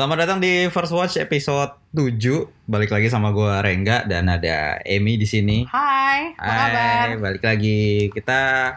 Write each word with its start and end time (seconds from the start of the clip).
Selamat 0.00 0.24
datang 0.24 0.40
di 0.40 0.64
First 0.72 0.96
Watch 0.96 1.20
episode 1.20 1.76
7. 1.92 2.48
Balik 2.64 2.88
lagi 2.88 3.12
sama 3.12 3.36
gue 3.36 3.52
Rengga 3.60 4.08
dan 4.08 4.32
ada 4.32 4.80
Emi 4.80 5.20
di 5.20 5.28
sini. 5.28 5.68
Hai, 5.68 6.32
apa 6.40 6.52
kabar? 6.56 7.04
Hai, 7.04 7.20
balik 7.20 7.44
lagi. 7.44 8.08
Kita 8.08 8.72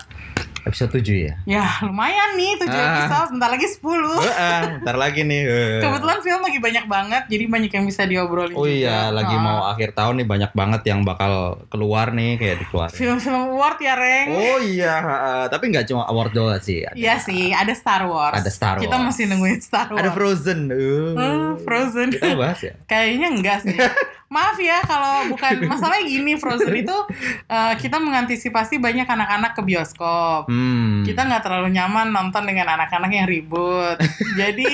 episode 0.64 0.92
7 0.94 1.04
ya. 1.22 1.34
Ya 1.44 1.66
lumayan 1.82 2.34
nih 2.34 2.56
7 2.58 2.70
Ah. 2.70 2.84
episode, 2.98 3.30
bentar 3.32 3.50
lagi 3.50 3.68
10 3.68 4.16
Heeh, 4.18 4.62
ntar 4.80 4.96
lagi 4.96 5.22
nih. 5.22 5.42
eh. 5.50 5.80
Kebetulan 5.80 6.20
film 6.20 6.42
lagi 6.42 6.58
banyak 6.58 6.86
banget, 6.86 7.24
jadi 7.28 7.44
banyak 7.46 7.72
yang 7.72 7.86
bisa 7.86 8.02
diobrolin 8.04 8.54
Oh 8.54 8.64
iya, 8.64 9.08
juga. 9.08 9.16
lagi 9.18 9.36
Ah. 9.36 9.42
mau 9.42 9.60
akhir 9.68 9.90
tahun 9.92 10.14
nih 10.18 10.28
banyak 10.28 10.52
banget 10.54 10.82
yang 10.86 11.00
bakal 11.02 11.34
keluar 11.68 12.10
nih 12.10 12.36
kayak 12.36 12.58
dikeluarin. 12.62 12.96
Film-film 12.96 13.42
award 13.50 13.78
ya, 13.80 13.94
Reng? 13.94 14.28
Oh 14.30 14.60
iya, 14.60 14.94
heeh. 14.96 15.44
tapi 15.50 15.64
nggak 15.68 15.86
cuma 15.86 16.04
award 16.06 16.32
doang 16.32 16.58
sih. 16.58 16.82
Ada, 16.82 16.96
Iya 16.96 17.16
sih, 17.18 17.52
ada 17.52 17.74
Star 17.74 18.04
Wars. 18.04 18.34
Ada 18.34 18.50
Star 18.50 18.76
Kita 18.78 18.96
Wars. 18.96 19.06
masih 19.10 19.24
nungguin 19.28 19.60
Star 19.60 19.88
Wars. 19.88 20.00
Ada 20.00 20.10
Frozen. 20.12 20.60
Uh. 20.66 21.12
Hmm, 21.14 21.50
Frozen. 21.60 22.08
Kita 22.10 22.34
bahas 22.34 22.60
ya. 22.60 22.74
Kayaknya 22.90 23.28
enggak 23.30 23.58
sih. 23.62 23.76
Maaf 24.34 24.58
ya 24.58 24.82
kalau 24.82 25.30
bukan 25.30 25.70
masalahnya 25.70 26.10
gini 26.10 26.34
Frozen 26.34 26.74
itu 26.74 26.98
eh, 27.46 27.74
kita 27.78 28.02
mengantisipasi 28.02 28.82
banyak 28.82 29.06
anak-anak 29.06 29.54
ke 29.54 29.62
bioskop. 29.62 30.50
Hmm. 30.54 31.02
Kita 31.02 31.26
nggak 31.26 31.42
terlalu 31.42 31.74
nyaman 31.74 32.08
nonton 32.10 32.46
dengan 32.46 32.70
anak-anak 32.70 33.10
yang 33.10 33.26
ribut. 33.26 33.98
Jadi 34.40 34.70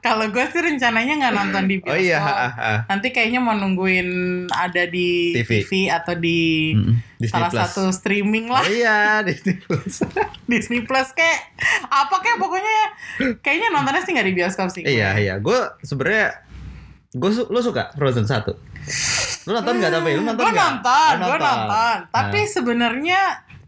kalau 0.00 0.26
gue 0.26 0.44
sih 0.46 0.60
rencananya 0.60 1.12
nggak 1.18 1.34
nonton 1.34 1.62
di 1.64 1.76
Oh 1.78 1.84
bioskop. 1.84 2.00
iya, 2.00 2.18
ah, 2.18 2.48
ah. 2.50 2.78
Nanti 2.86 3.10
kayaknya 3.10 3.38
mau 3.38 3.52
nungguin 3.52 4.08
ada 4.48 4.86
di 4.86 5.36
TV. 5.36 5.60
TV, 5.60 5.70
atau 5.86 6.14
di. 6.14 6.72
Disney 7.16 7.36
salah 7.36 7.52
Plus. 7.52 7.60
satu 7.68 7.84
streaming 7.90 8.48
lah 8.48 8.64
Oh 8.64 8.72
iya, 8.72 8.98
Disney 9.28 9.60
Plus. 9.60 10.00
Disney 10.50 10.80
Plus 10.80 11.12
kayak 11.12 11.52
apa 11.84 12.16
kayak 12.16 12.40
pokoknya 12.40 12.72
ya 12.72 12.86
kayaknya 13.38 13.68
nontonnya 13.68 14.00
sih 14.00 14.10
nggak 14.10 14.24
di 14.24 14.34
bioskop 14.34 14.72
sih. 14.72 14.80
gue. 14.80 14.88
Iya 14.90 15.20
iya, 15.20 15.34
gue 15.36 15.52
sebenarnya 15.82 16.48
gue 17.10 17.30
su 17.30 17.44
lu 17.44 17.60
suka 17.60 17.92
Frozen 17.92 18.24
1 18.24 18.40
Lu 19.42 19.52
nonton 19.52 19.74
nggak 19.76 19.92
tapi 19.92 20.10
lu 20.14 20.22
nonton 20.22 20.40
Gue 20.40 20.54
nonton, 20.54 21.12
Oh, 21.12 21.26
gue 21.26 21.38
nonton. 21.38 21.96
Tapi 22.08 22.38
Nah. 22.38 22.48
sebenarnya 22.48 23.20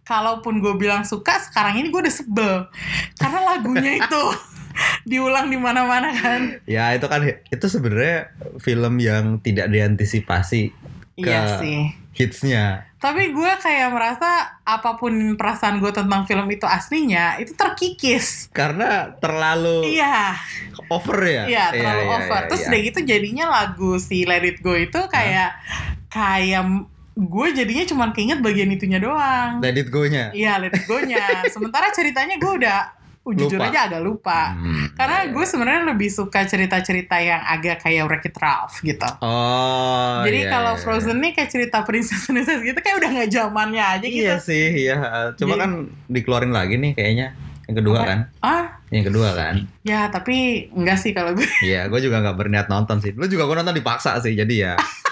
kalaupun 0.03 0.59
gue 0.59 0.75
bilang 0.75 1.03
suka, 1.03 1.39
sekarang 1.41 1.79
ini 1.79 1.89
gue 1.89 2.01
udah 2.01 2.15
sebel 2.15 2.55
karena 3.17 3.41
lagunya 3.47 3.99
itu 4.03 4.23
diulang 5.05 5.47
di 5.47 5.57
mana-mana 5.57 6.09
kan. 6.11 6.59
ya 6.65 6.91
itu 6.93 7.05
kan 7.05 7.21
itu 7.23 7.67
sebenarnya 7.67 8.33
film 8.59 8.97
yang 8.97 9.37
tidak 9.39 9.69
diantisipasi 9.69 10.73
ke 11.15 11.29
Iya 11.29 11.61
sih. 11.61 11.93
hitsnya. 12.13 12.89
Tapi 12.97 13.33
gue 13.33 13.53
kayak 13.59 13.93
merasa 13.93 14.29
apa 14.63 14.95
pun 14.95 15.13
perasaan 15.35 15.77
gue 15.77 15.91
tentang 15.91 16.25
film 16.25 16.47
itu 16.49 16.65
aslinya 16.65 17.37
itu 17.37 17.53
terkikis. 17.53 18.49
Karena 18.49 19.13
terlalu 19.17 19.93
Iya, 19.93 20.37
over 20.89 21.19
ya. 21.21 21.45
iya 21.45 21.65
terlalu 21.69 22.03
iya, 22.03 22.17
over. 22.17 22.41
iya, 22.41 22.49
Terus 22.49 22.63
iya. 22.63 22.69
udah 22.71 22.81
gitu 22.81 22.99
jadinya 23.03 23.47
lagu 23.51 23.91
si 23.99 24.25
Let 24.25 24.41
It 24.43 24.63
Go 24.63 24.73
itu 24.73 25.01
kayak 25.11 25.53
kayak 26.09 26.65
gue 27.13 27.47
jadinya 27.53 27.85
cuma 27.85 28.05
keinget 28.11 28.41
bagian 28.41 28.73
itunya 28.73 28.97
doang. 28.97 29.61
Let 29.61 29.77
it 29.77 29.93
go-nya. 29.93 30.33
Iya, 30.33 30.57
Let 30.57 30.73
It 30.73 30.89
Go-nya. 30.89 31.45
Sementara 31.53 31.93
ceritanya 31.93 32.41
gue 32.41 32.53
udah 32.57 32.79
uh, 33.23 33.33
jujur 33.37 33.61
Lupa. 33.61 33.69
aja 33.69 33.79
agak 33.85 34.03
lupa. 34.03 34.41
Hmm, 34.57 34.87
Karena 34.97 35.29
iya, 35.29 35.31
gue 35.31 35.45
iya. 35.45 35.51
sebenarnya 35.53 35.83
lebih 35.93 36.09
suka 36.09 36.41
cerita-cerita 36.49 37.17
yang 37.21 37.43
agak 37.45 37.85
kayak 37.85 38.09
Wreck-It 38.09 38.37
Ralph 38.41 38.81
gitu. 38.81 39.09
Oh. 39.21 40.25
Jadi 40.25 40.41
iya, 40.41 40.51
kalau 40.51 40.73
iya. 40.75 40.81
Frozen 40.81 41.21
nih 41.21 41.33
kayak 41.37 41.51
cerita 41.53 41.85
princess-princess 41.85 42.61
gitu 42.65 42.79
kayak 42.81 42.97
udah 43.05 43.09
nggak 43.13 43.29
zamannya 43.29 43.85
aja 43.85 44.07
gitu. 44.09 44.25
Iya 44.25 44.37
sih, 44.41 44.67
iya. 44.89 44.97
Coba 45.37 45.55
Jadi- 45.55 45.63
kan 45.63 45.71
dikeluarin 46.09 46.53
lagi 46.53 46.81
nih 46.81 46.93
kayaknya. 46.97 47.29
Yang 47.71 47.77
kedua 47.79 47.97
Apa? 48.03 48.09
kan? 48.11 48.19
Ah, 48.43 48.65
Yang 48.91 49.05
kedua 49.13 49.29
kan? 49.33 49.55
ya 49.87 50.11
tapi 50.11 50.67
enggak 50.75 50.99
sih 50.99 51.15
kalau 51.15 51.33
gue. 51.33 51.47
Iya, 51.63 51.87
gue 51.87 52.01
juga 52.03 52.19
nggak 52.21 52.37
berniat 52.37 52.67
nonton 52.67 52.99
sih. 52.99 53.15
Lu 53.15 53.29
juga 53.31 53.47
gue 53.47 53.57
nonton 53.61 53.77
dipaksa 53.77 54.19
sih, 54.19 54.35
jadi 54.35 54.55
ya. 54.57 54.75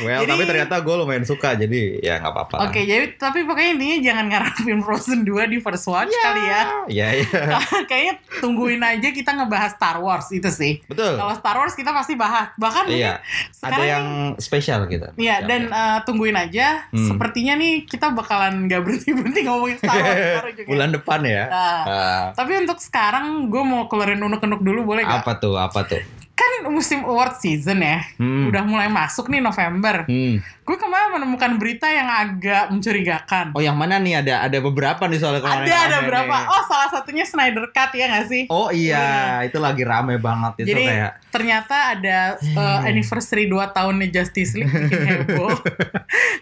Well, 0.00 0.22
Jadi- 0.22 0.30
tapi 0.30 0.42
ternyata 0.44 0.74
gue 0.78 0.94
lumayan 0.94 1.22
suka, 1.22 1.54
jadi 1.54 1.80
ya 1.98 2.18
nggak 2.18 2.32
apa-apa. 2.32 2.56
Oke, 2.64 2.82
jadi 2.82 3.14
tapi 3.14 3.42
pokoknya 3.42 3.70
ini 3.74 4.00
jangan 4.00 4.26
ngarapin 4.26 4.78
Frozen 4.86 5.22
2 5.22 5.46
di 5.46 5.58
First 5.58 5.86
Watch 5.86 6.10
kali 6.12 6.42
ya. 6.42 6.62
Iya, 6.86 7.08
iya. 7.18 7.42
Kayaknya 7.90 8.14
tungguin 8.38 8.78
aja 8.78 9.08
kita 9.08 9.30
ngebahas 9.32 9.72
Star 9.72 9.98
Wars 9.98 10.30
itu 10.30 10.48
sih. 10.48 10.80
Betul. 10.84 11.14
Kalau 11.14 11.34
Star 11.34 11.56
Wars 11.56 11.72
kita 11.72 11.90
pasti 11.90 12.14
bahas. 12.14 12.50
Bahkan 12.54 12.84
mungkin 12.86 13.18
Ada 13.60 13.82
yang 13.82 14.06
spesial 14.36 14.86
gitu. 14.86 15.06
Iya, 15.14 15.42
dan 15.42 15.66
eh, 15.66 15.98
tungguin 16.02 16.34
aja. 16.34 16.86
Hmm. 16.88 17.08
Sepertinya 17.08 17.54
nih 17.54 17.84
kita 17.84 18.10
bakalan 18.10 18.64
gak 18.64 18.80
berhenti-berhenti 18.80 19.40
ngomongin 19.42 19.76
Star 19.76 19.94
Wars 19.94 20.18
juga. 20.58 20.68
Bulan 20.68 20.90
depan 20.90 21.20
ya. 21.22 21.44
Nah, 21.46 21.80
Ah, 21.82 22.22
tapi 22.32 22.56
untuk 22.56 22.78
sekarang 22.78 23.48
gue 23.48 23.62
mau 23.62 23.86
keluarin 23.86 24.18
unuk-unuk 24.18 24.60
dulu 24.60 24.80
boleh 24.86 25.02
gak? 25.02 25.22
apa 25.22 25.32
tuh? 25.36 25.54
Apa 25.54 25.82
tuh? 25.82 26.02
Kan 26.42 26.52
musim 26.68 27.00
award 27.02 27.38
season 27.38 27.78
ya. 27.78 28.02
Hmm. 28.18 28.50
Udah 28.50 28.62
mulai 28.62 28.86
masuk 28.86 29.30
nih 29.30 29.38
November. 29.38 30.02
Hmm. 30.04 30.42
Gue 30.62 30.74
kemarin 30.74 31.10
menemukan 31.12 31.54
berita 31.54 31.86
yang 31.86 32.06
agak 32.06 32.66
mencurigakan. 32.68 33.50
Oh, 33.50 33.58
yang 33.58 33.74
mana 33.74 33.98
nih? 33.98 34.18
Ada 34.18 34.46
ada 34.46 34.58
beberapa 34.58 35.06
nih 35.06 35.18
soalnya 35.18 35.38
kemarin. 35.40 35.66
ada 35.66 35.76
ada 35.84 35.98
berapa? 36.02 36.34
nih. 36.36 36.46
Oh, 36.48 36.62
salah 36.64 36.88
satunya 36.88 37.22
Snyder 37.22 37.66
Cut 37.68 37.90
ya 37.92 38.06
gak 38.08 38.26
sih? 38.26 38.42
Oh 38.48 38.70
iya, 38.70 39.38
itu 39.42 39.58
lagi 39.58 39.82
rame 39.82 40.18
banget 40.18 40.62
itu 40.62 40.70
Jadi 40.70 40.82
kayak. 40.84 41.10
ternyata 41.28 41.76
ada 41.92 42.18
uh, 42.34 42.60
Hmm. 42.72 42.84
anniversary 42.84 43.46
2 43.46 43.58
tahunnya 43.70 44.06
Justice 44.10 44.52
League 44.54 44.70
bikin 44.70 45.02
heboh 45.24 45.54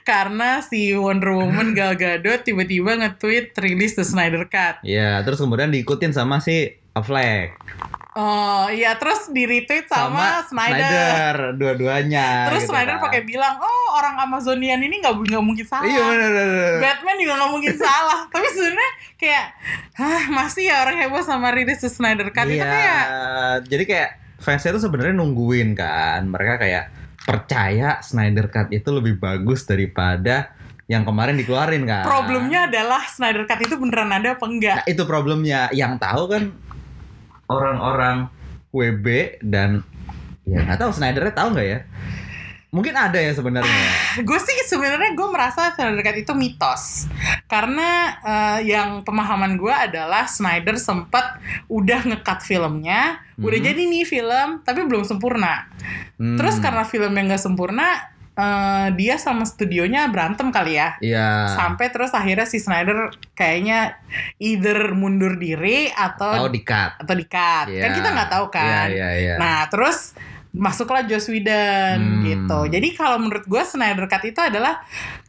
karena 0.02 0.60
si 0.60 0.92
Wonder 0.92 1.32
Woman 1.32 1.72
Gal 1.72 1.94
Gadot 1.94 2.40
tiba-tiba 2.40 2.96
nge-tweet 2.96 3.52
rilis 3.56 3.94
The 3.94 4.02
Snyder 4.02 4.44
Cut. 4.46 4.80
Iya, 4.82 5.20
terus 5.22 5.38
kemudian 5.38 5.68
diikutin 5.68 6.10
sama 6.10 6.38
si 6.38 6.68
Affleck 6.90 7.54
Oh 8.10 8.66
iya 8.66 8.98
terus 8.98 9.30
di 9.30 9.46
retweet 9.46 9.86
sama, 9.86 10.42
Snyder. 10.50 11.54
dua-duanya. 11.54 12.50
Terus 12.50 12.66
gitu 12.66 12.74
Snyder 12.74 12.98
kan. 12.98 13.06
pakai 13.06 13.22
bilang, 13.22 13.54
oh 13.62 13.94
orang 13.94 14.18
Amazonian 14.26 14.82
ini 14.82 14.98
nggak 14.98 15.14
nggak 15.14 15.44
mungkin 15.46 15.62
salah. 15.62 15.86
Iya 15.86 16.02
bener 16.10 16.30
bener. 16.34 16.72
Batman 16.82 17.16
juga 17.22 17.32
nggak 17.38 17.52
mungkin 17.54 17.74
salah. 17.78 18.20
Tapi 18.26 18.46
sebenarnya 18.50 18.92
kayak, 19.14 19.44
hah 19.94 20.22
masih 20.26 20.74
ya 20.74 20.82
orang 20.82 20.96
heboh 20.98 21.22
sama 21.22 21.54
rilis 21.54 21.86
Snyder 21.86 22.34
Cut 22.34 22.50
itu 22.50 22.58
Iya, 22.58 22.66
kayak 22.66 23.04
jadi 23.70 23.84
kayak 23.86 24.10
fansnya 24.42 24.74
tuh 24.74 24.82
sebenarnya 24.82 25.14
nungguin 25.14 25.78
kan. 25.78 26.26
Mereka 26.26 26.54
kayak 26.58 26.84
percaya 27.22 28.02
Snyder 28.02 28.50
Cut 28.50 28.74
itu 28.74 28.90
lebih 28.90 29.22
bagus 29.22 29.62
daripada 29.62 30.50
yang 30.90 31.06
kemarin 31.06 31.38
dikeluarin 31.38 31.86
kan. 31.86 32.02
problemnya 32.02 32.66
adalah 32.66 33.06
Snyder 33.06 33.46
Cut 33.46 33.62
itu 33.62 33.78
beneran 33.78 34.10
ada 34.10 34.34
apa 34.34 34.42
enggak? 34.50 34.82
Nah, 34.82 34.86
itu 34.90 35.02
problemnya. 35.06 35.70
Yang 35.70 36.02
tahu 36.02 36.22
kan 36.26 36.42
orang-orang 37.50 38.30
WB 38.70 39.06
dan 39.42 39.82
ya 40.46 40.62
nggak 40.62 40.78
tahu 40.78 40.90
Snydernya 40.90 41.34
tahu 41.34 41.48
nggak 41.52 41.66
ya? 41.66 41.80
Mungkin 42.70 42.94
ada 42.94 43.18
ya 43.18 43.34
sebenarnya. 43.34 43.82
gue 44.22 44.38
sih 44.38 44.54
sebenarnya 44.62 45.10
gue 45.12 45.28
merasa 45.28 45.74
Snyder 45.74 45.98
Cut 46.00 46.14
itu 46.16 46.32
mitos 46.32 47.10
karena 47.44 47.88
eh, 48.22 48.70
yang 48.70 49.02
pemahaman 49.02 49.58
gue 49.58 49.74
adalah 49.74 50.24
Snyder 50.24 50.78
sempat 50.78 51.42
udah 51.66 52.06
ngekat 52.06 52.40
filmnya 52.40 53.18
udah 53.36 53.58
Mhm. 53.58 53.66
jadi 53.66 53.82
nih 53.82 54.04
film 54.04 54.48
tapi 54.62 54.86
belum 54.86 55.02
sempurna 55.02 55.66
Hmm, 56.14 56.36
terus 56.36 56.60
karena 56.60 56.84
film 56.84 57.10
yang 57.10 57.26
gak 57.26 57.40
sempurna 57.40 58.12
eh, 58.40 58.88
dia 58.96 59.14
sama 59.16 59.44
studionya 59.44 60.08
berantem 60.08 60.48
kali 60.48 60.74
ya 60.74 60.96
Iya. 60.98 61.52
sampai 61.52 61.86
terus 61.88 62.10
akhirnya 62.10 62.44
si 62.44 62.56
Snyder 62.56 62.96
kayaknya 63.32 64.00
either 64.36 64.92
mundur 64.92 65.36
diri 65.36 65.92
atau 65.92 66.32
Tahu 66.40 66.48
di 66.48 66.62
cut. 66.62 66.96
atau 66.96 67.12
di 67.12 67.26
cut 67.26 67.66
Iya. 67.68 67.82
kan 67.84 67.90
kita 67.92 68.08
nggak 68.10 68.30
tahu 68.30 68.46
kan 68.48 68.88
Iya 68.88 68.88
iya 68.90 69.08
iya. 69.14 69.34
Nah, 69.36 69.68
terus 69.68 70.16
masuklah 70.50 71.04
Joss 71.04 71.28
Whedon 71.28 71.98
Hmm. 72.00 72.22
gitu. 72.24 72.58
Jadi 72.66 72.88
kalau 72.92 73.20
menurut 73.20 73.44
gue 73.44 73.62
Snyder 73.62 74.06
Cut 74.06 74.24
itu 74.24 74.40
adalah 74.40 74.82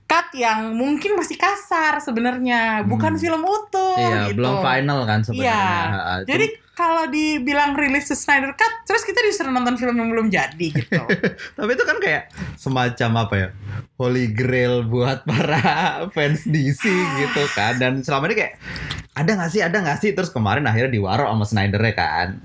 cut 0.03 0.33
yang 0.33 0.73
mungkin 0.73 1.13
masih 1.13 1.37
kasar 1.37 2.01
sebenarnya, 2.01 2.81
bukan 2.83 3.13
Hmm. 3.13 3.21
film 3.21 3.41
utuh 3.41 4.01
Iya, 4.01 4.27
gitu. 4.27 4.41
belum 4.41 4.55
final 4.59 4.99
kan 5.05 5.19
sebenarnya. 5.21 5.45
Iya. 5.45 6.25
Jadi 6.25 6.45
kalau 6.81 7.05
dibilang 7.13 7.77
rilis 7.77 8.09
the 8.09 8.17
Snyder 8.17 8.57
Cut, 8.57 8.89
terus 8.89 9.05
kita 9.05 9.21
disuruh 9.21 9.53
nonton 9.53 9.77
film 9.77 10.01
yang 10.01 10.09
belum 10.09 10.27
jadi 10.33 10.67
gitu. 10.73 10.97
Tapi 11.57 11.69
itu 11.77 11.83
kan 11.85 11.97
kayak 12.01 12.33
semacam 12.57 13.09
apa 13.21 13.35
ya? 13.37 13.47
Holy 14.01 14.33
Grail 14.33 14.81
buat 14.89 15.21
para 15.21 15.69
fans 16.17 16.49
DC 16.49 16.81
gitu 17.21 17.43
kan. 17.53 17.77
Dan 17.77 18.01
selama 18.01 18.33
ini 18.33 18.35
kayak 18.41 18.53
ada 19.13 19.31
nggak 19.37 19.51
sih, 19.53 19.61
ada 19.61 19.77
nggak 19.77 19.99
sih? 20.01 20.09
Terus 20.17 20.33
kemarin 20.33 20.65
akhirnya 20.65 20.89
diwarok 20.89 21.29
sama 21.29 21.45
Snyder 21.45 21.81
kan. 21.93 22.41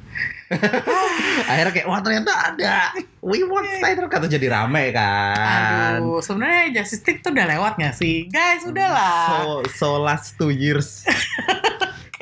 akhirnya 1.51 1.73
kayak 1.75 1.89
wah 1.89 2.01
ternyata 2.05 2.33
ada. 2.53 2.93
We 3.25 3.41
want 3.49 3.73
Snyder 3.81 4.05
kata 4.07 4.29
jadi 4.29 4.53
rame 4.53 4.93
kan. 4.93 5.99
Aduh, 6.05 6.21
sebenarnya 6.21 6.83
Justice 6.83 7.03
League 7.09 7.25
tuh 7.25 7.33
udah 7.33 7.47
lewat 7.57 7.81
gak 7.81 7.97
sih? 7.97 8.29
Guys, 8.29 8.63
udahlah. 8.69 9.27
So 9.27 9.41
so 9.73 9.89
last 9.99 10.37
two 10.37 10.53
years. 10.53 11.09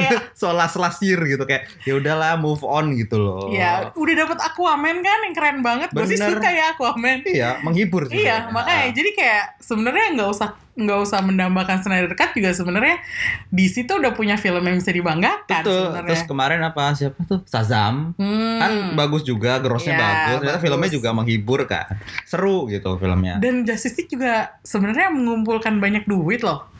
Kayak 0.04 0.22
soal 0.40 0.54
last 0.56 0.76
last 0.76 1.00
year 1.00 1.18
gitu 1.24 1.44
kayak 1.48 1.68
ya 1.88 1.96
udahlah 1.96 2.36
move 2.36 2.60
on 2.60 2.92
gitu 2.94 3.16
loh. 3.16 3.48
ya 3.48 3.90
udah 3.96 4.14
dapet 4.26 4.38
Aquaman 4.44 5.00
kan 5.00 5.18
yang 5.24 5.34
keren 5.34 5.58
banget. 5.64 5.88
Gue 5.90 6.04
sih 6.04 6.20
suka 6.20 6.48
ya 6.52 6.76
Aquaman. 6.76 7.24
Iya, 7.24 7.60
menghibur 7.64 8.06
sih. 8.08 8.22
Iya, 8.24 8.52
makanya 8.52 8.92
jadi 8.92 9.10
kayak 9.16 9.44
sebenarnya 9.62 10.06
nggak 10.14 10.30
usah 10.30 10.48
nggak 10.74 10.98
usah 11.06 11.22
mendambakan 11.22 11.78
Snyder 11.86 12.18
Cut 12.18 12.34
juga 12.34 12.50
sebenarnya 12.50 12.98
di 13.46 13.70
situ 13.70 13.94
udah 13.94 14.10
punya 14.10 14.34
film 14.34 14.58
yang 14.66 14.82
bisa 14.82 14.90
dibanggakan 14.90 15.62
Betul. 15.62 15.78
sebenarnya. 15.86 16.10
Terus 16.10 16.22
kemarin 16.26 16.60
apa 16.66 16.84
siapa 16.98 17.20
tuh? 17.30 17.40
Shazam. 17.46 18.18
Hmm. 18.18 18.58
Kan 18.58 18.72
bagus 18.98 19.22
juga, 19.22 19.62
grossnya 19.62 19.94
Iya, 19.94 20.02
bagus. 20.02 20.34
Ternyata 20.42 20.58
bagus. 20.58 20.64
filmnya 20.66 20.90
juga 20.90 21.08
menghibur 21.14 21.60
kan. 21.70 21.86
Seru 22.26 22.66
gitu 22.66 22.98
filmnya. 22.98 23.38
Dan 23.38 23.62
Justice 23.62 23.94
League 24.02 24.10
juga 24.10 24.58
sebenarnya 24.66 25.14
mengumpulkan 25.14 25.78
banyak 25.78 26.10
duit 26.10 26.42
loh. 26.42 26.73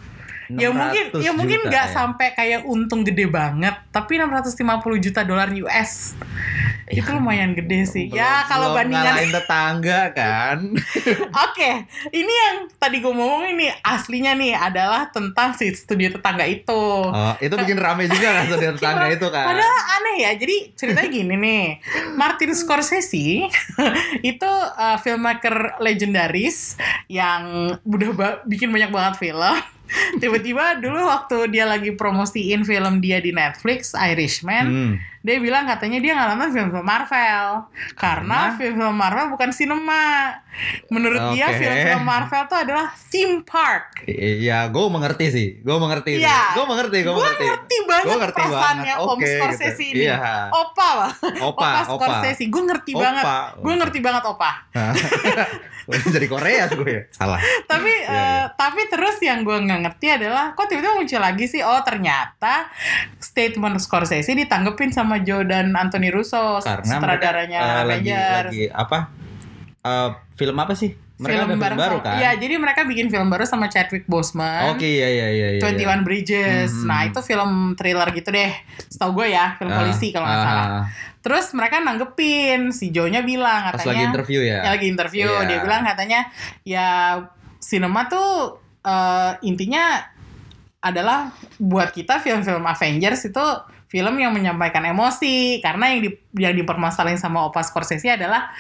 Ya 0.53 0.69
mungkin 0.69 1.05
600 1.17 1.25
ya 1.25 1.31
mungkin 1.33 1.61
nggak 1.65 1.87
ya. 1.89 1.95
sampai 1.95 2.29
kayak 2.37 2.61
untung 2.69 3.01
gede 3.01 3.25
banget, 3.29 3.75
tapi 3.89 4.21
650 4.21 5.05
juta 5.05 5.21
dolar 5.25 5.49
US. 5.65 6.13
Ya, 6.85 7.01
itu 7.01 7.17
lumayan 7.17 7.57
gede 7.57 7.89
sih. 7.89 8.05
belum- 8.13 8.21
ya 8.21 8.45
kalau 8.45 8.77
bandingan 8.77 9.33
tetangga 9.33 10.13
kan. 10.13 10.59
Oke, 11.49 11.89
ini 12.13 12.29
yang 12.29 12.69
tadi 12.77 13.01
gue 13.01 13.09
ngomong 13.09 13.57
ini 13.57 13.73
aslinya 13.81 14.37
nih 14.37 14.53
adalah 14.53 15.09
tentang 15.09 15.57
si 15.57 15.73
studio 15.73 16.13
tetangga 16.13 16.45
itu. 16.45 16.85
Oh, 17.09 17.35
itu 17.41 17.55
bikin 17.57 17.81
rame 17.81 18.05
juga 18.05 18.37
kan 18.37 18.45
saudara 18.53 18.77
tetangga 18.77 19.09
itu 19.17 19.29
kan. 19.33 19.47
Padahal 19.49 19.81
aneh 19.97 20.17
ya. 20.29 20.31
Jadi 20.37 20.57
ceritanya 20.77 21.09
gini 21.09 21.35
nih. 21.41 21.65
Martin 22.21 22.53
Scorsese 22.53 23.49
itu 24.31 24.51
uh, 24.77 25.01
filmmaker 25.01 25.81
legendaris 25.81 26.77
yang 27.09 27.75
udah 27.81 28.45
bikin 28.45 28.69
banyak 28.69 28.93
banget 28.93 29.15
film. 29.17 29.57
Tiba-tiba 30.21 30.81
dulu 30.81 31.07
waktu 31.07 31.53
dia 31.53 31.69
lagi 31.69 31.93
promosiin 31.95 32.65
film 32.65 32.99
dia 32.99 33.21
di 33.21 33.31
Netflix, 33.31 33.93
Irishman, 33.95 34.67
Hmm. 34.67 34.95
Dia 35.25 35.41
bilang 35.41 35.65
katanya 35.65 35.99
dia 35.99 36.13
nggak 36.13 36.29
nonton 36.31 36.51
film-film 36.53 36.85
Marvel 36.85 37.49
karena 37.97 38.53
Karena? 38.53 38.57
film-film 38.61 38.93
Marvel 38.93 39.27
bukan 39.33 39.51
sinema. 39.51 40.37
Menurut 40.87 41.33
dia 41.33 41.49
Oke. 41.49 41.59
film-film 41.59 42.05
Marvel 42.05 42.45
itu 42.45 42.57
adalah 42.61 42.87
theme 43.09 43.41
park. 43.43 44.05
Iya, 44.07 44.69
gue 44.69 44.85
mengerti 44.87 45.27
sih. 45.33 45.49
Gue 45.59 45.81
mengerti. 45.81 46.21
Iya. 46.21 46.53
Gue 46.53 46.63
mengerti, 46.63 46.99
gue 47.01 47.09
Gue 47.09 47.19
mengerti. 47.19 47.45
ngerti 47.49 47.77
banget 47.89 48.05
Gue 48.05 48.17
ngerti 48.21 48.39
perasaannya 48.39 48.95
banget. 48.95 49.09
Om 49.09 49.17
Oke, 49.17 49.27
Scorsese 49.27 49.73
gitu. 49.75 49.91
ini. 49.91 50.05
Iya. 50.05 50.19
Opa 50.53 50.89
lah. 50.95 51.13
Opa, 51.43 51.67
opa. 51.67 51.81
Scorsese. 51.89 52.45
Gue 52.47 52.63
ngerti 52.63 52.93
Opa. 52.93 53.01
banget. 53.01 53.25
Gue 53.59 53.75
ngerti 53.81 53.99
banget 53.99 54.23
Opa. 54.29 54.51
Jadi 56.15 56.27
Korea 56.27 56.65
gue 56.67 56.89
ya. 56.89 57.03
Salah. 57.11 57.41
Tapi 57.65 57.93
Iya, 57.95 58.09
eh, 58.09 58.17
iya. 58.17 58.45
tapi 58.53 58.85
terus 58.87 59.17
yang 59.21 59.41
gue 59.43 59.53
nggak 59.55 59.81
ngerti 59.83 60.07
adalah 60.11 60.53
kok 60.53 60.65
tiba-tiba 60.65 60.97
muncul 60.97 61.21
lagi 61.21 61.45
sih 61.45 61.61
oh 61.61 61.81
ternyata 61.81 62.69
statement 63.17 63.77
Scorsese 63.77 64.33
ditanggepin 64.33 64.89
sama 64.91 65.14
Joe 65.21 65.45
dan 65.45 65.71
Anthony 65.71 66.09
Russo 66.09 66.59
Karena 66.59 66.83
sutradaranya 66.89 67.61
mereka, 67.61 67.83
lagi 67.85 68.11
Avengers. 68.11 68.47
lagi 68.49 68.65
apa? 68.69 68.99
Eh, 69.81 70.09
film 70.35 70.57
apa 70.57 70.73
sih? 70.73 70.91
Mereka 71.15 71.47
film 71.47 71.63
bareng 71.63 71.79
baru 71.79 71.99
sama- 71.99 72.07
kan? 72.11 72.17
Iya, 72.19 72.31
jadi 72.35 72.55
mereka 72.59 72.81
bikin 72.83 73.07
film 73.07 73.29
baru 73.29 73.45
sama 73.45 73.67
Chadwick 73.69 74.03
Boseman. 74.05 74.75
Oke, 74.75 74.83
iya 74.83 75.07
iya 75.07 75.29
iya 75.31 75.49
iya. 75.57 75.61
21 75.63 76.03
Bridges. 76.03 76.75
Mhm. 76.75 76.87
Nah, 76.87 77.01
itu 77.05 77.21
film 77.23 77.51
thriller 77.75 78.09
gitu 78.11 78.29
deh. 78.29 78.51
Setahu 78.85 79.23
gue 79.23 79.31
ya, 79.31 79.55
film 79.55 79.71
Ah, 79.71 79.79
polisi 79.79 80.11
kalau 80.11 80.27
nggak 80.27 80.35
ah, 80.37 80.45
salah. 80.45 80.69
Terus 81.23 81.47
mereka 81.55 81.79
nanggepin, 81.79 82.69
si 82.69 82.91
Joe-nya 82.91 83.23
bilang 83.23 83.63
Pas 83.65 83.79
katanya 83.79 83.89
lagi 83.95 84.05
interview 84.05 84.41
ya. 84.43 84.59
ya 84.61 84.71
lagi 84.71 84.87
interview, 84.89 85.29
Iya. 85.31 85.47
dia 85.47 85.59
bilang 85.63 85.83
katanya 85.83 86.21
ya 86.63 86.89
sinema 87.57 88.05
tuh 88.05 88.59
eh, 88.83 89.33
intinya 89.43 89.97
adalah 90.79 91.33
buat 91.57 91.89
kita 91.89 92.21
film-film 92.21 92.61
Avengers 92.61 93.25
itu 93.25 93.47
film 93.95 94.19
yang 94.19 94.35
menyampaikan 94.35 94.83
emosi 94.83 95.63
karena 95.63 95.95
yang 95.95 96.01
di, 96.03 96.11
yang 96.35 96.55
dipermasalahin 96.59 97.15
sama 97.15 97.47
Opa 97.47 97.63
Scorsese 97.63 98.11
adalah 98.11 98.51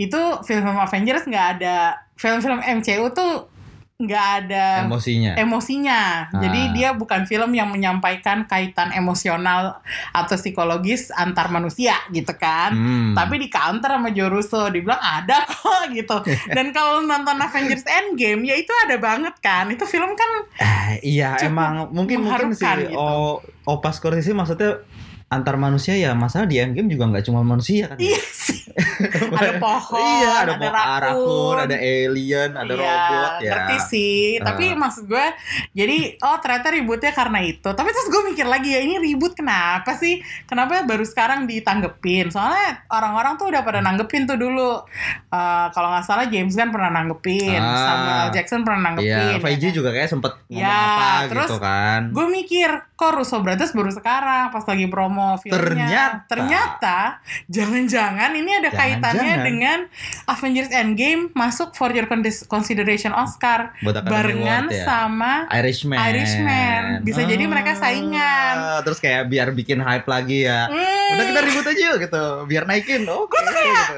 itu 0.00 0.16
film-film 0.48 0.80
Avengers 0.80 1.28
nggak 1.28 1.46
ada 1.60 2.00
film-film 2.16 2.64
MCU 2.64 3.12
tuh 3.12 3.52
nggak 3.96 4.26
ada 4.44 4.84
Emosinya. 4.84 5.32
emosinya. 5.40 6.28
Ah. 6.28 6.40
Jadi 6.44 6.76
dia 6.76 6.92
bukan 6.92 7.24
film 7.24 7.56
yang 7.56 7.72
menyampaikan 7.72 8.44
kaitan 8.44 8.92
emosional 8.92 9.80
atau 10.12 10.36
psikologis 10.36 11.08
antar 11.08 11.48
manusia 11.48 11.96
gitu 12.12 12.28
kan. 12.36 12.76
Hmm. 12.76 13.12
Tapi 13.16 13.40
di 13.40 13.48
counter 13.48 13.96
sama 13.96 14.12
Joe 14.12 14.28
Russo 14.28 14.68
dibilang 14.68 15.00
ada 15.00 15.44
kok 15.48 15.88
gitu. 15.96 16.12
Dan 16.52 16.76
kalau 16.76 17.00
nonton 17.00 17.40
Avengers 17.40 17.88
Endgame 17.88 18.44
ya 18.44 18.60
itu 18.60 18.72
ada 18.84 19.00
banget 19.00 19.32
kan. 19.40 19.72
Itu 19.72 19.88
film 19.88 20.12
kan 20.12 20.28
Eh, 20.60 21.00
iya 21.16 21.40
emang 21.40 21.88
mungkin 21.88 22.20
mungkin 22.20 22.52
sih 22.52 22.68
gitu. 22.68 22.94
oh 22.94 23.40
Opa 23.64 23.90
Scorsese 23.90 24.30
maksudnya 24.30 24.84
antar 25.28 25.56
manusia 25.56 25.92
ya 25.92 26.14
masalah 26.14 26.46
di 26.46 26.56
Endgame 26.56 26.86
juga 26.86 27.04
nggak 27.08 27.24
cuma 27.24 27.42
manusia 27.42 27.88
kan 27.88 27.98
iya 27.98 28.14
sih. 28.22 28.62
ada 29.32 29.56
pohon, 29.56 29.98
iya 29.98 30.30
ada, 30.38 30.52
ada 30.52 30.54
pohon, 30.54 30.70
rakun, 30.70 31.02
rakun, 31.02 31.56
ada 31.64 31.76
alien 31.76 32.50
ada 32.52 32.68
Iya, 32.68 32.78
robot 32.78 33.32
ya 33.40 33.50
ngerti 33.50 33.76
sih. 33.88 34.22
Tapi 34.38 34.64
Ah. 34.66 34.78
maksud 34.78 35.04
gue, 35.06 35.26
jadi 35.72 35.96
oh 36.20 36.36
ternyata 36.38 36.68
ributnya 36.70 37.10
karena 37.10 37.40
itu. 37.40 37.68
Tapi 37.68 37.88
terus 37.88 38.06
gue 38.06 38.22
mikir 38.26 38.44
lagi 38.44 38.70
ya 38.70 38.80
ini 38.80 39.00
ribut 39.00 39.32
kenapa 39.32 39.96
sih? 39.96 40.18
Kenapa 40.44 40.84
baru 40.84 41.02
sekarang 41.02 41.48
ditanggepin? 41.48 42.28
Soalnya 42.28 42.84
orang-orang 42.86 43.34
tuh 43.34 43.48
udah 43.48 43.62
pada 43.62 43.80
nanggepin 43.80 44.24
tuh 44.24 44.36
dulu. 44.36 44.84
Eh, 45.26 45.66
Kalau 45.66 45.88
nggak 45.88 46.04
salah 46.04 46.26
James 46.26 46.52
Gunn 46.52 46.70
pernah 46.70 46.90
nanggepin, 46.92 47.56
Ah. 47.56 47.74
Samuel 47.80 48.28
Jackson 48.30 48.60
pernah 48.60 48.92
nanggepin. 48.92 49.08
Iya, 49.08 49.40
Feige 49.40 49.72
juga 49.72 49.90
kayak 49.90 50.08
sempet 50.08 50.36
ngomong 50.46 50.60
Ya, 50.60 50.76
apa 50.92 51.26
terus 51.26 51.48
gitu 51.48 51.56
kan. 51.58 52.00
Gue 52.12 52.26
mikir, 52.28 52.68
kok 52.92 53.10
Russo 53.10 53.40
Brothers 53.40 53.72
baru 53.72 53.88
sekarang 53.90 54.52
pas 54.52 54.62
lagi 54.62 54.86
promo 54.86 55.15
filmnya. 55.36 55.56
Ternyata. 55.58 56.24
Ternyata, 56.26 56.98
jangan-jangan 57.46 58.30
ini 58.32 58.50
ada 58.52 58.68
Jangan-jangan. 58.68 58.78
kaitannya 59.00 59.34
dengan 59.40 59.78
Avengers 60.26 60.70
Endgame 60.70 61.22
masuk 61.32 61.72
for 61.72 61.90
your 61.90 62.04
consideration 62.46 63.10
Oscar 63.10 63.72
Buat 63.80 64.02
barengan 64.02 64.68
ya. 64.68 64.82
sama 64.82 65.48
Irishman. 65.50 65.96
Irishman. 65.96 66.82
Bisa 67.00 67.22
jadi 67.22 67.44
mereka 67.44 67.74
saingan. 67.74 68.54
Ah, 68.54 68.80
Terus 68.82 68.98
kayak 68.98 69.26
biar 69.26 69.50
bikin 69.50 69.78
hype 69.78 70.04
lagi 70.04 70.44
ya. 70.44 70.66
Hmm, 70.66 71.12
Udah 71.12 71.24
kita 71.24 71.40
ribut 71.42 71.66
aja 71.66 71.82
yuk 71.86 71.98
gitu, 72.00 72.24
biar 72.44 72.64
naikin. 72.64 73.02
Oke. 73.04 73.38
gitu. 73.38 73.96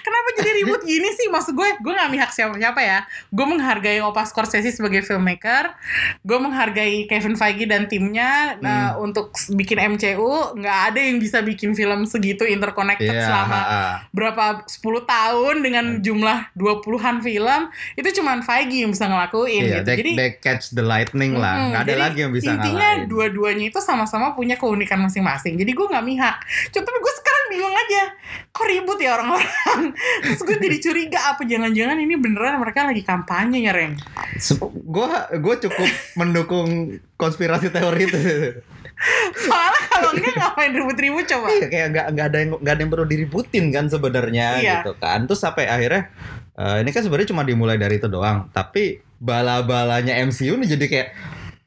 kenapa 0.00 0.28
jadi 0.36 0.50
ribut 0.58 0.82
gini 0.90 1.08
sih? 1.12 1.26
Maksud 1.28 1.52
gue, 1.52 1.68
gue 1.76 1.92
gak 1.92 2.10
mihak 2.10 2.30
siapa-siapa 2.30 2.80
ya. 2.80 2.98
Gue 3.28 3.46
menghargai 3.46 4.00
Opa 4.00 4.24
Scorsese 4.24 4.68
sebagai 4.68 5.00
filmmaker. 5.00 5.72
Gue 6.20 6.38
menghargai 6.38 7.06
Kevin 7.06 7.34
Feige 7.34 7.64
dan 7.64 7.86
timnya 7.86 8.28
Hmm. 8.50 8.60
nah, 8.60 8.88
untuk 8.96 9.30
bikin 9.50 9.78
MCU. 9.88 10.57
Nggak 10.58 10.78
ada 10.90 11.00
yang 11.00 11.16
bisa 11.16 11.38
bikin 11.40 11.70
film 11.72 12.02
segitu 12.02 12.42
interconnected 12.42 13.06
Iya, 13.08 13.24
selama 13.24 13.54
ha, 13.54 13.62
ha. 13.62 13.92
berapa 14.10 14.44
10 14.64 14.82
tahun 15.04 15.56
dengan 15.60 15.84
Hmm. 15.88 16.02
jumlah 16.02 16.38
20-an 16.52 17.16
film. 17.20 17.62
Itu 17.94 18.08
cuman 18.12 18.42
Feige 18.42 18.82
yang 18.82 18.90
bisa 18.90 19.06
ngelakuin 19.06 19.62
Iya, 19.62 19.76
gitu. 19.78 19.86
they, 19.86 19.96
Jadi 19.96 20.10
they 20.14 20.30
catch 20.36 20.70
the 20.70 20.82
lightning 20.82 21.32
lah. 21.32 21.70
Nggak 21.70 21.80
ada 21.80 21.92
Jadi, 21.92 22.02
lagi 22.02 22.18
yang 22.20 22.32
bisa 22.32 22.50
intinya 22.50 22.88
dua-duanya 23.04 23.64
itu 23.68 23.78
sama-sama 23.78 24.34
punya 24.34 24.54
keunikan 24.54 24.98
masing-masing. 24.98 25.54
Jadi 25.54 25.70
gue 25.70 25.86
nggak 25.86 26.02
mihak. 26.02 26.36
Tapi 26.68 26.84
gue 26.84 27.14
sekarang 27.14 27.44
bingung 27.48 27.72
aja. 27.72 28.02
Kok 28.50 28.66
ribut 28.66 28.98
ya 28.98 29.14
orang-orang? 29.14 29.94
Terus 30.24 30.42
gue 30.42 30.56
jadi 30.58 30.76
curiga 30.80 31.20
apa 31.28 31.42
jangan-jangan 31.42 31.96
ini 31.96 32.14
beneran 32.14 32.58
mereka 32.58 32.82
lagi 32.82 33.00
kampanye 33.00 33.62
ya 33.62 33.70
Ren? 33.70 33.94
Gue 34.84 35.06
gue 35.38 35.54
cukup 35.62 35.88
mendukung 36.14 36.68
konspirasi 37.14 37.70
teori 37.70 38.02
itu. 38.04 38.18
Soalnya 39.38 39.82
kalau 39.88 40.10
enggak 40.12 40.34
ngapain 40.34 40.70
ribut-ribut 40.72 41.24
coba? 41.24 41.46
Iya, 41.48 41.66
kayak 41.66 41.86
nggak 41.90 42.06
nggak 42.12 42.26
ada 42.26 42.38
yang 42.38 42.50
nggak 42.58 42.74
ada 42.74 42.82
yang 42.82 42.90
perlu 42.90 43.06
diributin 43.06 43.64
kan 43.70 43.84
sebenarnya 43.86 44.46
Iya. 44.58 44.72
gitu 44.82 44.92
kan. 44.98 45.24
Terus 45.24 45.38
sampai 45.38 45.64
akhirnya 45.66 46.10
eh, 46.54 46.76
ini 46.82 46.90
kan 46.90 47.02
sebenarnya 47.02 47.30
cuma 47.30 47.42
dimulai 47.42 47.78
dari 47.78 47.96
itu 47.96 48.06
doang. 48.06 48.50
Tapi 48.50 48.98
bala-balanya 49.18 50.18
MCU 50.24 50.54
nih 50.54 50.68
jadi 50.74 50.86
kayak 50.86 51.08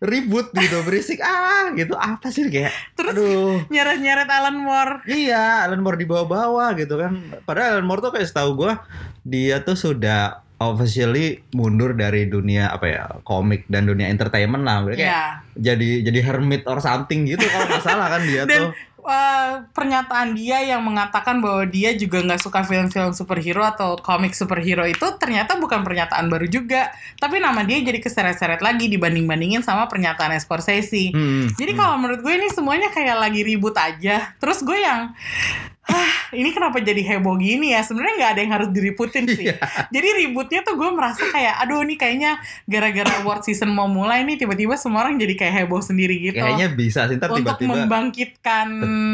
ribut 0.01 0.50
gitu 0.51 0.81
berisik 0.81 1.21
ah 1.25 1.69
gitu 1.71 1.93
apa 1.93 2.33
sih 2.33 2.50
kayak 2.50 2.73
Terus 2.97 3.13
aduh 3.13 3.61
nyeret-nyeret 3.69 4.27
Alan 4.27 4.57
Moore. 4.57 5.05
Iya, 5.05 5.69
Alan 5.69 5.79
Moore 5.79 5.95
dibawa-bawa 5.97 6.73
gitu 6.75 6.97
kan. 6.97 7.15
Padahal 7.45 7.79
Alan 7.79 7.88
Moore 7.88 8.01
tuh 8.01 8.11
kayak 8.11 8.27
setahu 8.27 8.57
gue 8.57 8.73
dia 9.21 9.61
tuh 9.61 9.77
sudah 9.77 10.41
officially 10.62 11.41
mundur 11.51 11.98
dari 11.98 12.30
dunia 12.30 12.70
apa 12.70 12.86
ya 12.86 13.03
komik 13.25 13.65
dan 13.65 13.89
dunia 13.89 14.06
entertainment 14.08 14.62
lah. 14.62 14.86
Kayak 14.86 15.01
Iya. 15.01 15.22
jadi 15.58 15.89
jadi 16.06 16.20
hermit 16.22 16.62
or 16.63 16.77
something 16.77 17.25
gitu 17.25 17.41
kalau 17.44 17.65
nggak 17.65 17.82
salah 17.82 18.08
kan 18.08 18.22
dia 18.22 18.46
Dan 18.51 18.70
tuh. 18.70 18.72
eh, 19.01 19.51
pernyataan 19.74 20.38
dia 20.38 20.62
yang 20.62 20.86
mengatakan 20.86 21.41
bahwa 21.41 21.65
dia 21.65 21.98
juga 21.98 22.22
nggak 22.22 22.38
suka 22.38 22.62
film-film 22.62 23.10
superhero 23.12 23.65
atau 23.65 23.98
komik 23.98 24.38
superhero 24.38 24.86
itu 24.86 25.01
ternyata 25.18 25.58
bukan 25.58 25.82
pernyataan 25.82 26.30
baru 26.30 26.46
juga. 26.46 26.94
Tapi 27.18 27.41
nama 27.41 27.65
dia 27.65 27.82
jadi 27.82 27.98
keseret-seret 27.98 28.62
lagi 28.62 28.86
dibanding-bandingin 28.88 29.65
sama 29.65 29.89
pernyataan 29.89 30.38
Scorsese. 30.38 31.10
Hmm, 31.10 31.50
Jadi 31.50 31.74
hmm. 31.74 31.80
kalau 31.82 31.98
menurut 31.98 32.22
gue 32.22 32.34
ini 32.38 32.53
semuanya 32.53 32.94
kayak 32.94 33.18
lagi 33.18 33.41
ribut 33.41 33.74
aja. 33.74 34.38
Terus 34.38 34.62
gue 34.62 34.77
yang 34.77 35.18
ini 36.31 36.50
kenapa 36.50 36.77
jadi 36.77 37.01
heboh 37.01 37.36
gini 37.36 37.71
ya? 37.71 37.81
Sebenarnya 37.81 38.13
nggak 38.17 38.31
ada 38.31 38.41
yang 38.41 38.53
harus 38.53 38.69
diributin 38.69 39.25
sih. 39.25 39.48
Iya. 39.48 39.57
Jadi 39.88 40.07
ributnya 40.19 40.62
tuh 40.62 40.75
gue 40.75 40.89
merasa 40.89 41.24
kayak, 41.25 41.60
aduh 41.60 41.81
ini 41.81 41.95
kayaknya 41.95 42.38
gara-gara 42.63 43.19
award 43.19 43.41
season 43.41 43.69
mau 43.69 43.86
mulai 43.86 44.24
nih 44.24 44.38
tiba-tiba 44.38 44.74
semua 44.74 45.03
orang 45.03 45.15
jadi 45.15 45.33
kayak 45.36 45.53
heboh 45.62 45.79
sendiri 45.79 46.15
gitu. 46.21 46.38
Kayaknya 46.38 46.67
bisa 46.71 47.05
sih 47.05 47.15
ntar 47.15 47.29
untuk 47.29 47.57
tiba-tiba. 47.57 47.71
membangkitkan 47.81 48.67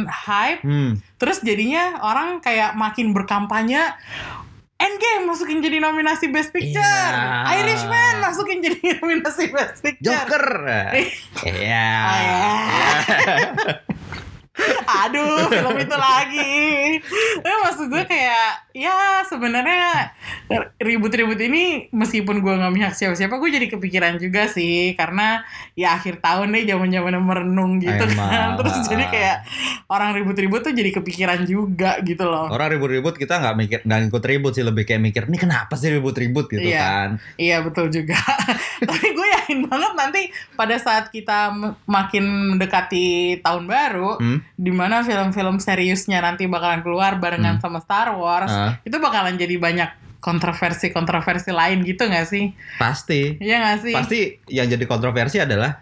hype, 0.07 0.61
Hmm. 0.61 0.91
terus 1.15 1.39
jadinya 1.39 1.99
orang 1.99 2.37
kayak 2.39 2.73
makin 2.73 3.11
berkampanye. 3.11 3.81
Endgame 4.77 5.25
masukin 5.25 5.57
jadi 5.57 5.81
nominasi 5.81 6.29
Best 6.29 6.53
Picture, 6.53 6.77
Iya. 6.77 7.49
Irishman 7.57 8.21
masukin 8.21 8.61
jadi 8.61 8.77
nominasi 8.95 9.49
Best 9.49 9.81
Picture. 9.81 10.13
Joker. 10.13 10.45
Iya. 11.41 11.89
Oh, 12.05 12.19
ya. 12.21 12.53
Aduh, 14.87 15.47
film 15.47 15.75
itu 15.77 15.95
lagi. 15.95 16.97
Tapi 17.37 17.55
maksud 17.61 17.85
gue 17.87 18.03
kayak, 18.03 18.49
ya 18.71 18.95
sebenarnya 19.23 20.11
ribut-ribut 20.77 21.37
ini 21.37 21.87
meskipun 21.89 22.39
gue 22.39 22.53
nggak 22.53 22.73
mihak 22.73 22.93
siapa-siapa, 22.93 23.37
gue 23.37 23.49
jadi 23.51 23.67
kepikiran 23.69 24.17
juga 24.17 24.47
sih. 24.47 24.93
Karena 24.93 25.43
ya 25.73 25.93
akhir 25.93 26.19
tahun 26.19 26.51
deh 26.51 26.63
zaman-zaman 26.65 27.13
merenung 27.17 27.77
gitu 27.77 27.93
kan. 27.93 28.09
Emang. 28.09 28.51
Terus 28.57 28.73
jadi 28.87 29.05
kayak 29.07 29.37
orang 29.87 30.15
ribut-ribut 30.15 30.61
tuh 30.61 30.73
jadi 30.73 30.89
kepikiran 30.91 31.43
juga 31.43 31.99
gitu 32.01 32.23
loh. 32.23 32.47
Orang 32.47 32.71
ribut-ribut 32.71 33.15
kita 33.15 33.37
nggak 33.37 33.55
mikir 33.55 33.79
nggak 33.83 33.99
ikut 34.07 34.23
ribut 34.25 34.51
sih 34.51 34.63
lebih 34.63 34.83
kayak 34.83 35.01
mikir 35.01 35.23
ini 35.27 35.37
kenapa 35.37 35.75
sih 35.75 35.91
ribut-ribut 35.91 36.47
gitu 36.47 36.63
Iya. 36.63 36.79
kan. 36.79 37.09
Iya 37.35 37.57
betul 37.61 37.87
juga. 37.89 38.17
Tapi 38.87 39.07
gue 39.09 39.27
yakin 39.35 39.59
banget 39.65 39.91
nanti 39.93 40.21
pada 40.53 40.75
saat 40.77 41.09
kita 41.09 41.53
makin 41.85 42.23
mendekati 42.55 43.05
tahun 43.39 43.65
baru, 43.65 44.09
Hmm? 44.17 44.39
Di 44.53 44.69
mana 44.69 45.01
film-film 45.01 45.57
seriusnya 45.57 46.17
nanti 46.19 46.45
bakalan 46.45 46.79
keluar 46.79 47.15
barengan 47.15 47.57
Hmm. 47.57 47.63
sama 47.63 47.79
Star 47.79 48.13
Wars, 48.13 48.49
Ah, 48.49 48.79
itu 48.81 48.97
bakalan 48.97 49.35
jadi 49.35 49.57
banyak 49.57 49.89
kontroversi-kontroversi 50.17 51.51
lain 51.51 51.83
gitu 51.83 52.03
nggak 52.03 52.25
sih? 52.25 52.53
pasti. 52.75 53.37
Iya 53.37 53.55
nggak 53.59 53.77
sih? 53.79 53.93
Pasti 53.93 54.19
yang 54.47 54.65
jadi 54.65 54.81
kontroversi 54.83 55.37
adalah 55.37 55.77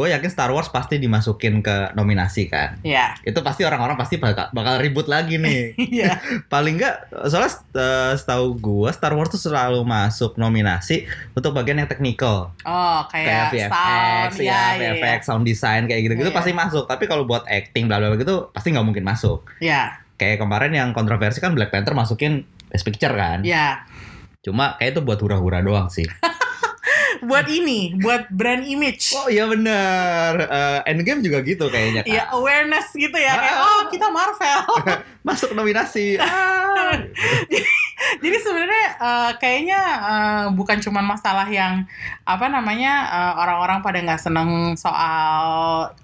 gue 0.00 0.16
yakin 0.16 0.32
Star 0.32 0.48
Wars 0.48 0.72
pasti 0.72 0.96
dimasukin 0.96 1.60
ke 1.60 1.92
nominasi 1.92 2.48
kan. 2.48 2.80
Iya. 2.80 3.20
Itu 3.20 3.44
pasti 3.44 3.68
orang-orang 3.68 4.00
pasti 4.00 4.16
bakal, 4.16 4.48
bakal 4.56 4.80
ribut 4.80 5.04
lagi 5.12 5.36
nih. 5.36 5.76
Iya. 6.00 6.16
Paling 6.52 6.80
enggak 6.80 7.04
soalnya 7.28 7.52
eh, 7.76 8.12
setahu 8.16 8.56
gue 8.56 8.88
Star 8.96 9.12
Wars 9.12 9.28
tuh 9.28 9.36
selalu 9.36 9.84
masuk 9.84 10.40
nominasi 10.40 11.04
untuk 11.36 11.52
bagian 11.52 11.84
yang 11.84 11.90
teknikal. 11.90 12.56
Oh, 12.64 13.04
kayak 13.12 13.52
kayak, 13.52 13.68
VFX 13.68 13.72
sound, 13.76 14.32
ya, 14.40 14.40
iya, 14.40 14.62
iya, 14.80 14.90
VFX, 14.96 15.20
sound 15.28 15.44
design 15.44 15.82
kayak 15.84 16.00
gitu-gitu 16.08 16.30
Iya. 16.32 16.38
pasti 16.40 16.56
masuk. 16.56 16.88
Tapi 16.88 17.04
kalau 17.04 17.28
buat 17.28 17.44
acting 17.44 17.84
bla 17.84 18.00
bla 18.00 18.16
gitu 18.16 18.48
pasti 18.56 18.72
nggak 18.72 18.86
mungkin 18.88 19.04
masuk. 19.04 19.44
Iya. 19.60 20.00
Kayak 20.16 20.40
kemarin 20.40 20.72
yang 20.72 20.88
kontroversi 20.96 21.44
kan 21.44 21.52
Black 21.52 21.68
Panther 21.68 21.92
masukin 21.92 22.48
Best 22.72 22.88
Picture 22.88 23.12
kan. 23.12 23.44
Iya. 23.44 23.84
Cuma 24.40 24.80
kayak 24.80 24.96
itu 24.96 25.00
buat 25.04 25.20
hura-hura 25.20 25.60
doang 25.60 25.92
sih. 25.92 26.08
Buat 27.20 27.46
ini, 27.46 27.94
buat 27.96 28.28
brand 28.28 28.62
image. 28.62 29.12
oh 29.12 29.26
iya 29.26 29.44
bener. 29.44 30.32
Eh, 30.40 30.88
Endgame 30.88 31.20
juga 31.20 31.40
gitu 31.40 31.66
kayaknya 31.66 32.00
kan. 32.02 32.10
Iya, 32.10 32.22
awareness 32.30 32.90
gitu 32.90 33.12
ya. 33.12 33.32
Kayak, 33.32 33.54
Ah. 33.54 33.66
oh 33.66 33.80
kita 33.88 34.06
Marvel. 34.08 34.62
Masuk 35.28 35.52
nominasi. 35.52 36.16
Ah. 36.80 36.96
Jadi 38.22 38.36
sebenarnya 38.36 38.84
eh, 38.96 39.30
kayaknya 39.36 39.80
eh, 40.00 40.44
bukan 40.50 40.80
cuma 40.80 41.00
masalah 41.00 41.44
yang 41.46 41.84
apa 42.24 42.46
namanya 42.46 42.92
eh, 43.06 43.32
orang-orang 43.36 43.78
pada 43.80 44.00
nggak 44.00 44.18
seneng 44.18 44.48
soal 44.74 45.44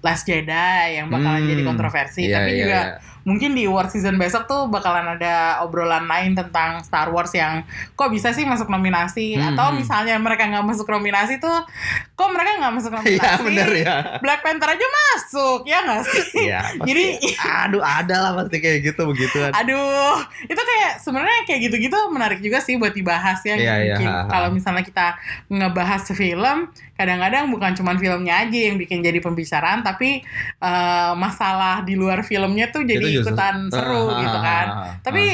Last 0.01 0.25
Jedi 0.25 0.53
yang 0.95 1.09
bakalan 1.09 1.43
Hmm, 1.43 1.49
jadi 1.49 1.63
kontroversi, 1.63 2.23
Iya, 2.27 2.37
tapi 2.37 2.51
iya, 2.53 2.61
juga 2.61 2.79
iya. 2.79 2.95
Mungkin 3.27 3.59
di 3.59 3.67
award 3.67 3.91
season 3.91 4.17
besok 4.17 4.47
tuh 4.47 4.71
bakalan 4.71 5.19
ada 5.19 5.61
obrolan 5.67 6.07
lain 6.07 6.39
tentang 6.39 6.79
Star 6.87 7.11
Wars 7.11 7.35
yang 7.35 7.67
kok 7.99 8.15
bisa 8.15 8.31
sih 8.31 8.47
masuk 8.47 8.71
nominasi 8.71 9.35
Hmm, 9.37 9.53
atau 9.53 9.75
hmm. 9.75 9.83
misalnya 9.83 10.15
mereka 10.23 10.47
nggak 10.47 10.63
masuk 10.63 10.87
nominasi 10.87 11.43
tuh 11.43 11.67
kok 12.15 12.29
mereka 12.31 12.63
nggak 12.63 12.75
masuk 12.79 12.91
nominasi? 12.95 13.19
Iya 13.19 13.33
bener 13.43 13.71
ya. 13.75 13.97
Black 14.23 14.41
Panther 14.47 14.71
aja 14.79 14.87
masuk 14.87 15.67
ya 15.67 15.79
nggak 15.83 16.03
sih? 16.07 16.47
Iya. 16.47 16.61
pasti. 16.79 16.87
Jadi 16.87 17.05
aduh 17.43 17.83
ada 17.83 18.17
lah 18.23 18.33
pasti 18.39 18.57
kayak 18.63 18.79
gitu 18.87 19.03
begituan. 19.11 19.51
Aduh, 19.51 20.17
itu 20.47 20.63
kayak 20.63 20.93
sebenarnya 21.03 21.41
kayak 21.49 21.61
gitu-gitu 21.67 21.99
menarik 22.13 22.39
juga 22.39 22.63
sih 22.63 22.79
buat 22.79 22.95
dibahas 22.95 23.43
ya. 23.43 23.57
Iya, 23.59 23.75
iya, 23.83 23.97
ha, 23.99 24.13
ha. 24.13 24.21
Kalau 24.31 24.49
misalnya 24.55 24.85
kita 24.87 25.19
ngebahas 25.51 26.03
film, 26.15 26.71
kadang-kadang 26.97 27.49
bukan 27.49 27.73
cuma 27.73 27.93
filmnya 27.95 28.41
aja 28.41 28.59
yang 28.63 28.77
bikin 28.77 29.01
jadi 29.01 29.21
pembicaraan, 29.21 29.81
tapi 29.81 30.25
eh, 30.59 31.13
masalah 31.15 31.81
di 31.81 31.93
luar 31.93 32.21
filmnya 32.21 32.69
tuh 32.69 32.83
jadi 32.83 33.05
Itu 33.15 33.23
ikutan 33.23 33.69
seru 33.69 34.09
Ah, 34.09 34.19
gitu 34.19 34.35
ah, 34.35 34.43
kan. 34.43 34.67
ah, 34.67 34.79
ah. 34.83 34.93
Tapi 35.01 35.25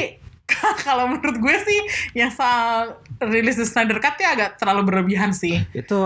kalau 0.85 1.07
menurut 1.07 1.39
gue 1.39 1.55
sih 1.57 1.79
yang 2.13 2.27
soal 2.27 2.99
rilis 3.17 3.55
The 3.55 3.63
Snyder 3.63 3.97
Cut 3.97 4.15
ya 4.17 4.35
agak 4.35 4.59
terlalu 4.59 4.83
berlebihan 4.85 5.31
sih. 5.31 5.63
itu 5.71 5.99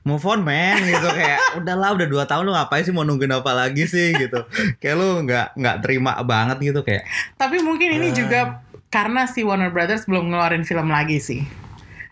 move 0.00 0.22
on 0.22 0.40
man 0.40 0.78
gitu 0.80 1.02
kayak 1.04 1.42
udahlah 1.58 1.92
udah 1.92 2.06
dua 2.06 2.24
tahun 2.24 2.46
lu 2.46 2.54
ngapain 2.54 2.82
sih 2.82 2.94
mau 2.94 3.02
nungguin 3.02 3.34
apa 3.34 3.52
lagi 3.52 3.84
sih 3.84 4.14
gitu 4.14 4.46
kayak 4.78 4.94
lu 4.94 5.20
nggak 5.20 5.46
nggak 5.54 5.76
terima 5.82 6.14
banget 6.22 6.62
gitu 6.62 6.80
kayak 6.80 7.02
Tapi 7.34 7.58
mungkin 7.58 7.90
ini 7.92 8.08
Ah. 8.08 8.14
juga 8.14 8.40
karena 8.86 9.26
si 9.26 9.42
Warner 9.42 9.68
Brothers 9.68 10.06
belum 10.06 10.30
ngeluarin 10.30 10.62
film 10.62 10.86
lagi 10.88 11.18
sih. 11.18 11.42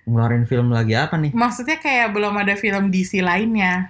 Ngeluarin 0.05 0.45
film 0.45 0.69
lagi 0.69 0.93
apa 0.93 1.17
nih 1.17 1.33
Maksudnya 1.33 1.77
kayak 1.77 2.13
belum 2.13 2.35
ada 2.35 2.55
film 2.55 2.89
DC 2.89 3.21
lainnya. 3.21 3.89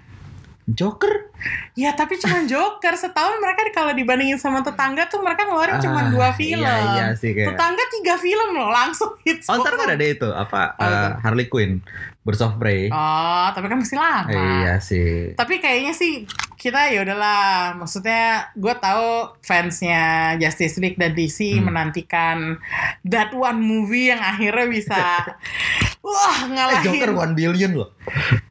Joker 0.65 1.29
Ya 1.77 1.93
tapi 1.93 2.17
cuma 2.17 2.41
Joker 2.51 2.95
setahun 2.95 3.37
mereka 3.37 3.69
kalau 3.71 3.93
dibandingin 3.93 4.41
sama 4.41 4.65
tetangga 4.65 5.05
tuh 5.07 5.21
mereka 5.21 5.45
ngeluarin 5.45 5.77
cuma 5.77 6.01
Ah, 6.01 6.09
dua 6.09 6.29
film. 6.33 6.63
iya 6.63 6.75
iya 6.97 7.07
sih 7.13 7.37
kayak 7.37 7.53
Tetangga 7.53 7.85
tiga 7.93 8.15
film 8.17 8.49
loh 8.55 8.71
langsung 8.71 9.13
hits. 9.23 9.45
oh 9.47 9.61
ntar 9.61 9.77
kan 9.77 9.93
ada 9.93 10.01
itu 10.01 10.25
apa 10.27 10.73
eh, 10.73 10.89
tuh? 10.89 11.11
Harley 11.21 11.47
Quinn 11.47 11.85
Birds 12.25 12.41
of 12.41 12.57
Prey 12.57 12.89
Oh 12.89 13.47
tapi 13.53 13.69
kan 13.69 13.77
masih 13.77 13.95
lama. 13.95 14.33
iya 14.33 14.81
sih 14.81 15.33
Tapi 15.33 15.61
kayaknya 15.61 15.93
sih 15.93 16.25
kita 16.55 16.89
ya 16.89 17.05
udahlah. 17.05 17.77
Maksudnya 17.77 18.49
gue 18.53 18.73
tahu 18.75 19.09
fansnya 19.39 20.03
Justice 20.35 20.77
League 20.79 20.97
dan 20.97 21.13
DC 21.13 21.37
Hmm. 21.55 21.69
menantikan 21.69 22.57
that 23.05 23.31
one 23.31 23.61
movie 23.61 24.09
yang 24.09 24.19
akhirnya 24.19 24.65
bisa 24.67 25.01
wah 26.01 26.37
eh 26.41 26.49
ngalahin. 26.49 26.85
Joker 26.91 27.13
one 27.13 27.33
billion 27.33 27.77
loh 27.77 27.93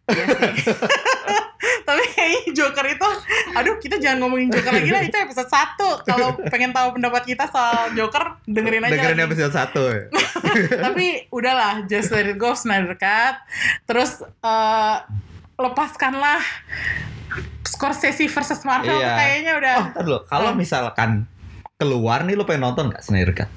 Iya 0.05 0.25
sih. 0.29 0.53
Tapi 1.63 2.03
kayaknya 2.09 2.41
Joker 2.53 2.85
itu, 2.85 3.09
aduh 3.51 3.75
kita 3.77 3.95
jangan 3.97 4.19
ngomongin 4.21 4.47
Joker 4.49 4.71
lagi 4.71 4.89
lah, 4.89 5.01
itu 5.01 5.15
episode 5.15 5.47
1. 5.47 5.79
Kalau 6.03 6.27
pengen 6.47 6.71
tahu 6.71 6.93
pendapat 6.93 7.23
kita 7.25 7.47
soal 7.47 7.91
Joker, 7.93 8.39
dengerin 8.45 8.81
aja 8.81 8.91
dengerin 8.93 9.17
lagi. 9.17 9.27
episode 9.27 9.53
satu 9.53 9.81
ya. 9.85 10.03
Tapi 10.85 11.05
udahlah, 11.29 11.83
just 11.85 12.09
let 12.09 12.25
it 12.25 12.35
go, 12.35 12.51
Snyder 12.53 12.93
Cut. 12.93 13.39
Terus, 13.83 14.11
eh, 14.21 14.95
lepaskanlah 15.53 16.41
Scorsese 17.63 18.27
versus 18.27 18.61
Marvel 18.61 18.93
Iya. 18.93 19.15
kayaknya 19.15 19.51
udah... 19.55 19.73
oh 19.73 19.85
ntar 19.89 20.05
lo 20.05 20.19
kalau 20.23 20.51
Ah. 20.51 20.55
misalkan 20.55 21.25
keluar 21.75 22.21
nih 22.21 22.33
lu 22.33 22.43
pengen 22.43 22.65
nonton 22.65 22.89
nggak 22.89 23.01
Snyder 23.01 23.33
Cut 23.33 23.49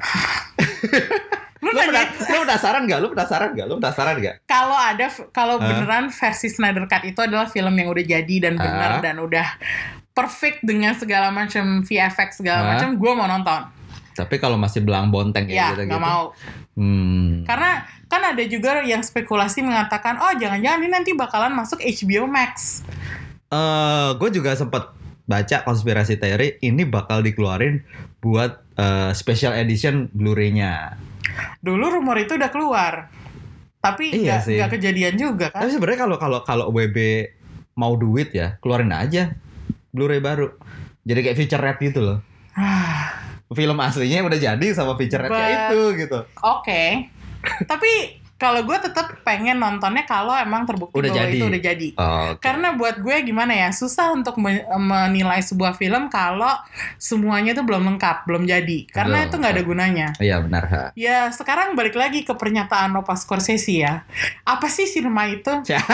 lu 1.70 1.76
nanya, 1.76 1.92
pena- 2.04 2.10
lu 2.26 2.38
penasaran 2.42 2.82
nggak 2.82 2.98
lu 2.98 3.08
penasaran 3.08 3.48
nggak 3.52 3.66
lu 3.66 3.74
penasaran 3.76 4.14
nggak 4.16 4.34
kalau 4.44 4.74
ada, 4.74 5.06
kalau 5.30 5.56
Ah. 5.56 5.64
beneran 5.64 6.04
versi 6.08 6.46
Snyder 6.46 6.84
Cut 6.84 7.02
itu 7.04 7.20
adalah 7.20 7.46
film 7.46 7.72
yang 7.72 7.88
udah 7.88 8.04
jadi 8.04 8.36
dan 8.40 8.54
bener 8.54 8.90
Ah. 8.90 9.00
dan 9.00 9.16
udah 9.16 9.46
perfect 10.10 10.60
dengan 10.60 10.92
segala 10.92 11.30
macam 11.30 11.80
VFX 11.80 12.38
segala 12.38 12.60
Ah. 12.60 12.68
macam, 12.74 12.88
gue 12.92 13.12
mau 13.12 13.26
nonton. 13.26 13.62
tapi 14.10 14.36
kalau 14.36 14.54
masih 14.54 14.84
belang 14.84 15.08
bonteng 15.08 15.48
Ya, 15.48 15.72
kayak 15.72 15.80
gitu 15.80 15.82
nggak 15.88 16.02
mau. 16.02 16.36
hmm. 16.74 17.46
Karena 17.46 17.70
kan 18.04 18.20
ada 18.26 18.42
juga 18.44 18.82
yang 18.82 19.00
spekulasi 19.00 19.62
mengatakan, 19.62 20.20
oh 20.20 20.36
jangan-jangan 20.36 20.76
ini 20.78 20.90
nanti 20.90 21.10
bakalan 21.14 21.50
masuk 21.50 21.80
HBO 21.80 22.26
Max. 22.26 22.84
eh 23.48 24.10
gue 24.12 24.30
juga 24.30 24.52
sempet 24.52 24.92
baca 25.24 25.56
konspirasi 25.60 26.14
teori 26.16 26.58
ini 26.60 26.84
bakal 26.84 27.18
dikeluarin 27.18 27.80
buat 28.18 28.60
eh, 28.76 29.10
special 29.12 29.52
edition 29.54 30.06
Blu-ray-nya. 30.10 31.00
Dulu 31.60 31.84
rumor 31.92 32.16
itu 32.16 32.34
udah 32.34 32.48
keluar, 32.48 33.08
tapi 33.78 34.12
Iya 34.12 34.36
nggak 34.36 34.40
sih. 34.42 34.56
nggak 34.56 34.70
kejadian 34.74 35.14
juga 35.14 35.46
kan? 35.48 35.64
Tapi 35.64 35.72
sebenarnya 35.72 36.00
kalau 36.00 36.16
kalau 36.16 36.38
kalau 36.42 36.64
WB 36.68 36.96
mau 37.74 37.96
duit 37.96 38.30
ya 38.30 38.58
keluarin 38.58 38.90
aja 38.90 39.32
Blu-ray 39.90 40.20
baru. 40.20 40.54
Jadi 41.02 41.20
kayak 41.20 41.36
feature 41.36 41.58
red 41.58 41.76
gitu 41.80 42.00
loh. 42.00 42.18
Film 43.50 43.74
aslinya 43.76 44.22
udah 44.22 44.38
jadi 44.38 44.66
sama 44.70 44.94
feature 44.94 45.18
rednya 45.20 45.34
But- 45.34 45.58
itu 45.66 45.80
gitu. 45.98 46.18
Oke, 46.40 47.10
tapi 47.66 48.19
kalau 48.40 48.64
gue 48.64 48.78
tetap 48.80 49.20
pengen 49.20 49.54
nontonnya 49.54 50.02
kalau 50.02 50.32
emang 50.32 50.64
terbukti 50.64 50.96
Udah 50.96 51.06
bahwa 51.06 51.20
jadi. 51.22 51.36
itu 51.36 51.44
udah 51.44 51.60
jadi. 51.62 51.88
Oke. 51.92 52.40
Karena 52.40 52.68
buat 52.72 52.96
gue 52.98 53.16
gimana 53.22 53.52
ya 53.52 53.68
susah 53.70 54.10
untuk 54.10 54.34
me- 54.34 54.64
menilai 54.72 55.38
sebuah 55.38 55.76
film 55.76 56.08
kalau 56.08 56.56
semuanya 56.96 57.52
itu 57.52 57.60
belum 57.60 57.84
lengkap, 57.86 58.24
belum 58.24 58.44
jadi. 58.44 58.88
Karena 58.88 59.20
Belum 59.20 59.28
itu 59.28 59.34
nggak 59.36 59.52
ada 59.52 59.62
gunanya. 59.62 60.06
Iya 60.16 60.36
benar 60.40 60.64
ha. 60.64 60.84
Ya 60.94 61.28
sekarang 61.28 61.72
balik 61.72 61.94
lagi 61.94 62.22
ke 62.22 62.32
pernyataan 62.32 62.96
Opa 62.96 63.12
Scorsese 63.14 63.76
ya. 63.76 64.08
Apa 64.42 64.66
sih 64.66 64.84
sinema 64.84 65.28
itu? 65.28 65.52
Ya. 65.66 65.84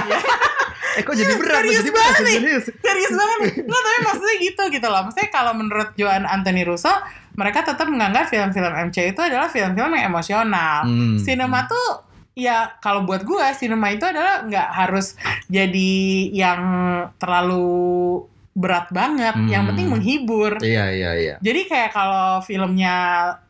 eh 0.96 1.02
kok 1.02 1.12
jadi 1.12 1.34
berat? 1.34 1.60
Serius 1.60 1.76
jadi 1.76 1.90
berat, 1.90 2.04
banget 2.06 2.22
nih. 2.22 2.36
serius. 2.38 2.64
serius 2.72 3.12
banget 3.12 3.38
nggak 3.58 3.82
tapi 3.82 3.98
maksudnya 4.06 4.36
gitu 4.40 4.62
gitu 4.70 4.86
loh 4.86 5.00
maksudnya 5.02 5.28
kalau 5.28 5.52
menurut 5.52 5.90
Joan 5.92 6.24
Anthony 6.24 6.62
Russo 6.62 6.88
mereka 7.34 7.60
tetap 7.62 7.84
menganggap 7.84 8.24
film-film 8.26 8.72
MC 8.88 9.12
itu 9.12 9.20
adalah 9.20 9.44
film-film 9.46 9.92
yang 9.92 10.08
emosional 10.08 10.88
Hmm. 10.88 11.20
sinema 11.20 11.66
tuh 11.66 12.06
ya 12.36 12.76
kalau 12.78 13.02
buat 13.02 13.24
gua 13.24 13.50
sinema 13.50 13.88
itu 13.88 14.04
adalah 14.04 14.44
nggak 14.44 14.68
harus 14.70 15.16
jadi 15.48 15.92
yang 16.30 16.60
terlalu 17.16 18.20
berat 18.52 18.88
banget 18.88 19.36
yang 19.46 19.64
Hmm. 19.64 19.72
penting 19.72 19.88
menghibur 19.88 20.60
Iya 20.60 20.84
iya 20.90 21.10
iya. 21.16 21.34
jadi 21.40 21.60
kayak 21.64 21.90
kalau 21.90 22.40
filmnya 22.40 22.94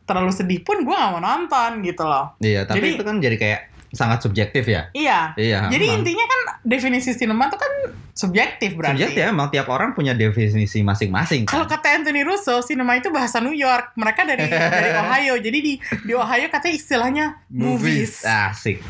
terlalu 0.03 0.31
sedih 0.31 0.63
pun 0.63 0.81
gua 0.81 0.95
nggak 0.97 1.11
mau 1.11 1.21
nonton 1.21 1.71
gitu 1.81 2.03
loh 2.03 2.39
Iya, 2.39 2.63
tapi 2.63 2.79
Jadi- 2.81 2.95
itu 2.95 3.03
kan 3.03 3.15
jadi 3.19 3.35
kayak 3.37 3.61
sangat 3.89 4.19
subjektif 4.19 4.63
ya. 4.63 4.91
iya 4.91 5.31
Iya. 5.33 5.67
jadi 5.67 5.85
emang. 5.85 5.97
intinya 6.01 6.25
kan 6.25 6.39
definisi 6.61 7.11
sinema 7.11 7.47
tuh 7.47 7.55
kan 7.55 7.71
subjektif 8.11 8.73
berarti 8.73 8.99
subjektif 8.99 9.21
ya, 9.21 9.29
emang 9.29 9.47
tiap 9.47 9.67
orang 9.67 9.93
punya 9.93 10.11
definisi 10.11 10.81
masing-masing. 10.81 11.45
Kalau 11.45 11.63
Kan? 11.63 11.79
kata 11.79 11.87
Anthony 11.95 12.21
Russo, 12.21 12.59
sinema 12.59 12.93
itu 12.93 13.07
bahasa 13.07 13.37
New 13.37 13.53
York. 13.53 13.93
Mereka 13.93 14.25
dari 14.25 14.43
dari 14.75 14.89
Ohio. 14.91 15.33
Jadi 15.37 15.57
di 15.57 15.73
di 15.77 16.11
Ohio 16.11 16.47
katanya 16.47 16.73
istilahnya 16.73 17.25
movies. 17.47 18.21
Asik. 18.21 18.81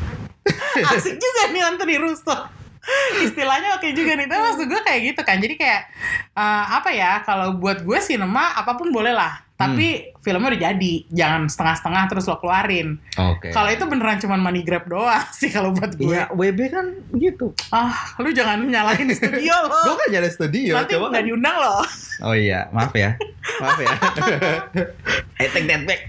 Asik 0.90 1.14
juga 1.14 1.42
nih 1.50 1.62
Anthony 1.62 1.96
Russo. 1.96 2.34
Istilahnya 3.20 3.76
oke 3.76 3.92
juga 3.92 4.16
nih. 4.16 4.26
Tapi 4.26 4.40
maksud 4.40 4.64
gue 4.64 4.80
kayak 4.80 5.00
gitu 5.06 5.20
kan. 5.20 5.36
Jadi 5.36 5.54
kayak 5.54 5.82
eh, 6.32 6.64
apa 6.72 6.88
ya? 6.88 7.20
Kalau 7.20 7.52
buat 7.54 7.84
gue 7.84 7.98
sinema 8.00 8.56
apa 8.56 8.74
pun 8.74 8.88
boleh 8.88 9.12
lah. 9.12 9.44
Tapi 9.58 9.86
filmnya 10.22 10.54
udah 10.54 10.62
jadi. 10.64 10.92
Jangan 11.10 11.50
setengah-setengah 11.50 12.02
terus 12.06 12.24
lo 12.24 12.38
keluarin. 12.38 12.94
Oke. 13.12 13.50
Kalau 13.50 13.66
itu 13.66 13.82
beneran 13.84 14.16
cuma 14.16 14.38
money 14.38 14.62
grab 14.62 14.86
doang 14.86 15.26
sih 15.34 15.50
kalau 15.50 15.74
buat 15.74 15.92
gue. 15.92 16.06
Iya, 16.08 16.30
WB 16.30 16.60
kan 16.70 16.86
gitu. 17.12 17.50
Ah, 17.68 17.90
lu 18.16 18.30
jangan 18.30 18.62
nyalahin 18.62 19.10
studio 19.10 19.50
Gue 19.66 19.90
lo. 19.90 19.98
kan 19.98 20.08
jadi 20.08 20.30
studio, 20.30 20.78
Nanti 20.78 20.94
coba 20.94 21.10
nggak 21.10 21.20
kan. 21.20 21.26
diundang 21.26 21.56
loh. 21.58 21.82
Oh 22.22 22.32
iya, 22.32 22.70
maaf 22.70 22.94
ya. 22.94 23.18
Maaf 23.60 23.76
ya. 23.76 23.90
I 25.36 25.46
take 25.48 25.66
that 25.66 25.82
back. 25.82 26.00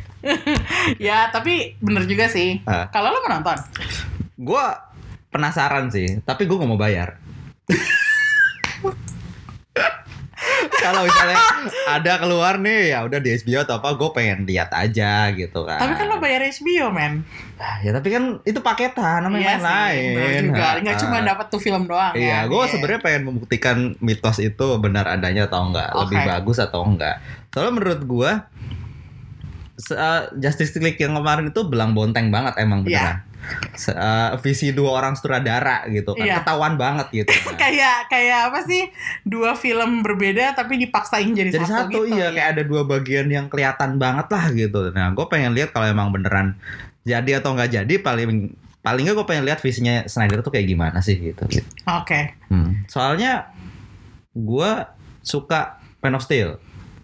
ya, 0.98 1.32
tapi 1.32 1.74
bener 1.80 2.06
juga 2.06 2.30
sih. 2.30 2.62
Ah. 2.64 2.86
Kalau 2.88 3.10
lo 3.10 3.20
mau 3.20 3.34
nonton, 3.34 3.58
Gue 4.36 4.62
penasaran 5.30 5.90
sih, 5.90 6.22
tapi 6.22 6.46
gue 6.46 6.54
gak 6.54 6.66
mau 6.66 6.78
bayar. 6.78 7.18
Kalau 10.80 11.04
misalnya 11.04 11.38
ada 11.90 12.14
keluar 12.18 12.56
nih, 12.56 12.92
ya 12.92 13.04
udah 13.04 13.18
di 13.18 13.30
HBO 13.34 13.60
atau 13.62 13.78
apa, 13.78 13.90
gue 13.94 14.10
pengen 14.12 14.40
lihat 14.44 14.72
aja 14.72 15.28
gitu 15.32 15.62
kan. 15.62 15.76
Tapi 15.78 15.94
kan 15.94 16.06
lo 16.06 16.18
bayar 16.18 16.42
HBO, 16.42 16.88
men. 16.90 17.28
Ya 17.80 17.92
tapi 17.92 18.10
kan 18.10 18.24
itu 18.42 18.60
paketan, 18.60 19.20
namanya 19.22 19.56
main 19.56 19.62
lain. 19.62 20.14
bener 20.16 20.32
juga. 20.42 20.68
Nggak 20.80 20.96
Ah. 20.96 21.02
cuma 21.02 21.18
dapat 21.22 21.46
tuh 21.48 21.60
film 21.60 21.84
doang 21.86 22.14
Iya, 22.14 22.28
ya. 22.38 22.48
gue 22.48 22.64
sebenarnya 22.66 23.02
pengen 23.02 23.24
membuktikan 23.26 23.78
mitos 24.00 24.40
itu 24.40 24.68
benar 24.78 25.06
adanya 25.06 25.46
atau 25.46 25.68
enggak, 25.68 25.92
lebih 25.94 26.18
Oke. 26.18 26.28
bagus 26.30 26.58
atau 26.58 26.82
enggak. 26.82 27.20
Soalnya 27.50 27.74
menurut 27.74 28.02
gue 28.02 28.32
uh, 29.90 30.22
Justice 30.36 30.76
League 30.78 30.98
yang 30.98 31.14
kemarin 31.14 31.48
itu 31.48 31.62
belang 31.66 31.92
bonteng 31.92 32.30
banget 32.30 32.56
emang 32.58 32.84
Iya. 32.84 32.88
beneran. 32.88 33.16
Se- 33.16 33.28
uh, 33.90 34.36
visi 34.40 34.70
dua 34.70 34.96
orang 34.96 35.14
sutradara 35.14 35.88
gitu 35.88 36.12
kan, 36.12 36.24
Iya. 36.24 36.36
ketahuan 36.40 36.76
banget 36.76 37.08
gitu. 37.14 37.32
kan. 37.32 37.56
kayak 37.64 38.08
kayak 38.08 38.40
apa 38.48 38.60
sih? 38.64 38.88
Dua 39.22 39.54
film 39.54 40.02
berbeda 40.02 40.54
tapi 40.54 40.78
dipaksain 40.78 41.30
jadi, 41.30 41.50
Jadi 41.50 41.64
satu, 41.64 41.74
satu, 41.90 42.00
gitu. 42.04 42.16
iya 42.16 42.30
kayak 42.30 42.50
ada 42.54 42.64
dua 42.64 42.84
bagian 42.84 43.28
yang 43.28 43.48
kelihatan 43.48 43.96
banget 43.96 44.28
lah 44.28 44.46
gitu. 44.50 44.92
Nah, 44.92 45.12
gue 45.12 45.26
pengen 45.26 45.52
lihat 45.52 45.70
kalau 45.70 45.86
emang 45.86 46.10
beneran 46.10 46.60
jadi 47.02 47.40
atau 47.40 47.54
nggak 47.54 47.72
jadi 47.76 47.94
paling 47.98 48.54
paling 48.80 49.04
nggak 49.04 49.16
gue 49.16 49.28
pengen 49.28 49.44
lihat 49.44 49.60
visinya 49.60 50.04
Snyder 50.04 50.40
tuh 50.40 50.50
kayak 50.50 50.66
gimana 50.66 51.00
sih 51.00 51.16
gitu. 51.16 51.44
gitu. 51.48 51.68
Oke. 51.86 52.38
Hmm. 52.48 52.84
Soalnya 52.86 53.52
gue 54.32 54.72
suka 55.20 55.78
Man 56.00 56.16
of 56.16 56.24
Steel 56.24 56.56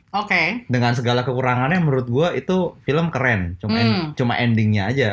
Oke. 0.09 0.63
dengan 0.67 0.95
segala 0.95 1.21
kekurangannya 1.21 1.83
menurut 1.83 2.07
gue 2.07 2.27
itu 2.37 2.57
film 2.81 3.11
keren. 3.11 3.59
Cuma 3.59 3.75
en- 3.75 3.83
Hmm. 3.85 4.07
cuma 4.15 4.33
endingnya 4.35 4.87
aja 4.87 5.09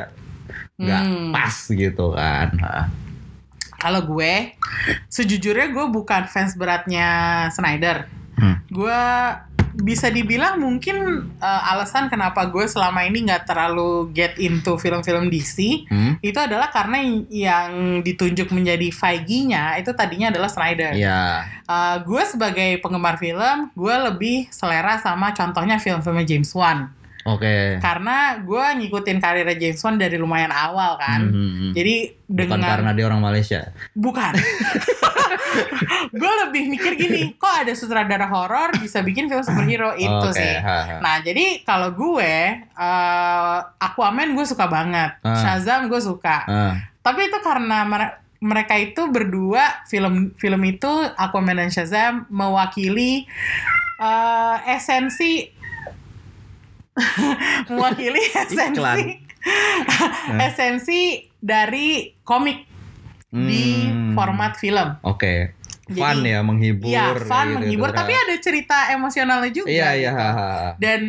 nggak 0.81 1.02
Hmm. 1.05 1.31
pas 1.33 1.57
gitu 1.69 2.07
kan. 2.14 2.49
Kalau 3.76 4.00
gue 4.07 4.55
sejujurnya 5.11 5.75
gue 5.75 5.87
bukan 5.91 6.31
fans 6.31 6.55
beratnya 6.55 7.09
Snyder. 7.50 8.07
Hmm. 8.38 8.62
Gue 8.71 9.00
bisa 9.73 10.12
dibilang 10.12 10.61
mungkin 10.61 11.25
eh, 11.41 11.62
alasan 11.73 12.12
kenapa 12.12 12.45
gue 12.45 12.69
selama 12.69 13.09
ini 13.09 13.25
nggak 13.25 13.49
terlalu 13.49 14.12
get 14.12 14.37
into 14.37 14.76
film-film 14.76 15.33
DC 15.33 15.88
hmm? 15.88 16.21
itu 16.21 16.37
adalah 16.37 16.69
karena 16.69 17.00
yang 17.33 17.73
ditunjuk 18.05 18.52
menjadi 18.52 18.93
Feige-nya 18.93 19.81
itu 19.81 19.97
tadinya 19.97 20.29
adalah 20.29 20.52
Snyder. 20.52 20.93
Ya, 20.93 21.49
Uh, 21.62 21.97
gue 22.05 22.21
sebagai 22.29 22.85
penggemar 22.85 23.17
film, 23.17 23.73
gue 23.73 23.95
lebih 23.97 24.45
selera 24.52 25.00
sama 25.00 25.32
contohnya 25.32 25.80
film-filmnya 25.80 26.28
James 26.28 26.52
Wan. 26.52 26.93
Oke. 27.25 27.78
Karena 27.78 28.17
gue 28.39 28.65
ngikutin 28.78 29.19
karirnya 29.19 29.56
James 29.56 29.80
Wan 29.80 29.97
dari 29.97 30.17
lumayan 30.17 30.50
awal 30.50 30.97
kan. 30.97 31.21
Hmm, 31.26 31.50
hmm. 31.52 31.73
Jadi 31.73 31.97
Bukan 32.25 32.37
dengan 32.49 32.61
karena 32.65 32.91
dia 32.93 33.04
orang 33.04 33.21
Malaysia. 33.21 33.61
bukan. 33.93 34.32
gue 36.13 36.32
lebih 36.47 36.63
mikir 36.69 36.93
gini, 36.97 37.37
kok 37.37 37.65
ada 37.65 37.73
sutradara 37.73 38.25
horor 38.25 38.73
bisa 38.76 39.00
bikin 39.00 39.28
film 39.28 39.43
superhero 39.43 39.93
itu 39.95 40.08
Oke, 40.08 40.32
sih. 40.35 40.54
ha, 40.56 40.76
ha. 40.80 40.97
Nah, 41.00 41.21
jadi 41.21 41.61
kalau 41.63 41.93
gue 41.93 42.32
uh, 42.73 43.58
Aquaman 43.78 44.32
gue 44.32 44.45
suka 44.45 44.65
banget. 44.67 45.17
Ah. 45.21 45.37
Shazam 45.37 45.87
gue 45.87 46.00
suka. 46.00 46.37
Ah, 46.45 46.75
Tapi 47.02 47.28
itu 47.28 47.39
karena 47.41 47.85
mere- 47.85 48.17
mereka 48.39 48.75
itu 48.75 49.06
berdua 49.06 49.85
film 49.87 50.35
film 50.35 50.63
itu 50.65 50.91
Aquaman 51.15 51.58
dan 51.58 51.71
Shazam 51.71 52.26
mewakili 52.26 53.23
eh, 53.97 54.56
esensi 54.69 55.47
mewakili 57.73 58.21
esensi 58.21 59.19
esensi 60.47 61.00
dari 61.41 62.15
komik 62.23 62.69
di 63.33 63.89
hmm. 63.89 64.13
format 64.13 64.55
film. 64.61 65.00
Oke. 65.02 65.57
Fun 65.93 66.23
Jadi- 66.23 66.31
ya, 66.31 66.41
menghibur. 66.47 66.89
Iya, 66.89 67.07
fun 67.26 67.49
gitu, 67.49 67.57
menghibur, 67.59 67.91
gitu, 67.91 67.99
tapi 67.99 68.13
kan. 68.15 68.23
ada 68.23 68.35
cerita 68.39 68.76
emosionalnya 68.95 69.50
juga. 69.50 69.69
Iya, 69.69 69.89
iya. 69.99 70.13
gitu. 70.13 70.28
Dan 70.78 71.02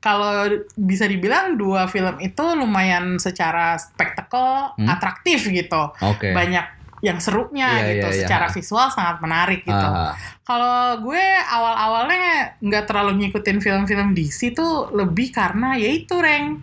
kalau 0.00 0.48
bisa 0.80 1.04
dibilang 1.04 1.60
dua 1.60 1.86
film 1.90 2.16
itu 2.22 2.44
lumayan 2.56 3.20
secara 3.20 3.76
spektakel 3.76 4.74
Hmm? 4.80 4.88
atraktif 4.88 5.44
gitu. 5.50 5.92
Oke. 6.00 6.32
banyak 6.32 6.77
yang 7.04 7.18
serunya 7.22 7.68
Iya, 7.78 7.86
gitu 7.94 8.06
iya, 8.06 8.14
iya. 8.14 8.20
secara 8.26 8.46
visual 8.50 8.86
sangat 8.90 9.16
menarik 9.22 9.62
gitu. 9.62 9.86
Ah, 9.88 10.14
Kalau 10.42 11.02
gue 11.04 11.24
awal-awalnya 11.46 12.58
nggak 12.58 12.84
terlalu 12.88 13.26
ngikutin 13.26 13.58
film-film 13.60 14.08
DC 14.16 14.56
tuh 14.56 14.90
lebih 14.96 15.30
karena 15.30 15.76
yaitu 15.78 16.18
reng 16.18 16.62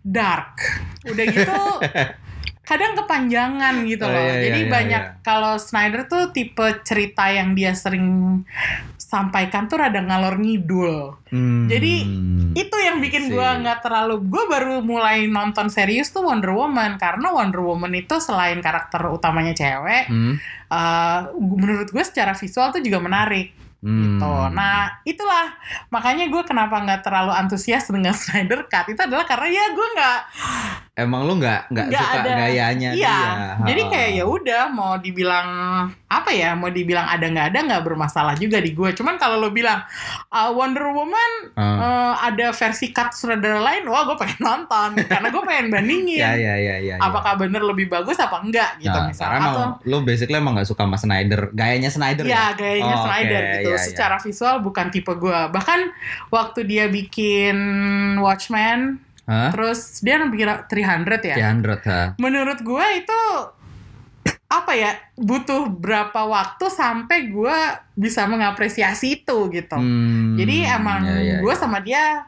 dark. 0.00 0.56
Udah 1.04 1.24
gitu 1.28 1.62
kadang 2.68 2.92
kepanjangan 2.94 3.80
gitu 3.82 4.04
Oh, 4.04 4.12
loh. 4.12 4.20
iya, 4.20 4.28
iya, 4.28 4.42
Jadi 4.44 4.60
iya, 4.60 4.68
banyak 4.68 5.02
iya. 5.08 5.16
kalau 5.24 5.56
Snyder 5.56 6.04
tuh 6.04 6.28
tipe 6.30 6.60
cerita 6.84 7.32
yang 7.32 7.56
dia 7.56 7.72
sering 7.72 8.44
sampaikan 8.94 9.64
tuh 9.64 9.80
rada 9.80 9.98
ngalor 9.98 10.36
ngidul. 10.36 11.16
hmm. 11.32 11.64
Jadi, 11.66 11.94
Itu 12.52 12.76
yang 12.76 12.98
bikin 12.98 13.30
gue 13.30 13.48
nggak 13.62 13.80
terlalu 13.80 14.20
gue 14.20 14.44
baru 14.44 14.82
mulai 14.82 15.24
nonton 15.24 15.70
serius 15.70 16.10
tuh 16.10 16.26
Wonder 16.26 16.50
Woman 16.50 16.98
karena 16.98 17.30
Wonder 17.30 17.62
Woman 17.62 17.94
itu 17.94 18.18
selain 18.18 18.58
karakter 18.58 19.00
utamanya 19.06 19.54
cewek, 19.54 20.04
Hmm. 20.06 20.36
eh, 20.68 21.20
menurut 21.34 21.88
gue 21.88 22.02
secara 22.02 22.34
visual 22.34 22.68
tuh 22.68 22.82
juga 22.82 22.98
menarik 22.98 23.54
Hmm. 23.78 24.18
gitu. 24.18 24.26
Nah 24.50 24.90
itulah 25.04 25.54
makanya 25.88 26.26
gue 26.26 26.42
kenapa 26.42 26.82
nggak 26.82 27.00
terlalu 27.00 27.30
antusias 27.30 27.86
dengan 27.86 28.10
Snyder 28.18 28.66
Cut 28.66 28.90
itu 28.90 28.98
adalah 28.98 29.22
karena 29.22 29.48
ya 29.48 29.64
gue 29.70 29.86
nggak 29.94 30.18
Emang 30.98 31.22
lu 31.22 31.38
nggak 31.38 31.70
nggak 31.70 31.86
suka 31.88 32.18
ada. 32.18 32.30
gayanya 32.36 32.90
Iya, 32.90 33.06
dia? 33.14 33.54
jadi 33.64 33.82
kayak 33.86 34.10
ya 34.12 34.24
udah 34.26 34.62
mau 34.66 34.98
dibilang 34.98 35.46
apa 36.04 36.30
ya, 36.30 36.52
mau 36.52 36.68
dibilang 36.68 37.06
ada 37.06 37.22
nggak 37.22 37.46
ada 37.48 37.58
nggak 37.64 37.82
bermasalah 37.84 38.34
juga 38.34 38.58
di 38.58 38.72
gue. 38.72 38.90
Cuman 38.90 39.14
kalau 39.14 39.38
lo 39.38 39.48
bilang 39.48 39.78
"Ah, 40.28 40.50
Wonder 40.50 40.90
Woman 40.90 41.54
eh, 41.54 42.14
ada 42.18 42.50
versi 42.50 42.90
cut 42.90 43.12
sutradara 43.12 43.60
lain, 43.60 43.86
wah 43.86 44.02
gue 44.04 44.16
pengen 44.16 44.40
nonton 44.40 44.90
karena 45.10 45.28
gue 45.28 45.42
pengen 45.44 45.66
bandingin. 45.68 46.18
Ya 46.18 46.34
ya 46.34 46.54
ya 46.56 46.76
ya. 46.76 46.94
ya. 46.94 46.96
Apakah 46.98 47.38
bener 47.38 47.62
lebih 47.62 47.86
bagus 47.86 48.18
apa 48.18 48.42
enggak 48.42 48.76
gitu 48.78 48.90
Nah, 48.90 49.06
misalnya 49.06 49.38
karena 49.38 49.48
atau 49.48 49.64
lu 49.84 50.02
basically 50.02 50.34
emang 50.34 50.52
nggak 50.52 50.66
suka 50.66 50.82
sama 50.82 50.98
Snyder, 50.98 51.52
gayanya 51.52 51.88
Snyder 51.88 52.24
ya 52.24 52.50
gayanya 52.52 52.96
Oh, 52.96 53.04
Snyder 53.04 53.38
oke, 53.38 53.52
gitu. 53.54 53.68
iya, 53.68 53.76
iya. 53.76 53.86
Secara 53.86 54.16
visual 54.18 54.56
bukan 54.60 54.86
tipe 54.88 55.12
gue. 55.12 55.38
Bahkan 55.48 55.80
waktu 56.28 56.60
dia 56.64 56.88
bikin 56.88 57.54
Watchmen, 58.18 58.98
Hah? 59.28 59.52
terus 59.52 60.00
dia 60.00 60.16
bikin 60.24 60.48
300 60.64 61.20
ya. 61.20 61.36
300 61.52 61.84
ha. 61.84 62.02
menurut 62.16 62.58
gue 62.58 62.86
itu 62.96 63.20
apa 64.48 64.72
ya 64.72 64.96
butuh 65.12 65.68
berapa 65.68 66.24
waktu 66.24 66.72
sampai 66.72 67.28
gue 67.28 67.58
bisa 67.92 68.24
mengapresiasi 68.24 69.20
itu 69.20 69.38
gitu. 69.52 69.76
Hmm, 69.76 70.40
Jadi 70.40 70.64
emang 70.64 71.04
ya, 71.04 71.20
ya, 71.20 71.36
gue 71.44 71.52
ya. 71.52 71.60
sama 71.60 71.84
dia 71.84 72.24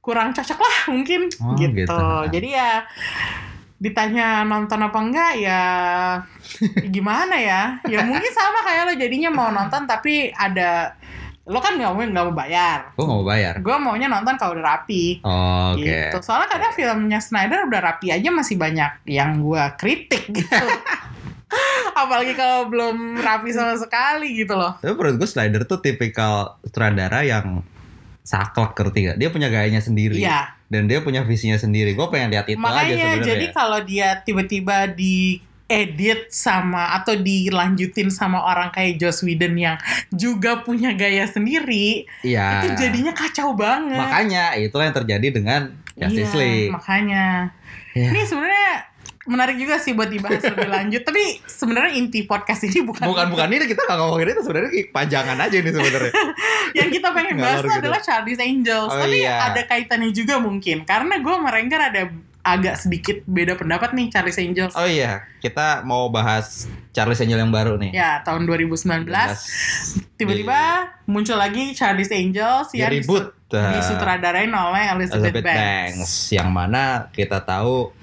kurang 0.00 0.32
cocok 0.32 0.56
lah 0.56 0.76
mungkin 0.88 1.28
Oh, 1.44 1.52
gitu. 1.52 1.84
gitu. 1.84 2.08
Jadi 2.32 2.48
ya 2.56 2.88
ditanya 3.78 4.42
nonton 4.42 4.80
apa 4.82 4.98
enggak 4.98 5.32
ya 5.38 5.62
gimana 6.94 7.36
ya 7.38 7.78
ya 7.86 8.02
mungkin 8.02 8.32
sama 8.34 8.64
kayak 8.66 8.82
lo 8.90 8.94
jadinya 8.98 9.30
mau 9.30 9.54
nonton 9.54 9.86
tapi 9.86 10.34
ada 10.34 10.97
lo 11.48 11.58
kan 11.58 11.74
nggak 11.74 11.88
mau 11.88 11.98
nggak 11.98 12.24
mau 12.24 12.36
bayar 12.36 12.92
Gue 12.92 13.02
nggak 13.02 13.18
mau 13.18 13.26
bayar. 13.26 13.54
gue 13.56 13.76
maunya 13.78 14.06
nonton 14.06 14.36
kalau 14.36 14.52
udah 14.52 14.66
rapi 14.68 15.18
Oh, 15.20 15.72
Oke. 15.72 15.80
gitu 15.82 16.16
soalnya 16.20 16.46
kadang 16.46 16.72
filmnya 16.72 17.18
Snyder 17.18 17.64
udah 17.64 17.80
rapi 17.82 18.12
aja 18.12 18.28
masih 18.28 18.54
banyak 18.54 19.08
yang 19.08 19.40
gue 19.40 19.62
kritik 19.76 20.28
gitu 20.28 20.52
apalagi 21.96 22.32
kalau 22.32 22.68
belum 22.68 23.18
rapi 23.18 23.50
sama 23.50 23.74
sekali 23.74 24.36
gitu 24.36 24.54
loh 24.54 24.76
Tapi 24.78 24.92
menurut 24.92 25.16
gue 25.16 25.26
Snyder 25.26 25.64
tuh 25.64 25.80
tipikal 25.80 26.60
sutradara 26.60 27.24
yang 27.24 27.64
saklek 28.20 28.76
ngerti 28.76 28.98
gak? 29.08 29.16
Dia 29.16 29.28
punya 29.32 29.48
gayanya 29.48 29.80
sendiri. 29.80 30.20
Iya 30.20 30.52
Dan 30.68 30.84
dia 30.84 31.00
punya 31.00 31.24
visinya 31.24 31.56
sendiri. 31.56 31.96
Gue 31.96 32.12
pengen 32.12 32.28
lihat 32.28 32.44
itu 32.44 32.54
aja 32.54 32.60
makanya 32.60 33.24
jadi 33.24 33.46
kalau 33.50 33.80
dia 33.80 34.20
tiba-tiba 34.20 34.84
di 34.92 35.40
edit 35.68 36.28
sama 36.28 36.96
atau 36.96 37.12
dilanjutin 37.14 38.08
sama 38.08 38.40
orang 38.42 38.68
kayak 38.68 38.96
Joss 38.96 39.20
Whedon 39.20 39.52
yang 39.54 39.76
juga 40.10 40.60
punya 40.60 40.92
gaya 40.92 41.24
sendiri 41.24 42.08
Iya. 42.20 42.64
itu 42.64 42.80
jadinya 42.80 43.12
kacau 43.12 43.52
banget 43.52 44.00
Makanya 44.00 44.56
itu 44.56 44.72
yang 44.74 44.94
terjadi 44.94 45.28
dengan 45.30 45.60
Justice 45.92 46.32
Iya, 46.32 46.40
League. 46.40 46.72
makanya 46.72 47.24
Ya. 47.92 48.08
ini 48.08 48.22
sebenarnya 48.22 48.88
menarik 49.26 49.60
juga 49.60 49.76
sih 49.76 49.92
buat 49.92 50.08
dibahas 50.08 50.40
lebih 50.40 50.70
lanjut 50.70 51.02
tapi 51.02 51.20
sebenarnya 51.44 51.92
inti 51.94 52.24
podcast 52.24 52.64
ini 52.64 52.80
bukan 52.80 53.04
Bukan 53.04 53.28
bukan 53.28 53.48
ini 53.50 53.64
kita 53.66 53.84
nggak 53.84 53.98
ngomongin 53.98 54.28
itu 54.30 54.40
sebenarnya 54.40 54.70
panjangan 54.88 55.36
aja 55.36 55.56
ini 55.58 55.68
sebenarnya. 55.68 56.12
yang 56.80 56.88
kita 56.88 57.08
pengen 57.12 57.36
bahas 57.36 57.60
tuh 57.60 57.68
gitu. 57.68 57.80
adalah 57.84 58.00
Charlie's 58.00 58.40
Angels 58.40 58.88
Oh, 58.88 58.96
tapi 58.96 59.20
iya. 59.20 59.52
ada 59.52 59.60
kaitannya 59.62 60.16
juga 60.16 60.40
mungkin 60.40 60.80
karena 60.82 61.20
gue 61.20 61.28
sama 61.30 61.50
Renggar 61.50 61.92
ada 61.92 62.08
agak 62.50 62.74
sedikit 62.76 63.16
beda 63.24 63.52
pendapat 63.54 63.92
nih 63.92 64.08
Charlie's 64.08 64.36
Angels 64.36 64.72
Oh 64.72 64.84
iya, 64.84 65.26
kita 65.38 65.82
mau 65.82 66.08
bahas 66.08 66.64
Charles 66.90 67.18
Angel 67.18 67.36
yang 67.36 67.50
baru 67.50 67.76
nih. 67.76 67.92
ya 67.92 68.22
tahun 68.22 68.44
2019 68.44 69.04
tiba-tiba 70.14 70.60
muncul 71.04 71.34
lagi 71.34 71.72
Charlie's 71.72 72.10
Angels 72.10 72.70
di 72.70 72.80
yang 72.80 72.90
disu- 72.90 73.30
uh, 73.30 73.72
disutradarain 73.74 74.50
oleh 74.50 74.84
Elizabeth, 74.92 75.30
Elizabeth 75.30 75.44
Banks. 75.44 75.58
Banks 75.96 76.12
yang 76.30 76.48
mana 76.48 76.82
kita 77.10 77.38
tahu 77.40 77.94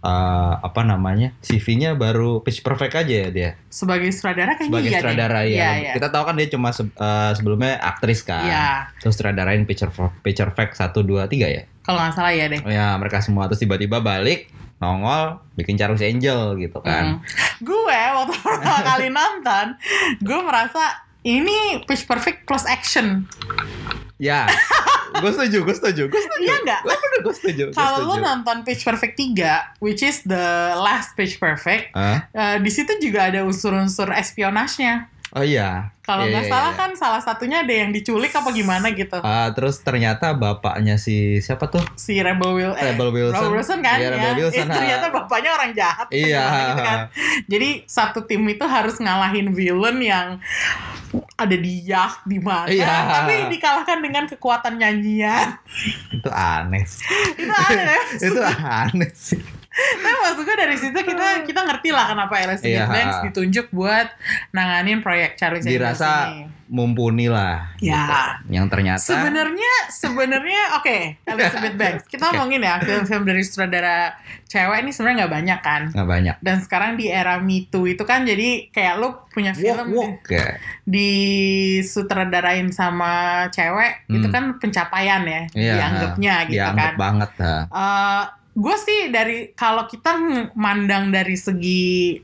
uh, 0.00 0.54
apa 0.58 0.82
namanya 0.82 1.32
CV-nya 1.40 1.94
baru 1.94 2.40
Pitch 2.40 2.60
Perfect 2.60 2.94
aja 2.96 3.14
ya 3.26 3.28
dia 3.28 3.50
sebagai 3.66 4.08
sutradara 4.08 4.54
kayaknya 4.54 4.70
sebagai 4.70 4.88
iya 4.88 4.98
sutradara 5.00 5.40
ya. 5.42 5.48
Iya, 5.48 5.70
iya. 5.76 5.92
Kita 5.96 6.08
tahu 6.08 6.22
kan 6.24 6.34
dia 6.36 6.48
cuma 6.48 6.68
se- 6.70 6.94
uh, 6.94 7.32
sebelumnya 7.32 7.76
aktris 7.76 8.20
kan. 8.22 8.44
Iya. 8.44 8.68
Terus 9.00 9.12
sutradarain 9.14 9.62
Pitch 9.64 9.82
Pitch 10.22 10.40
Perfect 10.40 10.76
1 10.76 10.92
2 10.92 11.26
3 11.26 11.48
ya. 11.50 11.62
Kalau 11.86 12.02
nggak 12.02 12.14
salah 12.18 12.34
ya 12.34 12.50
deh 12.50 12.60
Oh 12.66 12.72
ya, 12.74 12.98
mereka 12.98 13.22
semua 13.22 13.46
terus 13.46 13.62
tiba-tiba 13.62 14.02
balik 14.02 14.50
nongol 14.76 15.40
bikin 15.56 15.80
Charles 15.80 16.04
Angel 16.04 16.52
gitu 16.60 16.78
kan. 16.84 17.16
Mm. 17.16 17.64
Gue 17.64 17.96
waktu 18.12 18.34
pertama 18.44 18.80
kali 18.84 19.08
nonton, 19.08 19.66
gue 20.20 20.38
merasa 20.44 21.00
ini 21.24 21.80
Pitch 21.88 22.04
Perfect 22.04 22.44
plus 22.44 22.68
action. 22.68 23.24
Ya. 24.20 24.44
gue 25.16 25.30
setuju, 25.32 25.64
gue 25.64 25.76
setuju, 25.76 26.02
gue 26.12 26.20
setuju. 26.20 26.44
Iya 26.44 26.56
nggak? 26.60 26.80
Gue 26.84 26.96
bener, 26.96 27.20
gue 27.24 27.34
setuju. 27.34 27.64
Kalau 27.72 27.98
lu 28.04 28.20
nonton 28.20 28.68
Pitch 28.68 28.84
Perfect 28.84 29.16
3, 29.16 29.80
which 29.80 30.04
is 30.04 30.20
the 30.28 30.76
last 30.76 31.16
Pitch 31.16 31.40
Perfect, 31.40 31.96
Hah? 31.96 32.28
eh, 32.32 32.56
di 32.60 32.68
situ 32.68 33.00
juga 33.00 33.32
ada 33.32 33.48
unsur-unsur 33.48 34.12
espionasnya. 34.12 35.08
Oh 35.36 35.44
iya. 35.44 35.92
Kalau 36.00 36.24
Iya, 36.24 36.32
nggak 36.32 36.44
iya, 36.48 36.52
salah 36.54 36.72
iya. 36.72 36.80
kan 36.80 36.90
salah 36.96 37.20
satunya 37.20 37.60
ada 37.60 37.74
yang 37.74 37.92
diculik 37.92 38.32
apa 38.32 38.48
gimana 38.50 38.88
gitu. 38.96 39.20
Ah, 39.20 39.52
terus 39.52 39.84
ternyata 39.84 40.32
bapaknya 40.32 40.96
si 40.96 41.44
siapa 41.44 41.68
tuh? 41.68 41.82
Si 41.92 42.16
Rebel 42.16 42.56
Will 42.56 42.72
eh, 42.72 42.84
Rebel 42.88 43.12
Wilson. 43.12 43.36
Rebel 43.36 43.52
Wilson 43.60 43.78
kan 43.84 44.00
Iya, 44.00 44.08
Rebel 44.14 44.32
ya. 44.32 44.38
Wilson, 44.40 44.64
Eh, 44.64 44.72
ternyata 44.72 45.06
bapaknya 45.12 45.50
orang 45.52 45.70
jahat. 45.76 46.06
Iya. 46.08 46.44
Gitu 46.48 46.74
kan. 46.80 46.98
Jadi 47.52 47.68
satu 47.84 48.24
tim 48.24 48.40
itu 48.48 48.64
harus 48.64 48.96
ngalahin 48.96 49.52
villain 49.52 49.98
yang 50.00 50.26
ada 51.36 51.56
di 51.56 51.84
yacht 51.84 52.24
di 52.24 52.40
mana, 52.40 52.64
Iya. 52.72 52.88
tapi 53.20 53.52
dikalahkan 53.52 53.98
dengan 54.00 54.24
kekuatan 54.24 54.80
nyanyian. 54.80 55.52
Itu 56.16 56.32
aneh. 56.32 56.84
itu 57.36 57.52
aneh 57.52 58.02
itu 58.24 58.40
aneh 58.40 59.10
sih. 59.12 59.40
Tapi 59.76 60.08
maksud 60.18 60.42
gue 60.42 60.56
dari 60.56 60.74
situ 60.74 60.96
kita 60.96 61.26
kita 61.42 61.60
ngerti 61.62 61.90
lah 61.90 62.08
kenapa 62.08 62.34
Elizabeth 62.38 62.72
Iya. 62.72 62.88
Banks 62.88 63.16
ditunjuk 63.22 63.66
buat 63.70 64.08
nanganin 64.50 64.98
proyek 64.98 65.34
Charlie's 65.34 65.64
Angels 65.64 66.00
Dirasa 66.00 66.12
ini. 66.30 66.48
mumpuni 66.66 67.28
lah. 67.28 67.76
Ya. 67.76 68.02
gitu. 68.02 68.16
Yang 68.52 68.66
ternyata 68.68 69.04
Sebenarnya 69.04 69.72
sebenarnya 69.88 70.62
oke 70.74 70.96
Elizabeth 71.22 71.76
Banks. 71.80 72.02
Kita 72.06 72.24
ngomongin 72.28 72.58
ya 72.60 72.80
film-film 72.80 73.22
dari 73.22 73.38
sutradara 73.40 74.16
cewek 74.44 74.78
ini 74.80 74.90
sebenarnya 74.90 75.16
nggak 75.20 75.34
banyak 75.34 75.60
kan. 75.60 75.82
nggak 75.90 76.08
banyak. 76.08 76.36
Dan 76.40 76.56
sekarang 76.58 76.90
di 76.94 77.06
era 77.06 77.36
Me 77.38 77.64
Too 77.64 77.86
itu 77.86 78.02
kan 78.02 78.24
jadi 78.24 78.66
kayak 78.68 78.94
lu 78.96 79.12
punya 79.28 79.52
film 79.52 79.92
wok 79.92 80.24
ya. 80.26 80.56
disutradarain 80.86 82.68
sama 82.70 83.12
cewek 83.48 84.08
itu 84.08 84.24
Hmm. 84.24 84.32
kan 84.32 84.44
pencapaian 84.56 85.22
ya 85.22 85.42
Iya. 85.52 85.72
dianggapnya 85.76 86.34
gitu 86.46 86.56
Dianggap 86.56 86.90
kan. 86.90 86.96
banget 86.96 87.30
dah. 87.36 87.60
Eh, 87.68 88.24
gue 88.56 88.76
sih 88.78 89.00
dari 89.08 89.52
kalau 89.52 89.84
kita 89.84 90.16
mandang 90.52 91.10
dari 91.10 91.36
segi 91.36 92.16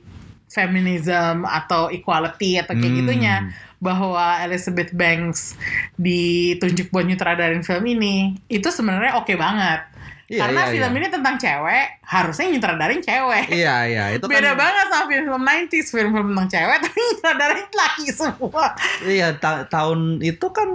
feminism 0.47 1.45
atau 1.45 1.88
equality 1.88 2.57
atau 2.57 2.73
kayak 2.73 2.85
Hmm. 2.87 2.99
gitunya 2.99 3.35
bahwa 3.79 4.40
Elizabeth 4.40 4.92
Banks 4.92 5.57
ditunjuk 5.97 6.88
buat 6.88 7.05
nyutradarin 7.05 7.61
film 7.61 7.85
ini 7.85 8.16
itu 8.47 8.68
sebenarnya 8.68 9.16
oke 9.16 9.33
banget 9.35 9.88
Iya, 10.25 10.40
karena 10.40 10.61
iya, 10.62 10.71
film 10.71 10.90
iya. 10.90 10.99
ini 10.99 11.09
tentang 11.11 11.35
cewek 11.37 11.87
harusnya 12.03 12.47
nyutradarin 12.49 13.03
cewek 13.03 13.45
Iya 13.53 13.77
iya 13.85 14.05
itu 14.12 14.25
beda 14.25 14.51
kan 14.51 14.61
banget 14.62 14.87
sama 14.88 15.05
film-film 15.07 15.42
90s 15.42 15.87
film-film 15.90 16.27
tentang 16.31 16.49
cewek 16.51 16.77
tapi 16.85 16.99
nyutradarin 17.03 17.68
laki 17.71 18.07
semua 18.09 18.66
Iya 19.03 19.29
ta- 19.37 19.64
tahun 19.66 20.01
itu 20.23 20.47
kan 20.49 20.68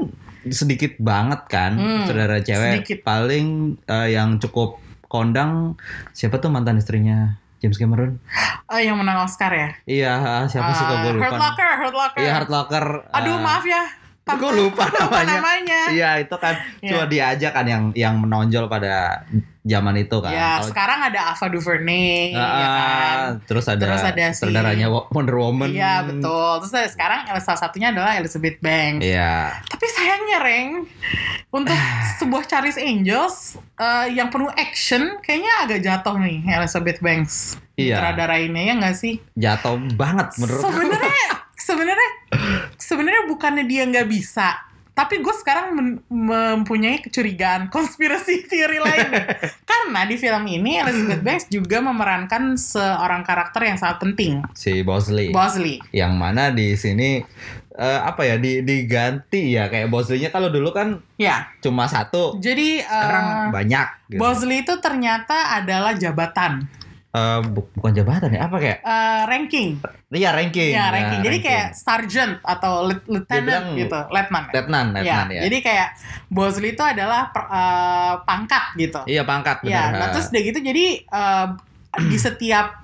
sedikit 0.48 0.93
banget 0.98 1.41
kan 1.48 1.74
Hmm, 1.74 2.06
saudara 2.06 2.38
cewek 2.39 2.70
sedikit. 2.78 3.00
paling 3.02 3.48
eh, 3.84 4.10
yang 4.13 4.38
cukup 4.38 4.78
kondang 5.08 5.76
siapa 6.12 6.38
tuh 6.38 6.48
mantan 6.48 6.76
istrinya 6.76 7.36
James 7.58 7.76
Cameron? 7.76 8.22
Eh, 8.67 8.86
yang 8.86 8.96
menang 8.96 9.24
Oscar 9.24 9.50
ya 9.50 9.70
Iya 9.84 10.13
siapa 10.46 10.70
sih 10.70 10.84
kok 10.84 10.98
gue 11.00 11.10
Eh, 11.10 11.13
lupa. 11.15 11.26
Hurt 11.26 11.39
Locker 11.39 11.72
Hurt 11.80 11.96
Locker 11.96 12.20
Iya 12.20 12.32
Hurt 12.36 12.50
Locker. 12.50 12.86
aduh 13.10 13.34
eh, 13.34 13.39
maaf 13.39 13.63
ya 13.63 13.84
Gue 14.36 14.52
lupa 14.54 14.84
lupa 14.86 15.24
namanya. 15.24 15.34
namanya 15.34 15.82
Iya 15.90 16.12
itu 16.20 16.36
kan 16.36 16.54
Iya. 16.78 16.90
cuma 16.90 17.04
dia 17.06 17.24
aja 17.30 17.48
kan 17.50 17.63
yang 17.63 17.84
yang 17.94 18.16
menonjol 18.18 18.68
pada 18.68 19.24
zaman 19.63 19.96
itu 19.98 20.16
kan. 20.18 20.32
Ya, 20.32 20.48
Kalau- 20.58 20.72
sekarang 20.72 21.00
ada 21.04 21.22
Ava 21.30 21.46
DuVernay, 21.46 22.32
Ah, 22.32 22.40
ya 22.40 22.68
kan? 22.70 23.20
terus 23.44 23.68
ada, 23.68 23.84
Terus 23.86 24.00
ada 24.02 24.26
si- 24.30 24.40
saudaranya 24.42 24.88
Wonder 24.88 25.36
Woman. 25.36 25.70
Iya, 25.70 26.04
betul. 26.04 26.63
Terus 26.63 26.72
ada 26.74 26.88
sekarang 26.88 27.20
salah 27.38 27.60
satunya 27.60 27.92
adalah 27.92 28.16
Elizabeth 28.16 28.60
Banks. 28.60 29.04
Iya. 29.04 29.60
Tapi 29.62 29.86
sayangnya, 29.90 30.38
Reng, 30.40 30.88
untuk 31.50 31.76
sebuah 32.20 32.44
Charlie's 32.46 32.80
Angels 32.80 33.60
eh, 33.76 34.08
yang 34.10 34.28
penuh 34.28 34.48
action, 34.50 35.20
kayaknya 35.20 35.54
agak 35.62 35.80
jatuh 35.82 36.16
nih 36.16 36.48
Elizabeth 36.48 36.98
Banks. 36.98 37.60
Iya. 37.76 38.00
Sutradarainnya 38.00 38.63
ya 38.63 38.74
nggak 38.74 38.96
sih? 38.96 39.20
Jatuh 39.36 39.76
banget 39.94 40.32
menurut. 40.38 40.63
Sebenarnya, 40.63 41.28
sebenarnya, 41.54 42.10
sebenarnya 42.88 43.28
bukannya 43.28 43.67
dia 43.67 43.84
nggak 43.84 44.08
bisa. 44.08 44.63
Tapi 44.97 45.21
gue 45.21 45.30
sekarang 45.30 45.78
mempunyai 46.10 47.04
kecurigaan 47.06 47.67
konspirasi 47.76 48.47
teori 48.50 48.80
lain. 48.82 49.10
Karena 49.69 50.08
di 50.10 50.15
film 50.17 50.41
ini 50.47 50.82
Elizabeth 50.82 51.21
Banks 51.21 51.45
juga 51.52 51.84
memerankan 51.84 52.58
seorang 52.58 53.21
karakter 53.21 53.62
yang 53.67 53.78
sangat 53.78 54.02
penting, 54.02 54.41
si 54.58 54.82
Bosley. 54.82 55.30
Bosley. 55.30 55.78
yang 55.93 56.17
mana 56.17 56.50
di 56.50 56.73
sini 56.73 57.21
eh, 57.78 58.00
apa 58.02 58.26
ya 58.26 58.41
di 58.41 58.65
diganti 58.65 59.54
ya 59.54 59.69
kayak 59.69 59.93
Bosley-nya 59.93 60.34
kalau 60.34 60.50
dulu 60.50 60.73
kan 60.73 60.97
Ya, 61.21 61.45
cuma 61.62 61.86
satu 61.86 62.41
jadi 62.41 62.82
sekarang 62.82 63.26
eh, 63.30 63.47
banyak 63.54 63.88
gitu. 64.10 64.17
Bosley 64.17 64.65
itu 64.65 64.73
ternyata 64.82 65.62
adalah 65.62 65.93
jabatan, 65.93 66.65
Bu- 67.44 67.70
bukan 67.72 67.92
jabatan 67.92 68.30
ya 68.30 68.46
apa 68.46 68.58
kayak 68.58 68.80
Eh, 68.80 69.22
ranking. 69.26 69.70
iya 70.10 70.30
ranking 70.32 70.72
Ya, 70.72 70.80
Ya, 70.80 70.86
ranking. 70.90 71.20
Jadi 71.22 71.38
kayak 71.40 71.68
sergeant 71.74 72.34
atau 72.42 72.72
lieutenant 72.86 73.44
bilang 73.44 73.66
gitu, 73.76 74.00
letnan. 74.10 74.44
ya. 74.44 74.54
letnan 74.56 74.86
Ya, 74.88 74.96
letnan 74.96 75.28
ya, 75.30 75.42
jadi 75.44 75.58
kayak 75.62 75.88
Bosley 76.28 76.72
itu 76.72 76.82
adalah 76.82 77.30
per- 77.30 77.48
eh, 77.48 78.14
pangkat 78.24 78.64
gitu. 78.76 79.02
iya 79.06 79.22
pangkat 79.22 79.64
Ya, 79.64 79.90
benar 79.90 80.00
nah 80.00 80.08
terus 80.12 80.28
udah 80.28 80.42
gitu 80.44 80.60
jadi 80.62 80.86
eh, 81.02 81.48
di 82.00 82.18
setiap 82.18 82.84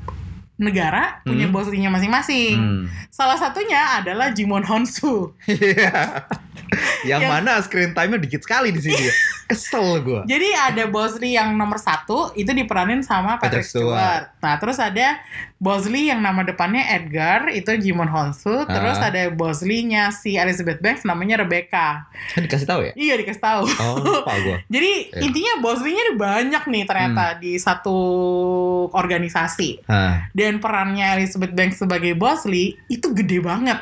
negara 0.56 1.19
punya 1.22 1.50
Hmm. 1.50 1.54
Masing-masing. 1.89 2.56
Hmm. 2.56 2.84
Salah 3.10 3.36
satunya 3.36 3.98
adalah 3.98 4.30
Jimon 4.30 4.63
Honsu. 4.63 5.34
Yang 7.05 7.21
Yang- 7.21 7.31
mana 7.31 7.51
screen 7.59 7.91
time-nya 7.91 8.19
dikit 8.19 8.41
sekali 8.41 8.69
di 8.69 8.79
sini 8.79 9.01
ya. 9.01 9.13
kesel 9.43 9.99
gue 9.99 10.23
Jadi 10.23 10.49
ada 10.51 10.88
Bosley 10.88 11.36
yang 11.36 11.53
nomor 11.53 11.75
satu 11.75 12.31
itu 12.33 12.47
diperanin 12.49 13.01
sama 13.01 13.36
Patrick, 13.36 13.59
Patrick 13.59 13.65
Stewart. 13.67 13.91
Stewart. 13.91 14.23
Nah 14.39 14.53
terus 14.55 14.77
ada 14.77 15.07
Bosley 15.57 16.07
yang 16.07 16.19
nama 16.19 16.41
depannya 16.41 16.83
Edgar 16.89 17.47
itu 17.49 17.67
Jimon 17.73 18.07
Honsu. 18.07 18.63
Terus 18.63 18.97
Ah. 18.97 19.07
ada 19.09 19.27
Bosley-nya 19.29 20.12
si 20.12 20.36
Elizabeth 20.36 20.79
Banks 20.79 21.03
namanya 21.03 21.38
Rebecca. 21.38 22.07
dikasih 22.33 22.65
tahu 22.65 22.81
ya 22.83 22.91
Iya 22.93 23.13
dikasih 23.17 23.41
tahu. 23.41 23.63
oh 23.67 23.95
lupa 23.99 24.33
gue 24.38 24.57
Jadi. 24.73 24.91
Hmm. 25.09 25.21
intinya 25.23 25.53
Bosley-nya 25.59 26.05
banyak 26.13 26.63
nih 26.65 26.83
ternyata 26.83 27.25
di 27.38 27.55
satu 27.55 27.97
organisasi. 28.89 29.83
Hah, 29.86 30.27
Dan 30.31 30.57
perannya 30.57 31.15
Elizabeth 31.15 31.51
Banks 31.51 31.77
sebagai 31.77 32.13
Bosley 32.13 32.79
itu 32.88 33.12
gede 33.13 33.39
banget. 33.39 33.79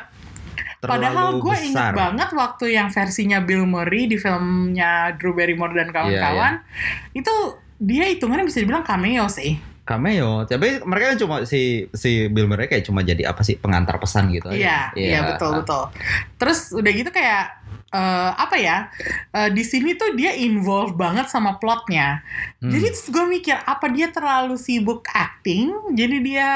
Padahal 0.82 1.14
terlalu 1.30 1.46
gue 1.46 1.56
inget 1.70 1.94
banget 1.94 2.30
waktu 2.34 2.64
yang 2.74 2.88
versinya 2.90 3.38
Bill 3.38 3.62
Murray 3.62 4.10
di 4.10 4.18
filmnya 4.18 5.14
Drew 5.14 5.30
Barrymore 5.30 5.70
dan 5.72 5.94
kawan-kawan, 5.94 6.58
Iya, 6.58 7.22
itu 7.22 7.34
dia 7.78 8.10
hitungannya 8.10 8.42
bisa 8.42 8.58
dibilang 8.58 8.82
cameo 8.82 9.30
sih. 9.30 9.58
cameo. 9.82 10.46
Tapi 10.46 10.82
mereka 10.82 11.14
kan 11.14 11.18
cuma 11.18 11.36
si 11.42 11.86
si 11.90 12.30
Bill 12.30 12.46
Murray 12.46 12.66
kayak 12.66 12.86
cuma 12.86 13.02
jadi 13.02 13.26
apa 13.26 13.42
sih 13.42 13.58
pengantar 13.58 13.98
pesan 13.98 14.30
gitu 14.30 14.50
Iya, 14.50 14.94
iya. 14.94 15.34
betul 15.34 15.58
betul. 15.58 15.90
Terus 16.38 16.70
udah 16.70 16.90
gitu 16.94 17.10
kayak 17.10 17.61
eh, 17.92 18.30
apa 18.34 18.56
ya? 18.56 18.88
eh, 19.30 19.48
di 19.48 19.60
sini 19.60 19.92
tuh 19.92 20.12
dia 20.12 20.32
involve 20.32 20.92
banget 20.92 21.28
sama 21.28 21.56
plotnya. 21.56 22.24
Hmm. 22.58 22.68
Jadi 22.68 22.86
terus 22.88 23.08
gue 23.08 23.24
mikir 23.26 23.54
apa 23.54 23.86
dia 23.86 24.08
terlalu 24.08 24.56
sibuk 24.56 25.04
acting, 25.06 25.92
jadi 25.92 26.16
dia 26.18 26.48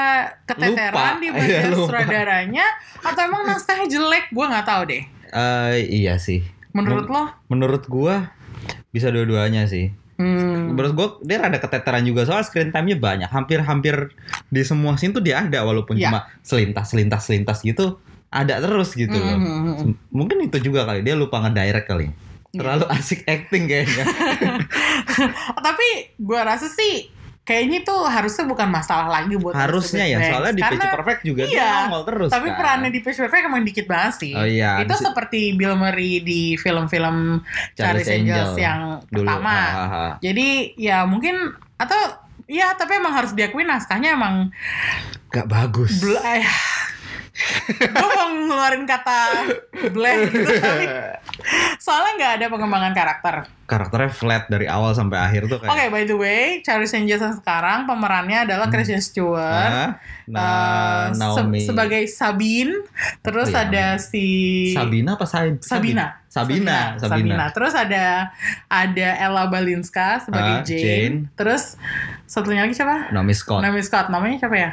keteteran 0.43 1.17
Lupa. 1.17 1.21
di 1.21 1.27
Iya, 1.29 1.33
bagian 1.33 1.69
lupa. 1.69 1.79
sutradaranya, 1.79 2.65
atau 2.99 3.21
emang 3.23 3.45
naskahnya 3.45 3.87
jelek? 3.87 4.25
Gue 4.29 4.45
nggak 4.45 4.65
tahu 4.65 4.81
deh. 4.87 5.03
Eh, 5.27 5.73
iya 5.87 6.17
sih 6.17 6.41
Menurut 6.69 7.05
lo? 7.05 7.23
menurut 7.47 7.83
gua 7.85 8.31
bisa 8.87 9.07
dua-duanya 9.07 9.65
sih 9.65 9.91
Hmm. 10.15 10.73
menurut 10.73 10.93
gua 10.93 11.07
dia 11.21 11.37
rada 11.37 11.57
keteteran 11.57 12.01
juga 12.01 12.23
soal 12.23 12.41
screen 12.41 12.69
time-nya 12.69 12.97
banyak 12.97 13.29
hampir-hampir 13.29 14.09
di 14.47 14.61
semua 14.61 14.95
scene 14.95 15.11
tuh 15.11 15.19
dia 15.19 15.41
ada 15.41 15.61
walaupun 15.61 15.93
Iya. 15.93 16.07
cuma 16.07 16.19
selintas 16.41 16.89
selintas 16.89 17.21
selintas 17.23 17.61
gitu 17.61 18.01
ada 18.29 18.57
terus 18.57 18.91
gitu 18.91 19.13
loh 19.13 19.37
Hmm. 19.37 19.95
mungkin 20.09 20.37
itu 20.41 20.57
juga 20.61 20.83
kali 20.83 20.99
dia 20.99 21.13
lupa 21.13 21.39
ngedirect 21.39 21.87
kali 21.87 22.07
terlalu 22.49 22.85
asik 22.95 23.23
acting 23.23 23.65
kayaknya 23.65 24.03
Tapi 25.67 25.87
gue 26.15 26.39
rasa 26.39 26.67
sih 26.67 27.07
kayaknya 27.41 27.79
tuh 27.81 28.03
harusnya 28.03 28.43
bukan 28.43 28.67
masalah 28.67 29.07
lagi 29.09 29.35
buat 29.35 29.55
harusnya 29.55 30.03
ya 30.03 30.19
Elizabeth 30.19 30.31
soalnya 30.33 30.51
di 30.51 30.59
Banks. 30.59 30.67
Pitch 30.67 30.81
Karena- 30.81 30.95
Perfect 30.97 31.21
juga 31.23 31.43
dia 31.43 31.55
iya, 31.55 31.71
nongol 31.81 32.03
terus 32.03 32.29
Tapi 32.29 32.47
kan. 32.49 32.57
perannya 32.57 32.89
di 32.89 32.99
Pitch 32.99 33.17
Perfect 33.17 33.43
emang 33.45 33.63
dikit 33.63 33.85
banget 33.85 34.13
sih. 34.17 34.33
oh 34.33 34.43
iya 34.43 34.71
itu 34.77 34.91
di- 34.91 34.99
seperti 35.01 35.39
Bill 35.53 35.75
Murray 35.75 36.13
di 36.19 36.41
film-film 36.55 37.39
Charlie's 37.71 38.03
Charlie's 38.03 38.09
Angels 38.11 38.35
Angel 38.49 38.59
yang 38.59 38.79
dulu 39.07 39.23
pertama. 39.23 39.55
Ah, 39.55 39.71
ah, 39.71 39.87
ah. 39.87 40.11
Jadi 40.19 40.47
ya 40.75 40.97
mungkin 41.03 41.35
atau 41.77 41.99
ya 42.45 42.73
tapi 42.73 42.91
emang 42.95 43.13
harus 43.13 43.31
diakui 43.31 43.63
naskahnya 43.63 44.11
emang 44.13 44.51
gak 45.29 45.47
bagus 45.47 45.99
bl- 45.99 46.19
eh, 46.19 46.43
gue 47.69 48.09
mau 48.09 48.27
ngeluarin 48.33 48.83
kata 48.83 49.19
blank 49.89 50.19
gitu 50.27 50.49
tapi 50.63 50.85
soalnya 51.77 52.11
nggak 52.15 52.33
ada 52.35 52.45
pengembangan 52.47 52.93
karakter. 52.93 53.35
karakternya 53.63 54.09
flat 54.09 54.43
dari 54.47 54.63
awal 54.65 54.91
sampai 54.91 55.19
akhir 55.19 55.45
tuh 55.45 55.59
Oke, 55.59 55.67
kayak 55.67 55.91
by 55.91 56.03
the 56.03 56.15
way, 56.15 56.43
Charlie's 56.61 56.91
Angels 56.91 57.19
yang 57.19 57.35
sekarang 57.35 57.83
pemerannya 57.83 58.47
adalah 58.47 58.65
Hmm. 58.65 58.73
Kristen 58.73 58.97
Stewart. 58.97 59.43
Ah, 59.43 59.91
nah, 60.25 61.11
Eh, 61.11 61.35
se- 61.35 61.67
sebagai 61.67 62.07
Sabine, 62.07 62.79
terus 63.19 63.47
Apa 63.49 63.59
ya 63.59 63.67
ada 63.67 63.85
si 63.97 64.25
Sabina 64.71 65.13
apa 65.13 65.25
Saib? 65.25 65.59
Sabina. 65.59 66.15
Sabina. 66.25 66.95
Sabina. 66.95 67.45
Terus 67.51 67.73
ada 67.73 68.31
ada 68.67 69.09
Ella 69.19 69.43
Balinska 69.45 70.21
sebagai 70.21 70.53
Ah, 70.53 70.63
Jane. 70.63 70.79
Jane. 70.79 71.17
Terus 71.33 71.75
satunya 72.23 72.63
lagi 72.63 72.73
siapa? 72.73 73.11
Naomi 73.11 73.35
Scott. 73.35 73.59
Naomi 73.59 73.83
Scott. 73.83 74.07
Namanya 74.07 74.39
siapa 74.39 74.55
ya? 74.55 74.71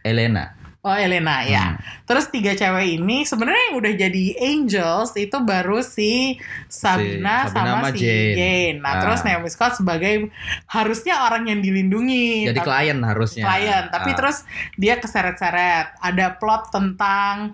Elena. 0.00 0.56
Oh 0.80 0.96
Elena 0.96 1.44
ya. 1.44 1.76
Hmm. 1.76 1.80
Terus 2.08 2.32
tiga 2.32 2.56
cewek 2.56 2.96
ini 2.96 3.22
sebenarnya 3.22 3.68
yang 3.68 3.76
udah 3.76 3.92
jadi 3.94 4.24
angels 4.40 5.12
itu 5.12 5.36
baru 5.38 5.84
si 5.84 6.40
Sabina, 6.66 7.44
Si 7.44 7.52
Sabina 7.52 7.52
sama 7.52 7.84
sama 7.84 7.88
si 7.92 8.00
Jane. 8.00 8.32
Jane. 8.32 8.76
Nah, 8.80 8.88
Ah. 8.90 9.00
terus 9.04 9.20
Naomi 9.20 9.48
Scott 9.48 9.76
sebagai 9.76 10.32
harusnya 10.66 11.20
orang 11.22 11.46
yang 11.46 11.60
dilindungi. 11.60 12.48
Jadi 12.48 12.58
Tapi- 12.58 12.68
klien 12.72 12.98
harusnya. 12.98 13.44
klien 13.44 13.84
tapi 13.86 14.10
Ah. 14.10 14.16
terus 14.16 14.36
dia 14.74 14.96
keseret-seret 14.96 16.00
ada 16.00 16.26
plot 16.32 16.72
tentang 16.72 17.52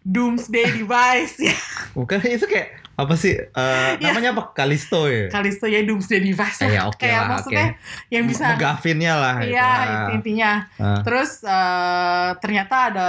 doomsday 0.00 0.64
device 0.72 1.36
ya 1.38 1.56
bukan 1.98 2.18
itu 2.22 2.46
kayak 2.46 2.79
apa 3.00 3.14
sih? 3.14 3.34
Eh, 3.34 3.90
Ya. 4.00 4.08
namanya 4.08 4.30
apa? 4.32 4.42
Kalisto 4.52 5.06
ya. 5.06 5.28
Kalisto 5.28 5.64
ya 5.64 5.80
doomsday 5.80 6.20
device 6.20 6.60
Eh, 6.62 6.74
ya, 6.74 6.84
oke 6.84 6.96
kayak 6.96 7.16
lah, 7.18 7.28
maksudnya 7.30 7.66
yang 8.08 8.24
bisa 8.24 8.52
Megafinnya 8.52 9.14
lah. 9.14 9.34
iya 9.40 9.64
Ah. 9.64 9.84
itu 9.84 10.10
intinya 10.16 10.50
Ah. 10.76 11.00
terus 11.00 11.40
eh, 11.40 12.28
ternyata 12.38 12.76
ada 12.88 13.08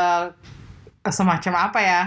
semacam 1.03 1.53
apa 1.65 1.79
ya 1.79 2.01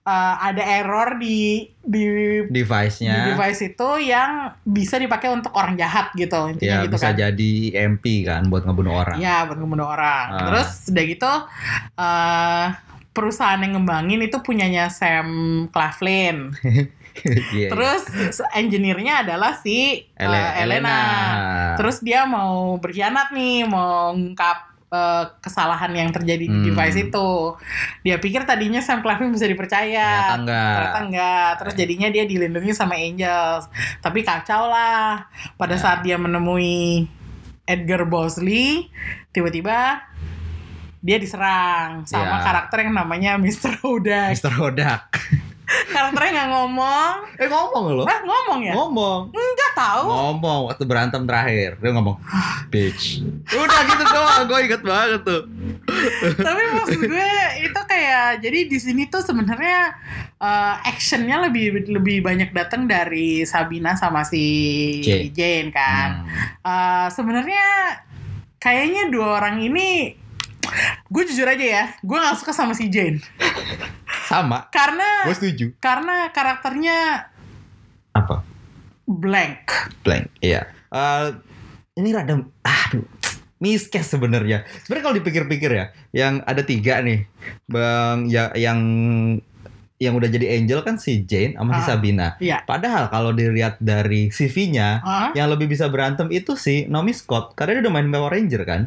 Eh, 0.00 0.36
ada 0.42 0.64
error 0.64 1.20
di 1.20 1.68
di 1.78 2.00
di 2.00 2.48
Device-nya. 2.48 3.28
device 3.28 3.60
itu 3.68 3.88
yang 4.00 4.56
bisa 4.62 4.96
dipakai 4.96 5.28
untuk 5.28 5.52
orang 5.52 5.76
jahat 5.76 6.08
gitu 6.14 6.48
intinya 6.48 6.80
Ya 6.80 6.80
gitu 6.80 6.96
bisa 6.96 7.12
kan 7.12 7.20
jadi 7.20 7.52
MP 7.86 8.24
kan 8.24 8.48
buat 8.48 8.64
ngebunuh 8.64 8.88
orang. 8.94 9.20
Ya 9.20 9.44
buat 9.44 9.60
ngebunuh 9.60 9.84
orang. 9.84 10.26
Ah. 10.32 10.40
Terus 10.48 10.88
udah 10.88 11.04
gitu 11.04 11.32
eh 11.94 12.66
perusahaan 13.10 13.58
yang 13.58 13.76
ngembangin 13.76 14.22
itu 14.22 14.40
punyanya 14.40 14.88
Sam 14.88 15.28
Claflin. 15.68 16.56
Iya, 17.56 17.68
Terus 17.68 18.02
engineer-nya 18.52 19.22
adalah 19.22 19.54
si 19.54 20.04
eh, 20.08 20.14
Ele- 20.18 20.54
Elena. 20.62 21.00
Terus 21.74 22.00
dia 22.00 22.24
mau 22.24 22.76
berkhianat 22.76 23.30
nih, 23.30 23.64
mau 23.64 24.12
ngungkap 24.12 24.58
eh, 24.88 25.24
kesalahan 25.38 25.92
yang 25.92 26.08
terjadi 26.08 26.42
di 26.42 26.48
Hmm. 26.48 26.64
device 26.64 26.96
itu. 26.98 27.28
Dia 28.00 28.16
pikir 28.16 28.42
tadinya 28.42 28.80
Sam 28.80 29.00
Claflin 29.00 29.28
bisa 29.28 29.44
dipercaya. 29.44 29.92
ternyata 30.24 30.34
enggak. 30.34 30.72
Ternyata 30.72 30.98
enggak. 31.02 31.48
Terus 31.60 31.74
jadinya 31.76 32.08
dia 32.08 32.24
dilindungi 32.24 32.72
sama 32.72 32.96
Angels. 32.96 33.68
Tapi 33.98 34.20
kacau 34.22 34.66
lah. 34.66 35.28
Pada 35.54 35.76
Ya. 35.76 35.80
saat 35.80 36.00
dia 36.00 36.16
menemui 36.16 37.04
Edgar 37.64 38.08
Bosley, 38.08 38.88
tiba-tiba 39.28 40.00
dia 40.98 41.14
diserang 41.16 42.02
sama 42.02 42.40
Ya. 42.40 42.42
karakter 42.42 42.82
yang 42.82 42.96
namanya 42.96 43.36
Mr. 43.36 43.76
Hodak. 43.78 44.32
Mr. 44.34 44.52
Hodak. 44.52 45.04
Karakternya 45.68 46.30
nggak 46.32 46.50
ngomong. 46.50 47.14
eh 47.36 47.48
ngomong 47.48 47.84
loh. 47.92 48.06
Ah, 48.08 48.20
ngomong 48.24 48.60
ya? 48.64 48.72
Ngomong. 48.72 49.20
Nggak 49.36 49.72
tahu. 49.76 50.04
Ngomong 50.08 50.60
waktu 50.72 50.84
berantem 50.88 51.22
terakhir. 51.28 51.76
Dia 51.76 51.90
ngomong, 51.92 52.16
bitch. 52.72 53.20
Udah 53.52 53.80
gitu 53.84 54.04
doang. 54.08 54.42
Gue 54.48 54.58
inget 54.64 54.82
banget 54.82 55.20
tuh. 55.28 55.42
Tapi 56.40 56.62
maksud 56.72 57.00
gue 57.04 57.30
itu 57.68 57.80
kayak 57.84 58.40
jadi 58.40 58.58
di 58.64 58.78
sini 58.80 59.12
tuh 59.12 59.20
sebenarnya 59.20 59.92
eh, 60.40 60.74
actionnya 60.88 61.44
lebih 61.44 61.84
lebih 61.92 62.24
banyak 62.24 62.50
datang 62.56 62.88
dari 62.88 63.44
Sabina 63.44 63.92
sama 63.92 64.24
si 64.24 64.44
Jane. 65.04 65.28
Jane 65.36 65.68
kan. 65.68 66.08
Hmm. 66.24 66.28
Eh, 66.64 67.06
sebenarnya 67.12 67.64
kayaknya 68.56 69.12
dua 69.12 69.38
orang 69.38 69.60
ini 69.60 70.16
gue 71.04 71.22
jujur 71.24 71.44
aja 71.44 71.64
ya, 71.64 71.84
gue 71.98 72.16
nggak 72.16 72.36
suka 72.36 72.52
sama 72.52 72.72
si 72.72 72.86
Jane 72.86 73.18
Sama. 74.24 74.68
karena 74.68 75.24
Gue 75.24 75.34
setuju. 75.34 75.66
karena 75.78 76.28
karakternya 76.28 77.28
Apa? 78.12 78.44
blank. 79.04 79.64
Blank. 80.02 80.28
Iya. 80.38 80.68
Eh, 80.88 81.26
ini 81.96 82.12
rada 82.12 82.36
aduh 82.60 83.04
miscast 83.56 84.12
sebenarnya. 84.12 84.62
Sebenarnya 84.84 85.04
kalau 85.04 85.16
dipikir-pikir 85.16 85.70
ya, 85.72 85.84
yang 86.12 86.44
ada 86.44 86.62
tiga 86.62 87.00
nih, 87.00 87.26
bang 87.66 88.28
ya 88.28 88.52
yang 88.54 88.78
yang 89.98 90.14
udah 90.14 90.30
jadi 90.30 90.54
angel 90.54 90.86
kan 90.86 90.94
si 90.94 91.26
Jane 91.26 91.58
sama 91.58 91.74
si 91.74 91.82
Ah. 91.82 91.86
Sabina. 91.90 92.28
Iya. 92.38 92.62
Padahal 92.62 93.10
kalau 93.10 93.34
dilihat 93.34 93.82
dari 93.82 94.30
CV-nya, 94.30 95.02
Hah? 95.02 95.28
yang 95.34 95.50
lebih 95.50 95.66
bisa 95.66 95.90
berantem 95.90 96.30
itu 96.30 96.54
si 96.54 96.86
Naomi 96.86 97.10
Scott 97.10 97.58
karena 97.58 97.80
dia 97.80 97.90
udah 97.90 97.94
main 97.96 98.06
Power 98.06 98.30
Ranger 98.30 98.62
kan. 98.62 98.82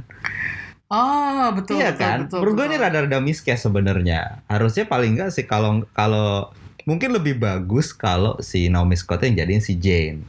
Oh 0.92 1.48
betul. 1.56 1.80
iya 1.80 1.90
betul, 1.90 2.04
kan? 2.04 2.18
Betul, 2.22 2.38
Menurut 2.38 2.54
gue 2.54 2.66
ini 2.68 2.78
rada-rada 2.78 3.18
miscast 3.18 3.64
sebenarnya. 3.64 4.44
Harusnya 4.46 4.84
paling 4.84 5.16
enggak 5.16 5.32
sih 5.32 5.46
kalau 5.46 5.88
kalau 5.90 6.52
mungkin 6.84 7.14
lebih 7.14 7.38
bagus 7.38 7.90
kalau 7.90 8.36
si 8.40 8.68
Naomi 8.68 8.94
Scott 8.94 9.24
yang 9.24 9.38
jadiin 9.38 9.62
si 9.62 9.78
Jane. 9.78 10.28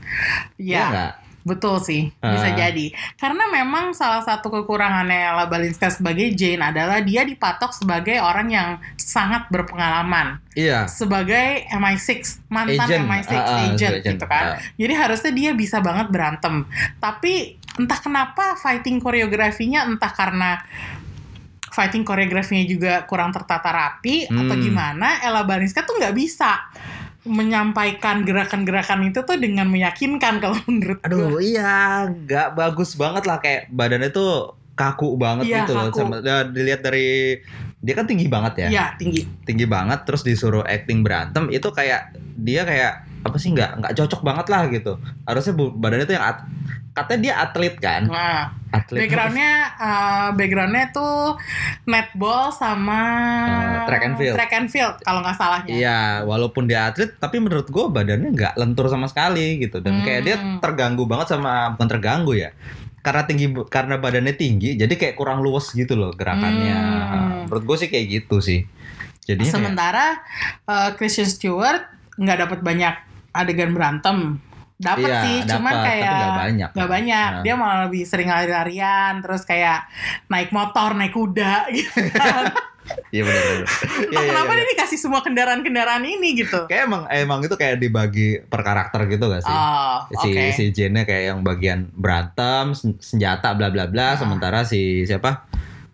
Iya. 0.55 0.87
nggak? 0.87 1.12
Betul 1.42 1.83
sih, 1.83 2.07
bisa 2.14 2.48
Ah. 2.48 2.55
jadi. 2.55 2.94
Karena 3.18 3.51
memang 3.51 3.90
salah 3.90 4.22
satu 4.22 4.46
kekurangannya 4.46 5.27
Ella 5.27 5.51
Balinska 5.51 5.90
sebagai 5.90 6.31
Jane 6.31 6.62
adalah 6.62 7.03
dia 7.03 7.27
dipatok 7.27 7.75
sebagai 7.75 8.22
orang 8.22 8.46
yang 8.46 8.68
sangat 8.94 9.51
berpengalaman. 9.51 10.38
Iya. 10.55 10.87
Sebagai 10.87 11.66
MI6, 11.66 12.38
mantan 12.46 12.87
Agent. 12.87 13.03
MI6 13.03 13.33
Ah, 13.33 13.42
ah, 13.42 13.59
agent, 13.66 13.94
agent. 13.98 14.14
gitu 14.14 14.27
kan. 14.29 14.44
Ah. 14.55 14.59
Jadi 14.79 14.94
harusnya 14.94 15.33
dia 15.33 15.51
bisa 15.53 15.83
banget 15.83 16.14
berantem. 16.14 16.62
Tapi 17.03 17.59
entah 17.75 17.97
kenapa 17.97 18.55
fighting 18.55 18.99
koreografinya 18.99 19.85
entah 19.85 20.11
karena 20.11 20.61
fighting 21.69 22.05
koreografinya 22.05 22.65
juga 22.65 22.93
kurang 23.05 23.33
tertata 23.33 23.69
rapi 23.69 24.29
atau 24.29 24.45
Hmm. 24.51 24.61
gimana 24.61 25.21
Ella 25.21 25.41
Balinska 25.43 25.81
tuh 25.83 25.97
nggak 25.97 26.13
bisa 26.13 26.69
menyampaikan 27.23 28.23
gerakan-gerakan 28.23 29.07
itu 29.07 29.23
tuh 29.23 29.39
dengan 29.39 29.65
meyakinkan 29.67 30.37
kalau 30.37 30.59
menurut 30.69 30.99
gue. 31.01 31.07
Aduh, 31.07 31.39
iya, 31.39 32.05
nggak 32.05 32.53
bagus 32.53 32.93
banget 32.93 33.25
lah 33.25 33.39
kayak 33.39 33.71
badannya 33.71 34.11
tuh 34.11 34.53
kaku 34.75 35.15
banget 35.15 35.49
Iya, 35.49 35.57
gitu 35.63 35.73
loh. 35.73 35.89
kaku. 35.89 35.99
Sama, 36.03 36.17
ya, 36.19 36.45
dilihat 36.45 36.83
dari 36.83 37.39
dia 37.79 37.95
kan 37.95 38.05
tinggi 38.05 38.27
banget 38.27 38.67
ya. 38.67 38.69
Iya, 38.69 38.85
tinggi. 38.99 39.23
Tinggi 39.47 39.65
banget 39.65 40.03
terus 40.03 40.21
disuruh 40.21 40.61
acting 40.63 41.01
berantem 41.01 41.47
itu 41.49 41.71
kayak 41.71 42.11
dia 42.37 42.67
kayak 42.67 42.93
apa 43.23 43.37
sih 43.39 43.55
nggak 43.55 43.79
nggak 43.79 43.93
cocok 43.97 44.21
banget 44.21 44.47
lah 44.51 44.63
gitu. 44.67 44.93
Harusnya 45.23 45.55
badannya 45.55 46.05
tuh 46.05 46.17
yang 46.19 46.27
at- 46.27 46.47
katanya 46.92 47.20
dia 47.22 47.35
atlet 47.38 47.74
kan 47.74 48.05
Nah, 48.05 48.52
atlet 48.68 49.05
backgroundnya 49.05 49.52
eh, 49.74 50.28
backgroundnya 50.33 50.85
tuh 50.90 51.40
netball 51.85 52.48
sama 52.50 53.00
Eh, 53.42 53.87
track 53.87 54.02
and 54.02 54.14
field. 54.14 54.35
track 54.37 54.52
and 54.52 54.68
field 54.68 54.94
kalau 55.00 55.20
nggak 55.20 55.35
salahnya. 55.35 55.72
Iya, 55.72 56.00
walaupun 56.22 56.64
dia 56.64 56.87
atlet, 56.87 57.12
tapi 57.14 57.37
menurut 57.37 57.66
gue 57.66 57.85
badannya 57.87 58.31
nggak 58.31 58.55
lentur 58.55 58.87
sama 58.87 59.07
sekali 59.07 59.59
gitu. 59.59 59.78
Dan 59.78 60.00
kayak 60.02 60.20
dia 60.22 60.37
Hmm. 60.37 60.59
terganggu 60.59 61.05
banget 61.05 61.33
sama 61.33 61.72
bukan 61.72 61.88
terganggu 61.88 62.33
ya, 62.35 62.52
karena 63.00 63.22
tinggi 63.22 63.46
karena 63.66 63.96
badannya 63.96 64.35
tinggi, 64.35 64.74
jadi 64.74 64.92
kayak 64.92 65.14
kurang 65.14 65.40
luas 65.40 65.68
gitu 65.70 65.92
loh 65.92 66.12
gerakannya. 66.12 66.76
Hmm. 66.76 67.33
Menurut 67.44 67.64
gue 67.66 67.76
sih 67.78 67.88
kayak 67.88 68.07
gitu 68.11 68.38
sih. 68.38 68.68
Jadinya 69.22 69.44
kayak, 69.44 69.57
Sementara 69.57 70.07
eh, 70.62 70.90
Christian 70.94 71.26
Stewart 71.26 71.83
nggak 72.14 72.38
dapat 72.38 72.59
banyak 72.61 72.94
adegan 73.33 73.72
berantem. 73.72 74.37
Dapat 74.83 75.07
Iya, 75.07 75.23
sih, 75.23 75.37
cuman 75.47 75.73
dapat, 75.73 75.87
kayak 75.87 76.11
nggak 76.12 76.35
banyak. 76.37 76.71
nggak 76.75 76.90
banyak. 76.90 77.31
Nah. 77.31 77.42
Dia 77.42 77.55
malah 77.55 77.79
lebih 77.87 78.03
sering 78.03 78.27
lari-larian, 78.27 79.23
terus 79.23 79.42
kayak 79.42 79.87
naik 80.27 80.51
motor, 80.51 80.90
naik 80.92 81.14
kuda 81.14 81.55
gitu. 81.77 82.03
kan. 82.12 82.51
iya 83.09 83.23
benar 83.23 83.42
benar. 83.45 83.62
Iya, 83.62 84.11
iya, 84.11 84.21
kenapa 84.27 84.51
iya. 84.51 84.59
dia 84.59 84.66
dikasih 84.68 84.99
semua 84.99 85.21
kendaraan-kendaraan 85.23 86.03
ini 86.03 86.35
gitu. 86.37 86.66
Kayak 86.66 86.83
emang 86.85 87.03
emang 87.09 87.38
itu 87.40 87.55
kayak 87.55 87.79
dibagi 87.79 88.42
per 88.42 88.61
karakter 88.61 89.07
gitu 89.07 89.31
gak 89.31 89.40
sih? 89.40 89.55
Oh, 89.55 90.03
si 90.18 90.29
oke. 90.29 90.45
si 90.51 90.64
Jane 90.71 91.03
kayak 91.03 91.25
yang 91.31 91.40
bagian 91.40 91.87
berantem, 91.88 92.75
sen- 92.75 92.99
senjata 92.99 93.55
bla 93.55 93.71
bla 93.71 93.87
bla, 93.87 94.09
Ah. 94.09 94.18
sementara 94.18 94.66
si 94.66 95.07
siapa? 95.07 95.47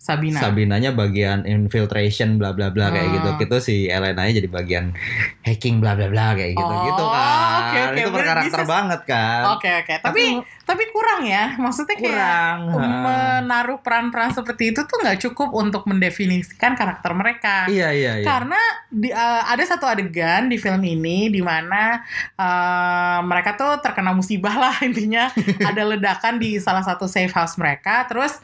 Sabina. 0.08 0.40
Sabinanya 0.40 0.90
bagian 0.90 1.44
infiltration 1.44 2.40
bla 2.40 2.50
bla 2.50 2.72
bla 2.72 2.88
kayak 2.88 3.04
Ah. 3.04 3.12
gitu. 3.12 3.28
Gitu 3.38 3.56
si 3.60 3.76
Elenanya 3.86 4.32
jadi 4.34 4.48
bagian 4.48 4.96
hacking 5.42 5.78
bla 5.78 5.92
bla 5.92 6.08
bla 6.08 6.32
kayak 6.32 6.56
gitu. 6.56 6.64
Oh, 6.64 6.80
gitu 6.82 7.04
kan 7.04 7.28
oke, 7.60 7.78
oke. 7.84 7.92
itu 7.94 8.08
per 8.08 8.16
Berarti 8.16 8.28
karakter 8.30 8.58
bisa- 8.58 8.70
banget 8.70 9.00
kan. 9.04 9.42
Oke 9.52 9.70
oke, 9.76 9.94
tapi 10.00 10.22
tapi 10.64 10.84
kurang 10.86 11.24
ya, 11.24 11.56
maksudnya 11.56 11.96
kayak 11.96 12.08
kurang 12.08 12.58
menaruh 13.02 13.78
peran-peran 13.78 14.30
seperti 14.30 14.70
itu 14.70 14.80
tuh 14.82 14.96
nggak 14.98 15.18
cukup 15.22 15.48
untuk 15.52 15.84
mendefinisikan 15.84 16.72
karakter 16.72 17.12
mereka. 17.12 17.68
iya 17.68 17.88
iya 17.90 18.12
iya. 18.16 18.24
Karena 18.24 18.60
di, 18.86 19.08
eh, 19.08 19.42
ada 19.44 19.60
satu 19.62 19.84
adegan 19.84 20.46
di 20.46 20.56
film 20.56 20.80
ini 20.80 21.28
di 21.28 21.40
mana 21.40 22.00
eh, 22.34 23.18
mereka 23.22 23.52
tuh 23.54 23.76
terkena 23.78 24.12
musibah 24.12 24.54
lah 24.54 24.76
intinya. 24.86 25.28
Ada 25.60 25.84
ledakan 25.86 26.36
di 26.36 26.56
salah 26.56 26.80
satu 26.80 27.04
safe 27.04 27.30
house 27.30 27.56
mereka, 27.56 28.06
terus 28.06 28.36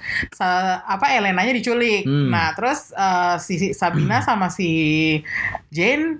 apa 0.85 1.13
Elenanya 1.13 1.54
diculik. 1.55 2.03
Hmm. 2.03 2.35
Nah 2.35 2.51
terus 2.59 2.91
si 3.47 3.55
si 3.57 3.69
Sabina 3.71 4.19
sama 4.27 4.51
si 4.51 4.71
Jane 5.71 6.19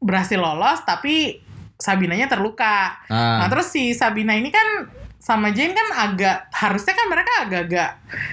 berhasil 0.00 0.40
lolos, 0.40 0.80
tapi 0.88 1.44
Sabinanya 1.80 2.28
terluka. 2.28 3.00
Ah, 3.08 3.40
Nah 3.40 3.48
terus 3.48 3.72
si 3.72 3.96
Sabina 3.96 4.36
ini 4.36 4.52
kan 4.52 4.99
sama 5.30 5.54
Jane 5.54 5.70
kan 5.70 6.10
agak 6.10 6.50
harusnya 6.50 6.94
kan 6.98 7.06
mereka 7.06 7.32
agak-agak 7.46 7.90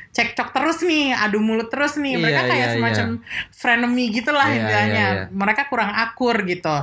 cekcok 0.10 0.50
terus 0.50 0.82
nih, 0.82 1.14
adu 1.14 1.38
mulut 1.38 1.70
terus 1.70 1.94
nih. 1.96 2.18
Mereka 2.18 2.42
Iya, 2.42 2.50
kayak 2.50 2.66
iya, 2.66 2.74
semacam 2.74 3.08
frenemy 3.54 4.06
gitu 4.10 4.34
lah 4.34 4.50
Iya, 4.50 4.58
intinya. 4.58 4.82
iya, 4.82 5.08
iya. 5.14 5.24
Mereka 5.30 5.70
kurang 5.70 5.94
akur 5.94 6.42
gitu. 6.42 6.74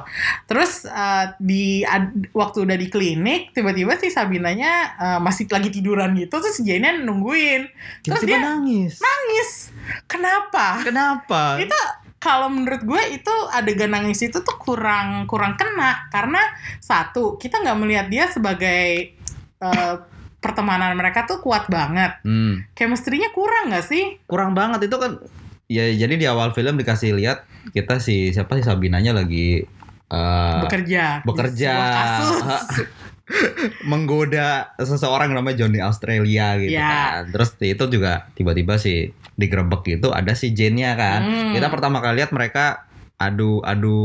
Terus 0.46 0.86
eh, 0.86 1.24
di 1.42 1.82
ad- 1.82 2.30
waktu 2.30 2.62
udah 2.62 2.78
di 2.78 2.86
klinik 2.86 3.50
tiba-tiba 3.50 3.98
si 3.98 4.06
Sabinanya 4.06 4.72
eh, 4.94 5.18
masih 5.18 5.50
lagi 5.50 5.74
tiduran 5.74 6.14
gitu 6.14 6.38
terus 6.38 6.62
Jane-nya 6.62 7.02
nungguin. 7.02 7.66
Terus 8.06 8.22
tiba-tiba 8.22 8.38
dia 8.38 8.46
nangis 8.46 8.92
nangis. 9.02 9.50
Kenapa? 10.06 10.78
kenapa 10.80 11.58
itu 11.58 11.74
kalau 12.18 12.48
menurut 12.48 12.80
gue 12.80 13.02
itu 13.20 13.34
adegan 13.52 13.92
nangis 13.92 14.22
itu 14.22 14.40
tuh 14.40 14.56
kurang 14.56 15.28
kurang 15.28 15.58
kena 15.60 16.08
karena 16.08 16.40
satu 16.80 17.36
kita 17.36 17.60
nggak 17.60 17.78
melihat 17.78 18.06
dia 18.08 18.24
sebagai 18.30 19.13
eh, 19.64 19.94
pertemanan 20.38 20.92
mereka 20.92 21.24
tuh 21.24 21.40
kuat 21.40 21.66
banget 21.66 22.20
hmm, 22.20 22.76
chemistry-nya 22.76 23.32
kurang 23.32 23.72
nggak 23.72 23.84
sih 23.84 24.20
kurang 24.28 24.52
banget 24.52 24.86
itu 24.86 24.96
kan 25.00 25.18
ya 25.64 25.88
jadi 25.88 26.14
di 26.14 26.26
awal 26.28 26.52
film 26.52 26.76
dikasih 26.76 27.16
lihat 27.16 27.48
kita 27.72 27.96
si 27.96 28.30
siapa 28.30 28.60
sih 28.60 28.64
Sabinanya 28.64 29.16
lagi 29.16 29.64
eh, 30.12 30.60
bekerja 30.68 31.24
bekerja. 31.24 31.72
menggoda 33.88 34.76
seseorang 34.76 35.32
namanya 35.32 35.64
Johnny 35.64 35.80
Australia 35.80 36.60
gitu 36.60 36.76
Ya. 36.76 37.24
kan. 37.24 37.32
Terus 37.32 37.56
itu 37.64 37.84
juga 37.88 38.28
tiba-tiba 38.36 38.76
sih 38.76 39.16
digerebek 39.34 39.96
gitu 39.96 40.12
ada 40.12 40.36
si 40.36 40.52
Jane-nya 40.52 40.92
kan. 40.92 41.20
Hmm. 41.24 41.52
Kita 41.56 41.72
pertama 41.72 42.04
kali 42.04 42.20
lihat 42.20 42.36
mereka 42.36 42.84
adu 43.16 43.64
adu 43.64 43.96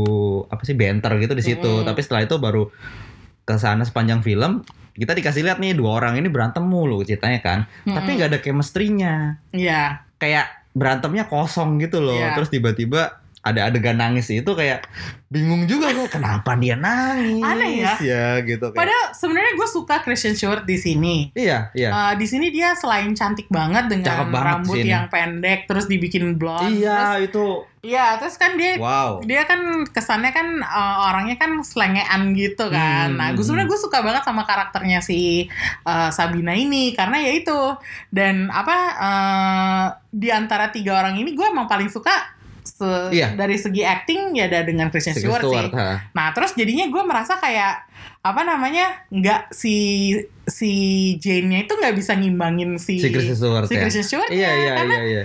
apa 0.48 0.64
sih 0.64 0.72
banter 0.72 1.20
gitu 1.20 1.36
di 1.36 1.44
situ. 1.44 1.68
Hmm. 1.68 1.84
Tapi 1.84 2.00
setelah 2.00 2.24
itu 2.24 2.40
baru 2.40 2.72
ke 3.44 3.60
sana 3.60 3.84
sepanjang 3.84 4.24
film 4.24 4.64
kita 4.94 5.12
dikasih 5.14 5.42
lihat 5.46 5.58
nih 5.62 5.76
dua 5.76 6.02
orang 6.02 6.18
ini 6.18 6.26
berantem 6.26 6.62
mulu 6.62 7.02
ceritanya 7.06 7.40
kan. 7.40 7.58
Tapi 7.86 8.08
nggak 8.18 8.28
ada 8.34 8.40
chemistry-nya. 8.42 9.38
Iya 9.54 10.06
Kayak 10.20 10.68
berantemnya 10.76 11.26
kosong 11.26 11.82
gitu 11.82 11.98
loh. 11.98 12.18
Iya. 12.18 12.36
Terus 12.38 12.48
tiba-tiba 12.50 13.22
ada 13.40 13.72
adegan 13.72 13.96
nangis 13.96 14.28
itu 14.28 14.52
kayak 14.52 14.84
bingung 15.32 15.64
juga 15.64 15.94
gue 15.96 16.10
kenapa 16.12 16.52
dia 16.60 16.76
nangis 16.76 17.40
Aneh 17.40 17.80
ya. 17.80 18.42
gitu 18.44 18.68
kayak 18.68 18.76
padahal 18.84 19.04
sebenarnya 19.16 19.52
gue 19.56 19.68
suka 19.70 19.96
Christian 20.04 20.36
Stewart 20.36 20.68
di 20.68 20.76
sini 20.76 21.16
Iya, 21.32 21.72
iya. 21.72 21.88
Eh, 21.88 22.12
di 22.20 22.26
sini 22.28 22.52
dia 22.52 22.76
selain 22.76 23.08
cantik 23.16 23.48
banget 23.48 23.88
dengan 23.88 24.12
Cakep 24.12 24.28
banget 24.28 24.48
rambut 24.52 24.76
sih 24.76 24.82
ini. 24.84 24.92
yang 24.92 25.06
pendek 25.08 25.64
terus 25.64 25.86
dibikin 25.88 26.36
blonde 26.36 26.82
terus 26.82 26.84
iya, 26.84 27.16
itu 27.22 27.46
iya 27.80 28.06
terus 28.20 28.36
kan 28.36 28.60
dia 28.60 28.76
wow. 28.76 29.24
dia 29.24 29.48
kan 29.48 29.88
kesannya 29.88 30.36
kan 30.36 30.60
uh, 30.60 31.08
orangnya 31.08 31.40
kan 31.40 31.64
selengean 31.64 32.36
gitu 32.36 32.68
kan. 32.68 33.14
Hmm, 33.14 33.16
nah, 33.16 33.28
gue 33.32 33.40
sebenarnya 33.40 33.72
gue 33.72 33.80
suka 33.80 34.04
banget 34.04 34.20
sama 34.20 34.44
karakternya 34.44 35.00
si 35.00 35.48
uh, 35.88 36.12
Sabina 36.12 36.52
ini 36.52 36.92
karena 36.92 37.16
ya 37.24 37.32
itu 37.32 37.60
dan 38.12 38.52
apa 38.52 38.76
uh, 39.00 39.86
di 40.12 40.28
antara 40.28 40.68
tiga 40.68 41.00
orang 41.00 41.16
ini 41.16 41.32
gue 41.32 41.46
emang 41.48 41.64
paling 41.64 41.88
suka 41.88 42.39
se- 42.62 43.10
Iya. 43.10 43.34
dari 43.34 43.56
segi 43.56 43.82
acting 43.82 44.34
ya 44.34 44.46
ada 44.46 44.60
dengan 44.62 44.88
Christian 44.88 45.14
Stewart, 45.14 45.40
Stewart, 45.40 45.70
sih. 45.70 45.76
ha. 45.76 46.08
Nah 46.10 46.26
terus 46.30 46.52
jadinya 46.52 46.86
gue 46.86 47.02
merasa 47.02 47.36
kayak 47.36 47.86
apa 48.20 48.44
namanya 48.44 49.08
nggak 49.08 49.48
si 49.48 50.12
si 50.44 50.72
Jane-nya 51.16 51.64
itu 51.64 51.72
nggak 51.72 51.94
bisa 51.94 52.12
ngimbangin 52.12 52.76
si 52.76 52.98
Si 52.98 53.08
Kristen 53.08 53.32
Stewart 53.32 53.64
si 53.64 53.78
ya. 53.78 53.80
Christian 53.80 54.04
Stewart 54.04 54.28
Iya, 54.28 54.50
iya, 54.50 54.72
karena 54.76 54.96
iya, 54.98 55.22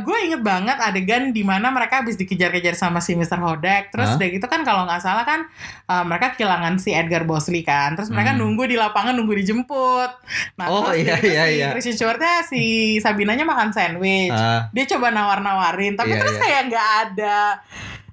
gue 0.00 0.18
inget 0.24 0.40
banget 0.40 0.78
adegan 0.78 1.34
di 1.34 1.42
mana 1.42 1.68
mereka 1.68 2.00
habis 2.00 2.16
dikejar-kejar 2.16 2.72
sama 2.72 3.02
si 3.02 3.12
Mr. 3.12 3.36
Hodek. 3.36 3.90
Terus 3.90 4.14
Hah? 4.14 4.16
udah 4.16 4.28
gitu 4.30 4.46
kan 4.46 4.62
kalau 4.62 4.86
nggak 4.86 5.02
salah 5.02 5.26
kan 5.26 5.44
uh, 5.84 6.00
mereka 6.00 6.32
kehilangan 6.32 6.78
si 6.78 6.94
Edgar 6.94 7.26
Bosley 7.26 7.60
kan. 7.60 7.92
Terus 7.92 8.08
mereka 8.08 8.32
Hmm. 8.32 8.40
nunggu 8.40 8.64
di 8.64 8.78
lapangan 8.78 9.12
nunggu 9.12 9.36
dijemput. 9.36 10.10
Nah 10.56 10.66
Oh, 10.70 10.86
terus 10.88 11.02
iya, 11.02 11.14
gitu 11.18 11.26
iya, 11.28 11.44
si 11.44 11.52
iya. 11.58 11.68
Christian 11.74 11.96
Stewart-nya 11.98 12.34
si 12.46 12.62
Sabinanya 13.02 13.44
makan 13.44 13.74
sandwich. 13.74 14.32
Ah, 14.32 14.70
Dia 14.70 14.86
coba 14.88 15.10
nawar-nawarin, 15.10 15.92
tapi 15.92 16.14
Iya, 16.14 16.20
terus 16.22 16.36
iya. 16.38 16.42
kayak 16.46 16.62
nggak 16.70 16.88
ada 17.04 17.38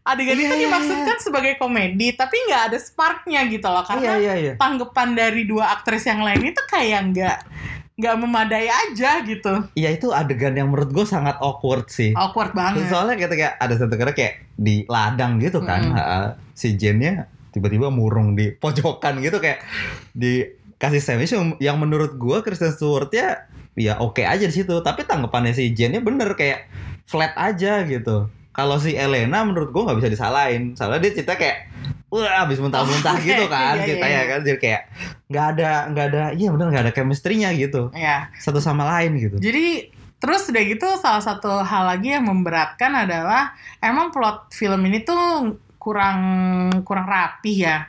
adegan 0.08 0.34
Iya, 0.34 0.43
itu 0.43 0.56
iya, 0.56 0.63
dimaksudkan 0.65 1.17
sebagai 1.20 1.54
komedi, 1.56 2.15
tapi 2.15 2.39
nggak 2.48 2.62
ada 2.72 2.78
sparknya 2.80 3.43
gitu 3.46 3.67
loh. 3.67 3.82
iya, 3.82 3.89
Karena 3.89 4.13
iya, 4.17 4.34
iya. 4.36 4.54
tanggapan 4.56 5.10
dari 5.12 5.43
dua 5.43 5.70
aktris 5.70 6.04
yang 6.04 6.24
lain 6.24 6.41
itu 6.48 6.62
kayak 6.65 7.12
nggak 7.12 7.38
nggak 7.98 8.15
memadai 8.15 8.70
aja 8.70 9.20
gitu. 9.22 9.54
Iya, 9.74 9.89
itu 9.91 10.13
adegan 10.13 10.54
yang 10.54 10.70
menurut 10.70 10.89
gue 10.89 11.02
sangat 11.04 11.36
awkward 11.38 11.89
sih. 11.89 12.13
Awkward 12.13 12.54
banget. 12.54 12.86
Soalnya 12.88 13.17
kayak, 13.17 13.32
kayak 13.32 13.54
ada 13.58 13.74
satu 13.74 13.93
kira 13.93 14.13
kayak 14.13 14.46
di 14.54 14.86
ladang 14.86 15.38
gitu 15.38 15.60
kan, 15.60 15.82
Mm. 15.91 16.28
si 16.54 16.74
Jane-nya 16.74 17.26
tiba-tiba 17.50 17.89
murung 17.89 18.34
di 18.34 18.54
pojokan 18.54 19.17
gitu 19.17 19.41
kayak 19.41 19.65
dikasih 20.13 21.02
sandwich 21.02 21.34
yang- 21.58 21.80
menurut 21.80 22.15
gue 22.15 22.38
Kristen 22.41 22.70
Stewart 22.70 23.10
ya 23.10 23.50
ya 23.74 23.98
oke 23.98 24.22
aja 24.22 24.41
di 24.41 24.54
situ, 24.54 24.74
tapi 24.82 25.02
tanggapannya 25.02 25.54
si 25.54 25.70
Jane-nya 25.70 26.02
bener 26.02 26.34
kayak 26.34 26.70
flat 27.04 27.34
aja 27.34 27.82
gitu. 27.82 28.30
Kalau 28.58 28.82
si 28.82 28.98
Elena 28.98 29.46
menurut 29.46 29.70
gue 29.70 29.82
nggak 29.86 29.98
bisa 29.98 30.10
disalahin, 30.10 30.74
soalnya 30.74 30.98
dia 31.00 31.13
cerita 31.13 31.38
kayak 31.38 31.70
wah 32.10 32.41
habis 32.41 32.58
muntah-muntah 32.58 33.13
Oh, 33.13 33.22
gitu 33.30 33.46
kan 33.46 33.76
iya, 33.76 33.78
iya, 33.78 33.86
ceritanya 33.86 34.17
iya. 34.17 34.26
kan 34.26 34.39
jadi 34.41 34.58
kayak 34.58 34.82
nggak 35.28 35.46
ada 35.54 35.70
nggak 35.91 36.06
ada 36.08 36.24
iya 36.34 36.48
bener 36.50 36.67
nggak 36.72 36.84
ada 36.88 36.93
chemistry-nya 36.96 37.52
gitu 37.54 37.91
Ya. 37.93 38.34
satu 38.36 38.58
sama 38.58 38.88
lain 38.89 39.13
gitu. 39.15 39.38
Jadi 39.38 39.91
terus 40.17 40.50
udah 40.50 40.63
gitu 40.65 40.88
salah 40.98 41.22
satu 41.22 41.62
hal 41.62 41.86
lagi 41.86 42.10
yang 42.10 42.26
memberatkan 42.26 42.89
adalah 42.98 43.54
emang 43.78 44.10
plot 44.10 44.50
film 44.50 44.82
ini 44.84 45.06
tuh 45.06 45.54
kurang 45.78 46.20
kurang 46.82 47.06
rapi 47.06 47.62
ya. 47.62 47.86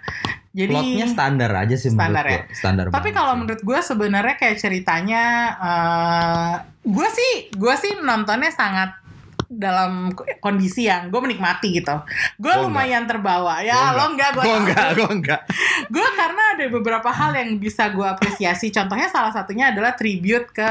Jadi 0.50 0.74
Plotnya 0.74 1.06
standar 1.06 1.50
aja 1.54 1.76
sih 1.78 1.88
Standar 1.88 2.24
menurut 2.26 2.42
gue. 2.44 2.56
Standar 2.58 2.84
tapi 2.90 3.08
kalau 3.10 3.32
sih. 3.32 3.38
menurut 3.40 3.62
gue 3.62 3.78
sebenarnya 3.78 4.34
kayak 4.34 4.56
ceritanya 4.58 5.22
eh 5.56 6.52
gue 6.82 7.08
sih 7.08 7.32
gue 7.54 7.74
sih 7.74 7.96
nontonnya 7.98 8.50
sangat 8.50 8.90
dalam 9.48 10.12
kondisi 10.38 10.84
yang 10.84 11.08
gue 11.08 11.20
menikmati 11.24 11.72
gitu. 11.72 11.96
Gue 12.36 12.52
lumayan 12.60 13.08
terbawa. 13.08 13.64
Ya 13.64 13.74
Gua 13.92 13.96
lo 13.96 14.04
enggak 14.12 14.30
gue 14.36 14.44
Gue 14.44 14.56
enggak, 14.60 14.86
gue 14.94 15.08
enggak. 15.08 15.40
gue 15.88 16.08
karena 16.14 16.42
ada 16.54 16.64
beberapa 16.68 17.08
hal 17.08 17.32
yang 17.32 17.56
bisa 17.56 17.88
gue 17.88 18.04
apresiasi. 18.04 18.68
Contohnya 18.68 19.08
salah 19.08 19.32
satunya 19.32 19.72
adalah 19.72 19.96
tribute 19.96 20.52
ke 20.52 20.70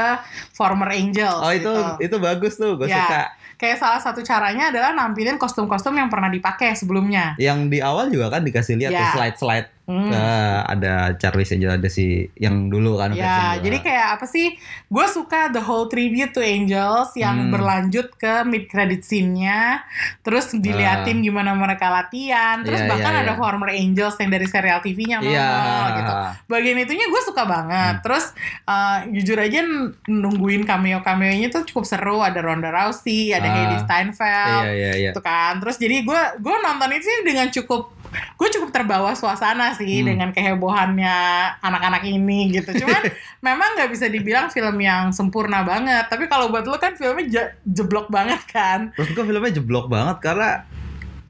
former 0.54 0.94
Angels. 0.94 1.42
Oh 1.42 1.50
itu 1.50 1.66
gitu. 1.66 1.82
itu 2.06 2.16
bagus 2.22 2.54
tuh, 2.54 2.78
gue 2.78 2.86
Ya. 2.86 3.02
suka. 3.02 3.22
Kayak 3.58 3.82
salah 3.82 3.98
satu 3.98 4.22
caranya 4.22 4.70
adalah 4.70 4.94
nampilin 4.94 5.34
kostum-kostum 5.34 5.98
yang 5.98 6.06
pernah 6.06 6.30
dipakai 6.30 6.78
sebelumnya. 6.78 7.34
Yang 7.42 7.58
di 7.74 7.78
awal 7.82 8.06
juga 8.08 8.30
kan 8.30 8.46
dikasih 8.46 8.78
lihat 8.78 8.94
Ya. 8.94 9.02
tuh 9.02 9.18
slide-slide 9.18 9.68
Hmm. 9.88 10.12
Eh, 10.12 10.58
ada 10.68 11.16
Charles 11.16 11.48
Angel 11.48 11.72
ada 11.72 11.88
si 11.88 12.04
yang 12.36 12.68
dulu 12.68 13.00
kan 13.00 13.16
Ya, 13.16 13.56
jadi 13.56 13.80
kayak 13.80 14.20
apa 14.20 14.28
sih? 14.28 14.52
Gue 14.84 15.08
suka 15.08 15.48
the 15.48 15.58
whole 15.58 15.88
tribute 15.88 16.30
to 16.30 16.44
Angels 16.44 17.16
yang 17.16 17.48
Hmm. 17.48 17.50
berlanjut 17.50 18.12
ke 18.14 18.44
mid 18.44 18.68
credit 18.68 19.00
scene-nya, 19.00 19.80
terus 20.20 20.52
diliatin 20.52 21.24
gimana 21.24 21.56
mereka 21.56 21.88
latihan, 21.88 22.60
terus 22.60 22.78
Ah. 22.78 22.84
Iya, 22.84 22.90
bahkan 22.92 23.12
iya, 23.16 23.20
ada 23.24 23.32
iya. 23.32 23.40
former 23.40 23.70
Angels 23.70 24.16
yang 24.16 24.28
dari 24.28 24.44
serial 24.44 24.78
TV-nya 24.78 25.18
nongol 25.18 25.86
gitu. 25.96 26.12
Bagian 26.46 26.76
itunya 26.78 27.06
gue 27.08 27.22
suka 27.24 27.42
banget. 27.42 27.94
Hmm. 27.96 28.04
Terus 28.04 28.24
uh, 28.64 29.08
jujur 29.08 29.40
aja 29.40 29.64
nungguin 30.04 30.62
cameo-cameonya 30.62 31.48
tuh 31.48 31.64
cukup 31.64 31.84
seru. 31.84 32.20
Ada 32.20 32.44
Ronda 32.44 32.68
Rousey, 32.68 33.32
ada 33.32 33.48
Ah. 33.48 33.54
Hailee 33.56 33.80
Steinfeld, 33.80 34.64
Iya 34.68 34.72
iya 34.74 34.92
iya. 34.92 35.10
gitu 35.10 35.20
kan. 35.20 35.56
Terus 35.58 35.80
jadi 35.80 36.04
gue 36.04 36.22
gue 36.38 36.56
nonton 36.60 36.92
itu 36.92 37.04
sih 37.04 37.18
dengan 37.24 37.48
cukup 37.48 37.96
gue 38.10 38.48
cukup 38.50 38.70
terbawa 38.70 39.12
suasana 39.12 39.70
sih 39.70 40.00
Hmm. 40.00 40.08
dengan 40.08 40.28
kehebohannya 40.30 41.16
anak-anak 41.58 42.02
ini 42.02 42.52
gitu. 42.52 42.72
Cuman 42.76 43.02
memang 43.46 43.74
nggak 43.74 43.90
bisa 43.90 44.06
dibilang 44.06 44.48
film 44.48 44.76
yang 44.76 45.10
sempurna 45.10 45.60
banget. 45.60 46.06
Tapi 46.06 46.26
kalau 46.26 46.48
buat 46.48 46.62
lu 46.62 46.76
kan 46.76 46.92
filmnya 46.92 47.26
je- 47.26 47.52
jeblok 47.64 48.08
banget 48.08 48.40
kan. 48.44 48.90
Terus 48.92 49.10
gue 49.10 49.22
filmnya 49.22 49.52
jeblok 49.52 49.86
banget 49.86 50.18
karena 50.20 50.64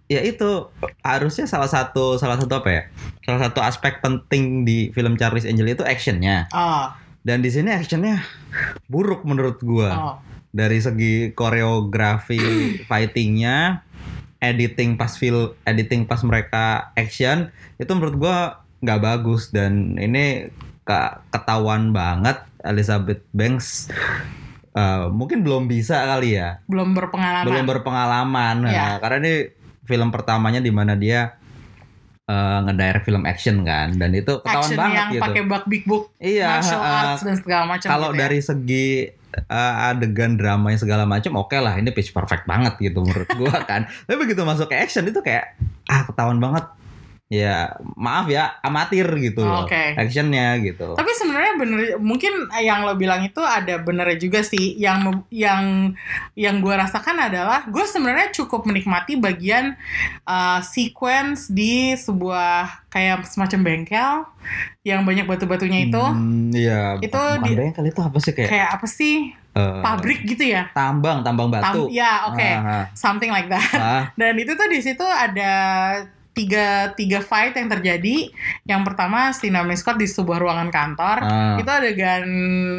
ya 0.06 0.20
itu 0.20 0.72
harusnya 0.98 1.44
salah 1.44 1.66
satu 1.66 2.16
salah 2.16 2.36
satu 2.36 2.52
apa 2.54 2.68
ya? 2.68 2.82
Salah 3.22 3.40
satu 3.44 3.60
aspek 3.60 3.98
penting 3.98 4.62
di 4.62 4.88
film 4.90 5.14
Charles 5.14 5.44
Angel 5.44 5.68
itu 5.68 5.82
actionnya. 5.82 6.48
Oh, 6.50 6.88
Dan 7.20 7.40
di 7.40 7.48
sini 7.48 7.68
actionnya 7.68 8.24
buruk 8.86 9.22
menurut 9.22 9.60
gua. 9.60 9.90
oh. 9.92 10.16
Dari 10.48 10.80
segi 10.80 11.36
koreografi 11.36 12.40
fightingnya, 12.88 13.84
editing 14.38 14.94
pas 14.94 15.10
feel, 15.14 15.54
editing 15.66 16.06
pas 16.06 16.22
mereka 16.22 16.94
action 16.94 17.50
itu 17.76 17.90
menurut 17.94 18.16
gua 18.18 18.36
nggak 18.78 19.00
bagus 19.02 19.50
dan 19.50 19.98
ini 19.98 20.54
ke- 20.86 21.16
ketahuan 21.34 21.90
banget 21.90 22.38
Elizabeth 22.62 23.26
Banks 23.34 23.90
eh, 24.72 25.04
mungkin 25.10 25.42
belum 25.42 25.66
bisa 25.66 25.98
kali 26.06 26.38
ya 26.38 26.62
belum 26.70 26.94
berpengalaman. 26.94 27.46
belum 27.46 27.64
berpengalaman 27.66 28.56
Ya. 28.70 28.70
Nah, 28.70 28.94
karena 29.02 29.16
ini 29.20 29.34
film 29.82 30.08
pertamanya 30.14 30.62
di 30.62 30.70
mana 30.70 30.94
dia 30.94 31.34
eh, 32.28 32.58
ngedirect 32.62 33.04
film 33.08 33.26
action 33.26 33.66
kan 33.66 33.98
dan 33.98 34.10
itu 34.14 34.38
ketahuan 34.44 34.62
Action 34.70 34.78
banget 34.78 34.94
yang 34.96 35.10
gitu 35.10 35.22
pakai 35.26 35.42
bak 35.48 35.64
big 35.66 35.82
book, 35.88 36.04
iya 36.22 36.60
martial 36.60 36.78
eh, 36.80 36.98
arts 37.02 37.20
dan 37.26 37.34
segala 37.40 37.64
macam. 37.66 37.88
kalau 37.88 38.08
gitu 38.12 38.14
ya. 38.14 38.20
dari 38.22 38.38
segi 38.38 38.88
eh, 39.46 39.74
adegan 39.92 40.34
dramanya 40.34 40.78
segala 40.80 41.04
macam 41.06 41.38
oke 41.38 41.54
lah 41.54 41.78
ini 41.78 41.94
pitch 41.94 42.10
perfect 42.10 42.48
banget 42.48 42.74
gitu 42.80 43.04
menurut 43.04 43.28
gua 43.38 43.62
kan. 43.68 43.86
Tapi 43.86 44.16
begitu 44.18 44.42
masuk 44.42 44.72
ke 44.72 44.76
action 44.78 45.06
itu 45.06 45.20
kayak 45.22 45.54
ah 45.86 46.02
ketahuan 46.08 46.42
banget 46.42 46.64
ya 47.28 47.76
maaf 47.92 48.24
ya 48.26 48.56
amatir 48.64 49.04
gitu 49.20 49.44
loh 49.44 49.68
Oke. 49.68 49.92
actionnya 49.94 50.56
gitu 50.58 50.96
Tapi 50.96 51.12
sebenarnya 51.12 51.60
bener 51.60 51.78
mungkin 52.00 52.32
yang 52.56 52.88
lo 52.88 52.96
bilang 52.96 53.20
itu 53.20 53.44
ada 53.44 53.76
benernya 53.78 54.16
juga 54.16 54.40
sih. 54.40 54.72
Yang 54.74 55.20
yang 55.28 55.92
yang 56.32 56.56
gue 56.58 56.72
rasakan 56.72 57.20
adalah 57.20 57.68
gue 57.68 57.84
sebenarnya 57.84 58.32
cukup 58.32 58.64
menikmati 58.64 59.20
bagian 59.20 59.76
uh, 60.24 60.64
sequence 60.64 61.52
di 61.52 61.92
sebuah 61.94 62.88
kayak 62.88 63.28
semacam 63.28 63.60
bengkel 63.60 64.12
yang 64.80 65.04
banyak 65.04 65.28
batu-batunya 65.28 65.84
itu. 65.84 66.00
Hmm, 66.00 66.48
iya 66.50 66.96
Itu 66.96 67.20
di- 67.44 67.52
bengkel 67.54 67.84
itu 67.86 68.00
apa 68.00 68.16
sih 68.18 68.32
kayak 68.32 68.48
Kayak 68.48 68.68
apa 68.72 68.86
sih? 68.88 69.36
eh, 69.52 69.82
Pabrik 69.84 70.24
gitu 70.24 70.48
ya? 70.48 70.72
tambang 70.72 71.20
tambang 71.20 71.52
Tam- 71.52 71.60
batu 71.76 71.92
ya, 71.92 72.32
oke. 72.32 72.40
Ah, 72.40 72.88
Something 72.94 73.28
like 73.28 73.52
that. 73.52 73.68
ah, 73.74 73.84
ah. 73.84 74.02
Dan 74.20 74.32
itu 74.34 74.54
tuh 74.54 74.64
di 74.64 74.80
situ 74.80 75.04
ada 75.04 75.52
tiga 76.38 76.94
tiga 76.94 77.18
fight 77.18 77.58
yang 77.58 77.66
terjadi. 77.66 78.30
Yang 78.62 78.82
pertama 78.86 79.34
si 79.34 79.50
Naomi 79.50 79.74
Scott 79.74 79.98
di 79.98 80.06
sebuah 80.06 80.38
ruangan 80.38 80.70
kantor. 80.70 81.16
Ah. 81.26 81.58
Itu 81.58 81.70
adegan 81.70 82.26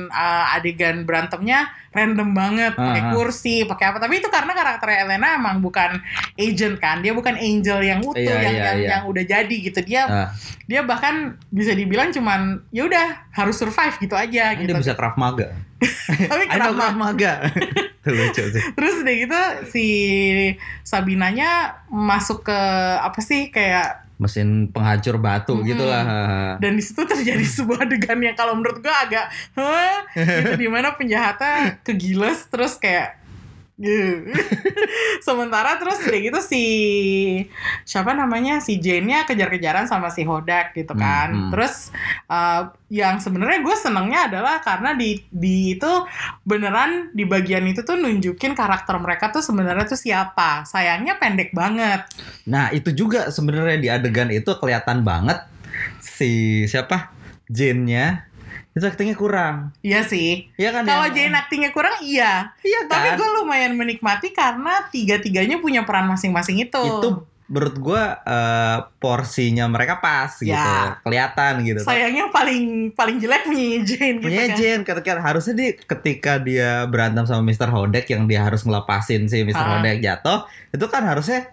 uh, 0.07 0.55
adegan 0.55 1.03
berantemnya 1.03 1.67
random 1.89 2.29
banget, 2.31 2.73
pakai 2.73 3.01
Ah, 3.01 3.07
ah. 3.09 3.13
kursi, 3.13 3.63
pakai 3.63 3.85
apa. 3.89 3.97
Tapi 3.97 4.17
itu 4.17 4.27
karena 4.27 4.51
karakter 4.51 4.89
Elena 4.95 5.33
emang 5.33 5.57
bukan 5.57 5.97
agent 6.33 6.77
kan. 6.77 6.99
Dia 6.99 7.11
bukan 7.11 7.33
angel 7.33 7.79
yang 7.81 7.99
utuh 7.99 8.15
Iya, 8.15 8.37
yang 8.39 8.53
iya, 8.53 8.63
yang, 8.63 8.77
iya. 8.77 8.89
yang 8.91 9.03
udah 9.05 9.23
jadi 9.23 9.55
gitu. 9.59 9.79
Dia 9.81 10.03
Ah. 10.05 10.27
dia 10.63 10.81
bahkan 10.81 11.15
bisa 11.49 11.73
dibilang 11.73 12.09
cuman 12.09 12.61
ya 12.69 12.85
udah 12.85 13.25
harus 13.31 13.57
survive 13.57 13.97
gitu 13.97 14.13
aja 14.13 14.53
Kan 14.53 14.61
gitu. 14.61 14.69
dia 14.69 14.77
bisa 14.79 14.93
Krav 14.93 15.17
Maga 15.17 15.49
Tapi 16.29 16.45
Krav 16.45 16.77
Maga 16.93 17.41
itu 17.99 18.09
lucu 18.09 18.43
sih 18.47 18.63
Terus 18.77 18.95
udah 19.01 19.15
gitu 19.17 19.39
si 19.65 19.85
Sabinanya 20.83 21.49
masuk 21.89 22.45
ke 22.45 22.59
apa 22.99 23.19
sih 23.19 23.49
kayak 23.49 24.08
mesin 24.19 24.67
penghancur 24.67 25.15
batu 25.15 25.55
Mm-mm. 25.55 25.69
gitu 25.71 25.83
lah 25.87 26.03
dan 26.59 26.75
di 26.75 26.83
situ 26.83 27.07
terjadi 27.07 27.45
sebuah 27.63 27.87
adegan 27.87 28.19
yang 28.19 28.35
kalau 28.35 28.53
menurut 28.59 28.83
gua 28.83 29.07
agak 29.07 29.31
hah 29.55 30.03
gitu 30.13 30.59
di 30.59 30.67
mana 30.67 30.91
penjahatnya 30.93 31.79
kegiles 31.87 32.45
terus 32.51 32.75
kayak. 32.75 33.18
Sementara 35.25 35.79
terus 35.79 36.03
udah 36.03 36.19
gitu 36.19 36.39
si 36.43 36.63
siapa 37.87 38.11
namanya 38.11 38.59
si 38.59 38.75
Jane-nya 38.77 39.23
kejar-kejaran 39.23 39.87
sama 39.87 40.11
si 40.11 40.27
Hodak 40.27 40.75
gitu 40.75 40.91
kan. 40.99 41.31
Hmm, 41.31 41.41
hmm. 41.47 41.51
Terus 41.55 41.95
uh, 42.27 42.75
yang 42.91 43.23
sebenarnya 43.23 43.63
gue 43.63 43.75
senengnya 43.79 44.27
adalah 44.27 44.59
karena 44.59 44.91
di 44.99 45.23
di 45.31 45.79
itu 45.79 45.91
beneran 46.43 47.15
di 47.15 47.23
bagian 47.23 47.63
itu 47.71 47.87
tuh 47.87 47.95
nunjukin 47.95 48.51
karakter 48.51 48.99
mereka 48.99 49.31
tuh 49.31 49.41
sebenarnya 49.41 49.87
tuh 49.87 49.99
siapa. 49.99 50.67
Sayangnya 50.67 51.15
pendek 51.15 51.55
banget. 51.55 52.03
Nah 52.51 52.75
itu 52.75 52.91
juga 52.91 53.31
sebenarnya 53.31 53.79
di 53.79 53.87
adegan 53.87 54.27
itu 54.27 54.51
kelihatan 54.59 55.07
banget 55.07 55.39
si 56.03 56.63
siapa 56.67 57.15
Jane-nya 57.49 58.28
itu 58.77 58.85
aktingnya 58.85 59.17
kurang. 59.17 59.73
Iya 59.81 60.05
sih. 60.05 60.47
Iya 60.55 60.69
kan? 60.71 60.85
Kalau 60.85 61.09
ya? 61.09 61.13
Jane 61.15 61.35
actingnya 61.35 61.71
kurang 61.73 61.95
iya. 62.05 62.53
Iya 62.61 62.85
kan? 62.85 63.01
Tapi 63.01 63.07
gue 63.17 63.29
lumayan 63.41 63.73
menikmati 63.75 64.31
karena 64.31 64.85
tiga-tiganya 64.93 65.57
punya 65.57 65.83
peran 65.83 66.05
masing-masing 66.07 66.61
itu. 66.63 66.77
itu 66.77 67.09
menurut 67.49 67.75
gua 67.81 68.21
eh, 68.29 68.77
porsinya 69.01 69.65
mereka 69.65 69.97
pas 69.97 70.37
gitu, 70.37 70.53
Ya. 70.53 71.01
kelihatan 71.01 71.65
gitu. 71.65 71.81
sayangnya 71.81 72.29
paling 72.29 72.93
paling 72.93 73.17
jelek 73.17 73.49
punya 73.49 73.81
Jane 73.81 74.21
gitu 74.21 74.29
Punya 74.29 74.45
kan. 74.45 74.57
Jane 74.61 74.81
ketika 74.85 75.11
harusnya 75.17 75.53
di 75.57 75.67
ketika 75.73 76.37
dia 76.37 76.85
berantem 76.85 77.25
sama 77.25 77.41
Mr. 77.41 77.73
Hodek 77.73 78.05
yang 78.13 78.29
dia 78.29 78.45
harus 78.45 78.61
ngelepasin 78.61 79.25
si 79.25 79.41
Mr. 79.41 79.65
Ah. 79.65 79.81
Hodek 79.81 79.97
jatuh, 79.97 80.45
itu 80.69 80.85
kan 80.93 81.01
harusnya 81.09 81.49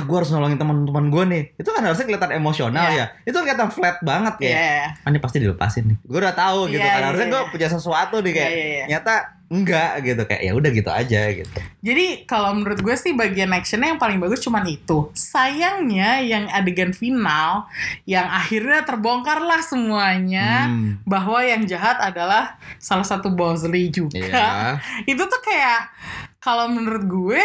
ah 0.00 0.08
gue 0.08 0.16
harus 0.16 0.32
nolongin 0.32 0.56
teman-teman 0.56 1.04
gue 1.06 1.24
nih. 1.28 1.42
Itu 1.54 1.68
kan 1.68 1.84
harusnya 1.84 2.08
kelihatan 2.08 2.32
emosional 2.32 2.88
Iya. 2.88 3.12
ya. 3.12 3.28
Itu 3.28 3.36
kelihatan 3.38 3.68
flat 3.68 4.00
banget 4.00 4.34
Iya. 4.40 4.56
ya. 4.56 4.84
Ah, 5.04 5.08
ini 5.08 5.20
pasti 5.20 5.36
dilepasin 5.38 5.84
nih. 5.86 5.96
Gue 6.00 6.18
udah 6.18 6.32
tahu 6.32 6.60
gitu 6.68 6.80
Iya, 6.80 6.90
kan. 6.90 7.02
Harusnya 7.12 7.28
gue 7.28 7.42
iya. 7.42 7.50
punya 7.52 7.68
sesuatu 7.68 8.16
nih 8.18 8.32
kayak 8.32 8.50
Iya, 8.50 8.56
iya, 8.56 8.72
iya. 8.72 8.86
nyata 8.88 9.14
enggak 9.50 10.06
gitu 10.06 10.22
kayak 10.24 10.42
ya 10.46 10.52
udah 10.54 10.70
gitu 10.70 10.90
aja 10.94 11.20
gitu. 11.34 11.58
Jadi 11.82 12.06
kalau 12.22 12.54
menurut 12.54 12.78
gue 12.78 12.94
sih 12.94 13.10
bagian 13.12 13.50
actionnya 13.50 13.90
yang 13.90 13.98
paling 13.98 14.16
bagus 14.16 14.38
cuman 14.38 14.62
itu. 14.64 15.10
Sayangnya 15.12 16.22
yang 16.22 16.46
adegan 16.48 16.94
final 16.94 17.66
yang 18.06 18.30
akhirnya 18.30 18.86
terbongkarlah 18.86 19.58
semuanya 19.60 20.70
Hmm. 20.70 21.02
bahwa 21.02 21.42
yang 21.42 21.66
jahat 21.66 21.98
adalah 21.98 22.54
salah 22.78 23.02
satu 23.02 23.26
Bosley 23.28 23.90
juga. 23.90 24.22
Iya. 24.22 24.78
Itu 25.10 25.26
tuh 25.26 25.42
kayak 25.42 25.90
kalau 26.38 26.70
menurut 26.70 27.04
gue 27.04 27.42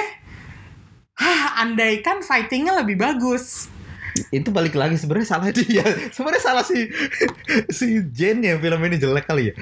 Hah, 1.16 1.61
andaikan 1.61 2.20
fightingnya 2.20 2.76
lebih 2.76 2.95
bagus. 2.95 3.72
itu 4.32 4.47
balik 4.47 4.72
lagi 4.74 4.95
sebenarnya 4.95 5.28
salah 5.28 5.51
dia 5.55 5.84
sebenarnya 6.07 6.39
salah 6.41 6.63
si 6.63 6.88
si 7.78 7.99
Jane 8.09 8.39
ya 8.45 8.55
film 8.55 8.80
ini 8.82 8.95
jelek 8.95 9.28
kali 9.28 9.51
ya 9.51 9.53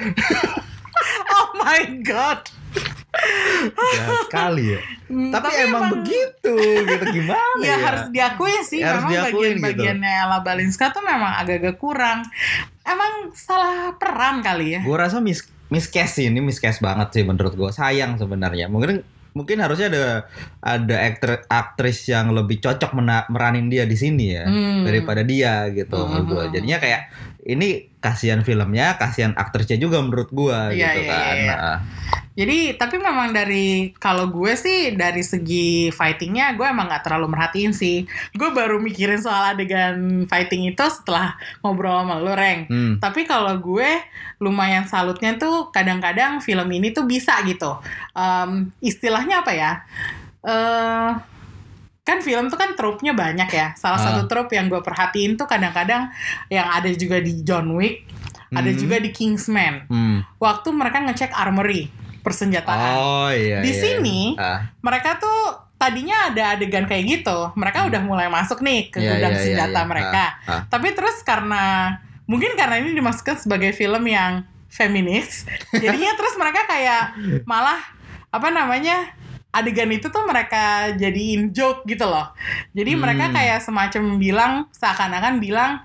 Oh 1.33 1.57
my 1.57 1.81
god. 2.01 2.45
ya 3.91 4.05
sekali 4.23 4.73
ya 4.73 4.81
Hmm, 5.03 5.29
tapi, 5.29 5.49
emang, 5.59 5.93
begitu 5.93 6.53
gitu 6.79 7.05
gimana 7.11 7.61
Ya, 7.61 7.69
ya, 7.69 7.75
harus 7.79 8.03
diakui 8.09 8.55
sih 8.63 8.79
Ya, 8.79 8.93
harus 8.93 9.03
memang 9.03 9.13
diakuin 9.13 9.33
gitu. 9.51 9.61
bagian-bagiannya 9.61 10.11
Ella 10.19 10.39
Balinska 10.39 10.89
tuh 10.89 11.01
memang 11.01 11.33
agak-agak 11.35 11.77
kurang. 11.77 12.25
Emang 12.83 13.29
salah 13.31 13.93
peran 13.93 14.41
kali 14.41 14.73
ya. 14.73 14.81
gue 14.81 14.95
rasa 14.95 15.17
mis 15.17 15.41
miscast 15.67 16.13
sih 16.15 16.27
ini 16.27 16.41
miscast 16.41 16.77
banget 16.77 17.09
sih 17.11 17.23
menurut 17.23 17.53
gue 17.53 17.69
sayang 17.69 18.17
sebenarnya 18.17 18.65
mungkin 18.67 19.05
mungkin 19.33 19.57
harusnya 19.57 19.89
ada 19.89 20.05
ada 20.61 20.95
aktor 21.03 21.31
aktris 21.43 22.05
yang 22.05 22.29
lebih 22.29 22.57
cocok 22.57 22.93
mena- 22.93 23.25
meranin 23.27 23.67
dia 23.67 23.83
di 23.83 23.93
sini 23.93 24.25
ya 24.31 24.45
Hmm. 24.45 24.81
daripada 24.83 25.21
dia 25.21 25.67
gitu 25.69 25.97
menurut 25.99 26.25
gue 26.27 26.43
Hmm. 26.43 26.53
jadinya 26.53 26.77
kayak 26.77 27.01
ini 27.43 27.91
kasihan 27.99 28.39
filmnya 28.43 28.95
kasihan 28.95 29.35
aktrisnya 29.35 29.75
juga 29.75 29.99
menurut 29.99 30.31
gue 30.31 30.59
Iya, 30.75 30.95
gitu 30.95 31.01
iya, 31.03 31.11
kan 31.11 31.35
iya. 31.35 31.55
Nah, 31.55 31.79
Jadi 32.33 32.73
tapi 32.81 32.97
memang 32.97 33.29
dari 33.29 33.93
kalau 34.01 34.25
gue 34.25 34.57
sih 34.57 34.97
dari 34.97 35.21
segi 35.21 35.93
fightingnya 35.93 36.57
gue 36.57 36.65
emang 36.65 36.89
nggak 36.89 37.05
terlalu 37.05 37.29
merhatiin 37.29 37.77
sih. 37.77 38.09
Gue 38.33 38.49
baru 38.49 38.81
mikirin 38.81 39.21
soal 39.21 39.53
adegan 39.53 40.25
fighting 40.25 40.65
itu 40.65 40.81
setelah 40.89 41.37
ngobrol 41.61 41.93
sama 41.93 42.17
lo 42.17 42.33
Reng. 42.33 42.65
hmm. 42.65 42.93
Tapi 42.97 43.29
kalau 43.29 43.53
gue 43.61 43.85
lumayan 44.41 44.89
salutnya 44.89 45.37
tuh 45.37 45.69
kadang-kadang 45.69 46.41
film 46.41 46.65
ini 46.73 46.89
tuh 46.89 47.05
bisa 47.05 47.37
gitu. 47.45 47.77
Em, 48.17 48.73
istilahnya 48.81 49.45
apa 49.45 49.53
ya? 49.53 49.71
Eh 50.41 51.32
kan 52.03 52.19
film 52.19 52.47
tuh 52.47 52.59
kan 52.59 52.75
trope-nya 52.75 53.11
banyak 53.11 53.47
ya. 53.47 53.71
Salah 53.73 53.95
Ah. 53.95 54.05
satu 54.11 54.27
trope 54.27 54.51
yang 54.51 54.67
gue 54.67 54.79
perhatiin 54.79 55.33
tuh 55.33 55.47
kadang-kadang 55.47 56.11
yang 56.47 56.67
ada 56.67 56.91
juga 56.91 57.17
di 57.17 57.41
John 57.41 57.71
Wick, 57.73 58.03
ada 58.51 58.67
Hmm. 58.67 58.77
juga 58.77 58.99
di 58.99 59.09
Kingsman. 59.09 59.87
Hmm. 59.87 60.19
Waktu 60.35 60.67
mereka 60.69 60.99
ngecek 60.99 61.31
armory, 61.31 61.87
persenjataan. 62.19 62.91
Oh 62.93 63.29
iya. 63.29 63.59
Di 63.59 63.71
iya. 63.71 63.79
sini, 63.79 64.35
Ah, 64.35 64.67
Mereka 64.79 65.15
tuh 65.17 65.39
tadinya 65.75 66.27
ada 66.27 66.55
adegan 66.55 66.83
kayak 66.85 67.03
gitu. 67.05 67.51
Mereka 67.53 67.87
udah 67.87 68.01
mulai 68.01 68.27
masuk 68.27 68.59
nih 68.59 68.87
ke 68.87 68.99
Iya, 68.99 69.09
gudang 69.09 69.33
iya, 69.33 69.39
iya, 69.39 69.45
senjata 69.45 69.79
iya. 69.79 69.87
mereka. 69.87 70.23
Ah, 70.43 70.51
ah. 70.51 70.61
Tapi 70.67 70.87
terus 70.91 71.19
karena 71.23 71.63
mungkin 72.23 72.55
karena 72.55 72.79
ini 72.79 72.91
dimasukkan 72.93 73.35
sebagai 73.37 73.71
film 73.71 74.03
yang 74.05 74.43
feminis, 74.67 75.43
jadinya 75.83 76.11
terus 76.15 76.35
mereka 76.35 76.63
kayak 76.65 77.15
malah 77.43 77.79
apa 78.27 78.49
namanya 78.49 79.11
adegan 79.53 79.85
itu 79.87 80.09
tuh 80.09 80.25
mereka 80.25 80.89
jadiin 80.97 81.53
joke 81.53 81.85
gitu 81.85 82.03
loh. 82.03 82.33
Jadi 82.73 82.97
mereka 82.97 83.29
Hmm. 83.29 83.35
kayak 83.37 83.59
semacam 83.61 84.03
bilang 84.17 84.53
seakan-akan 84.73 85.37
bilang 85.37 85.77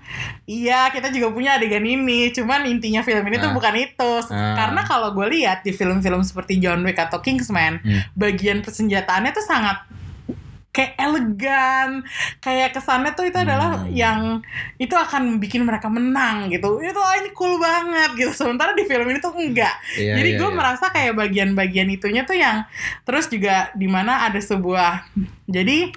iya 0.43 0.89
kita 0.89 1.13
juga 1.13 1.29
punya 1.29 1.55
adegan 1.55 1.85
ini, 1.85 2.33
cuman 2.33 2.65
intinya 2.65 3.05
film 3.05 3.21
ini 3.23 3.37
tuh 3.37 3.53
Ah. 3.53 3.55
bukan 3.55 3.75
itu. 3.77 4.11
Ah. 4.27 4.57
Karena 4.57 4.81
kalau 4.83 5.13
gue 5.13 5.37
lihat 5.37 5.61
di 5.61 5.69
film-film 5.69 6.25
seperti 6.25 6.57
John 6.57 6.81
Wick 6.81 6.97
atau 6.97 7.21
Kingsman, 7.21 7.77
Hmm. 7.79 8.01
bagian 8.17 8.59
persenjataannya 8.59 9.31
tuh 9.31 9.45
sangat 9.45 9.85
kayak 10.79 10.95
elegan, 10.95 11.89
kayak 12.39 12.71
kesannya 12.71 13.11
tuh 13.11 13.27
itu 13.27 13.35
adalah 13.35 13.83
Hmm. 13.83 13.91
yang 13.91 14.19
itu 14.79 14.95
akan 14.95 15.43
bikin 15.43 15.67
mereka 15.67 15.91
menang 15.91 16.47
gitu. 16.47 16.79
Itu 16.79 16.99
ah, 17.03 17.19
ini 17.19 17.35
cool 17.35 17.59
banget 17.59 18.15
gitu. 18.15 18.31
Sementara 18.31 18.71
di 18.71 18.87
film 18.87 19.11
ini 19.11 19.19
tuh 19.19 19.35
enggak. 19.35 19.75
Iya, 19.99 20.15
Jadi 20.15 20.29
iya, 20.31 20.39
gue 20.39 20.49
iya. 20.49 20.55
merasa 20.55 20.87
kayak 20.87 21.19
bagian-bagian 21.19 21.91
itunya 21.91 22.23
tuh 22.23 22.39
yang 22.39 22.63
terus 23.03 23.27
juga 23.27 23.75
di 23.75 23.91
mana 23.91 24.23
ada 24.23 24.39
sebuah 24.39 25.03
jadi 25.51 25.91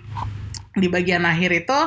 di 0.73 0.89
bagian 0.89 1.29
akhir 1.29 1.53
itu 1.53 1.79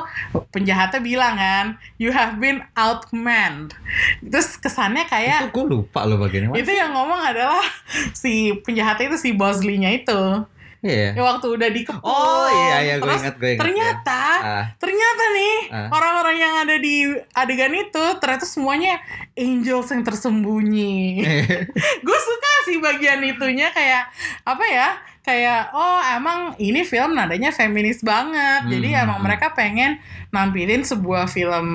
penjahatnya 0.53 1.01
bilang 1.01 1.33
kan 1.41 1.65
you 1.97 2.13
have 2.13 2.37
been 2.37 2.61
outmanned 2.77 3.73
terus 4.21 4.61
kesannya 4.61 5.09
kayak 5.09 5.49
itu 5.49 5.57
gue 5.57 5.65
lupa 5.65 6.05
loh 6.05 6.21
bagian 6.21 6.53
itu 6.53 6.69
yang 6.69 6.93
ngomong 6.93 7.17
adalah 7.17 7.65
si 8.13 8.53
penjahatnya 8.61 9.09
itu 9.09 9.17
si 9.17 9.29
Bosley-nya 9.33 9.89
itu 9.89 10.45
Iya. 10.85 11.09
ya 11.11 11.23
waktu 11.23 11.47
udah 11.49 11.65
dikepung 11.67 12.05
Oh 12.05 12.45
iya 12.45 12.77
iya 12.79 12.95
gue 12.95 13.09
ingat 13.09 13.35
gue 13.35 13.49
ingat. 13.49 13.59
ternyata 13.59 14.21
Ah, 14.37 14.65
ternyata 14.77 15.23
nih 15.31 15.55
Ah. 15.67 15.89
orang-orang 15.89 16.37
yang 16.37 16.53
ada 16.59 16.75
di 16.77 16.95
adegan 17.31 17.73
itu 17.73 18.05
ternyata 18.15 18.45
semuanya 18.45 19.01
angels 19.33 19.89
yang 19.89 20.05
tersembunyi 20.05 21.25
gue 22.05 22.17
suka 22.21 22.51
sih 22.63 22.77
bagian 22.77 23.17
itunya 23.19 23.69
kayak 23.69 24.13
apa 24.43 24.65
ya 24.67 24.89
kayak 25.19 25.73
oh 25.73 25.99
emang 26.07 26.39
ini 26.55 26.81
film 26.81 27.13
nadanya 27.13 27.49
feminis 27.49 27.99
banget 27.99 28.69
jadi 28.69 28.87
Hmm, 28.91 29.03
emang 29.03 29.17
hmm. 29.17 29.25
mereka 29.25 29.47
pengen 29.51 29.97
nampilin 30.29 30.81
sebuah 30.81 31.25
film 31.25 31.65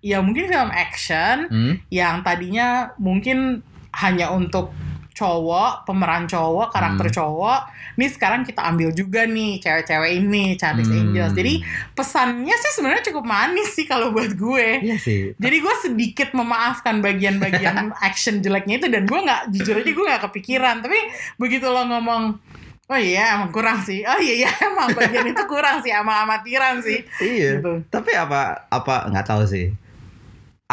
ya 0.00 0.20
mungkin 0.20 0.44
film 0.44 0.68
action 0.68 1.48
Hmm? 1.48 1.74
yang 1.88 2.20
tadinya 2.20 2.68
mungkin 2.96 3.64
hanya 3.92 4.28
untuk 4.28 4.76
cowok 5.22 5.86
pemeran 5.86 6.26
cowok 6.26 6.68
karakter 6.68 7.06
Hmm. 7.06 7.14
cowok 7.14 7.60
nih 7.92 8.08
sekarang 8.08 8.42
kita 8.42 8.58
ambil 8.64 8.90
juga 8.90 9.22
nih 9.24 9.56
cewek-cewek 9.56 10.10
ini 10.18 10.56
Charlie's 10.56 10.88
Hmm. 10.88 10.98
Angels 11.04 11.32
jadi 11.32 11.54
pesannya 11.92 12.50
sih 12.52 12.72
sebenarnya 12.72 13.04
cukup 13.06 13.22
manis 13.24 13.70
sih 13.70 13.84
kalau 13.84 14.10
buat 14.10 14.34
gue 14.34 14.82
Iya 14.82 14.96
sih. 14.96 15.30
jadi 15.36 15.56
gue 15.56 15.74
sedikit 15.80 16.32
memaafkan 16.32 16.98
bagian-bagian 16.98 17.76
action 18.02 18.40
jeleknya 18.40 18.78
itu 18.78 18.88
dan 18.88 19.04
gue 19.04 19.20
nggak 19.20 19.42
jujur 19.50 19.74
aja 19.76 19.90
gue 19.90 20.04
nggak 20.04 20.22
kepikiran 20.24 20.76
tapi 20.80 20.98
begitu 21.36 21.64
lo 21.64 21.86
ngomong 21.86 22.42
oh 22.84 22.98
iya 22.98 23.36
emang 23.36 23.48
kurang 23.50 23.78
sih 23.78 24.02
oh 24.02 24.18
iya 24.18 24.34
iya 24.38 24.50
emang 24.62 24.90
bagian 24.92 25.24
itu 25.24 25.42
kurang 25.46 25.78
sih 25.78 25.90
ama 25.90 26.24
amatiran 26.24 26.80
sih 26.80 27.00
Iya. 27.18 27.56
gitu 27.56 27.86
Tapi 27.88 28.10
apa 28.12 28.66
apa 28.66 29.06
nggak 29.06 29.26
tahu 29.26 29.44
sih. 29.44 29.70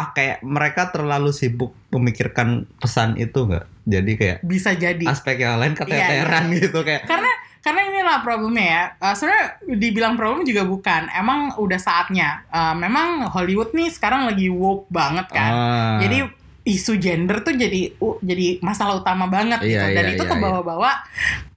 Ah, 0.00 0.08
kayak 0.10 0.40
mereka 0.40 0.88
terlalu 0.88 1.30
sibuk 1.30 1.76
memikirkan 1.90 2.48
pesan 2.76 3.14
itu 3.14 3.44
nggak? 3.44 3.68
Jadi 3.84 4.12
kayak 4.14 4.38
bisa 4.42 4.72
jadi 4.72 5.04
aspek 5.04 5.36
yang 5.38 5.56
lain 5.56 5.74
keteteran 5.74 6.44
Iya, 6.46 6.50
iya. 6.50 6.60
gitu 6.62 6.80
kayak. 6.80 7.04
karena 7.04 7.28
karena 7.60 7.80
inilah 7.84 8.18
problemnya 8.20 8.64
ya 8.64 8.82
Eh, 8.98 9.14
sebenarnya 9.14 9.46
dibilang 9.70 10.14
problem 10.14 10.40
juga 10.42 10.64
bukan 10.64 11.12
emang 11.12 11.52
udah 11.54 11.76
saatnya 11.76 12.48
Eh, 12.48 12.74
memang 12.74 13.28
Hollywood 13.28 13.70
nih 13.70 13.88
sekarang 13.88 14.24
lagi 14.24 14.48
woke 14.48 14.88
banget 14.88 15.28
kan 15.28 15.52
Ah. 15.52 15.98
jadi 16.00 16.24
isu 16.62 16.96
gender 16.96 17.40
tuh 17.40 17.52
jadi 17.52 17.96
uh, 17.96 18.20
jadi 18.20 18.60
masalah 18.60 18.96
utama 18.96 19.24
banget 19.26 19.60
gitu 19.60 19.76
Iya, 19.76 19.92
dan 19.92 20.04
iya, 20.06 20.12
itu 20.12 20.22
iya, 20.22 20.30
ke 20.30 20.36
bawah-bawa 20.38 20.90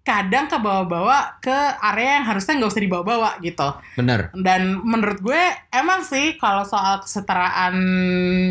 kadang 0.04 0.46
ke 0.46 0.58
bawah-bawa 0.58 1.40
ke 1.40 1.56
area 1.82 2.20
yang 2.20 2.26
harusnya 2.26 2.54
nggak 2.54 2.70
usah 2.70 2.84
dibawa-bawa 2.84 3.40
gitu 3.40 3.72
bener. 3.96 4.36
dan 4.36 4.76
menurut 4.78 5.18
gue 5.18 5.42
emang 5.72 6.04
sih 6.04 6.36
kalau 6.36 6.62
soal 6.62 7.00
kesetaraan 7.00 7.76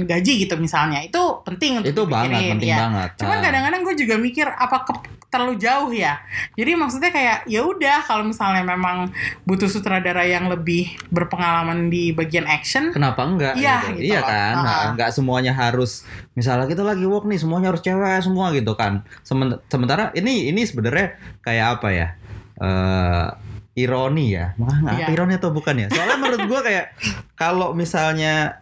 gaji 0.03 0.33
gitu 0.41 0.57
misalnya 0.57 1.01
itu 1.01 1.21
penting 1.43 1.79
untuk 1.79 1.93
Itu 1.93 2.03
banget 2.05 2.33
dipikirin, 2.33 2.53
penting 2.57 2.71
ya. 2.71 2.79
banget. 2.81 3.11
Cuman 3.19 3.37
Ah. 3.37 3.43
kadang-kadang 3.43 3.81
gue 3.83 3.95
juga 3.97 4.15
mikir 4.17 4.47
apa 4.49 4.77
ke- 4.83 5.05
terlalu 5.29 5.55
jauh 5.57 5.89
ya. 5.91 6.21
Jadi 6.55 6.73
maksudnya 6.73 7.09
kayak 7.09 7.39
ya 7.47 7.61
udah 7.63 8.01
kalau 8.03 8.21
misalnya 8.23 8.61
memang 8.63 9.09
butuh 9.43 9.65
sutradara 9.67 10.25
yang 10.25 10.45
lebih 10.47 10.93
berpengalaman 11.09 11.89
di 11.89 12.13
bagian 12.13 12.45
action, 12.45 12.93
Kenapa 12.93 13.25
enggak? 13.25 13.57
Iya, 13.57 13.81
gitu. 13.87 13.97
gitu 13.99 14.09
iya 14.11 14.21
kan, 14.21 14.55
Ah. 14.55 14.63
Nah, 14.63 14.81
enggak 14.93 15.11
semuanya 15.11 15.53
harus 15.53 16.05
misalnya 16.33 16.65
kita 16.65 16.81
lagi 16.81 17.03
walk 17.03 17.25
nih, 17.25 17.37
semuanya 17.37 17.69
harus 17.69 17.81
cewek 17.81 18.21
semua 18.21 18.51
gitu 18.51 18.73
kan. 18.73 19.03
Semen- 19.21 19.61
Sementara 19.67 20.11
ini 20.13 20.47
ini 20.47 20.63
sebenarnya 20.63 21.15
kayak 21.41 21.67
apa 21.77 21.89
ya? 21.91 22.09
eh 22.55 23.27
ironi 23.75 24.27
ya, 24.31 24.53
Iya. 24.53 25.03
apa 25.03 25.11
ironi 25.11 25.35
atau 25.35 25.51
bukan 25.51 25.75
ya? 25.75 25.89
Soalnya 25.89 26.17
menurut 26.17 26.45
gua 26.47 26.61
kayak 26.61 26.93
kalau 27.41 27.73
misalnya 27.73 28.61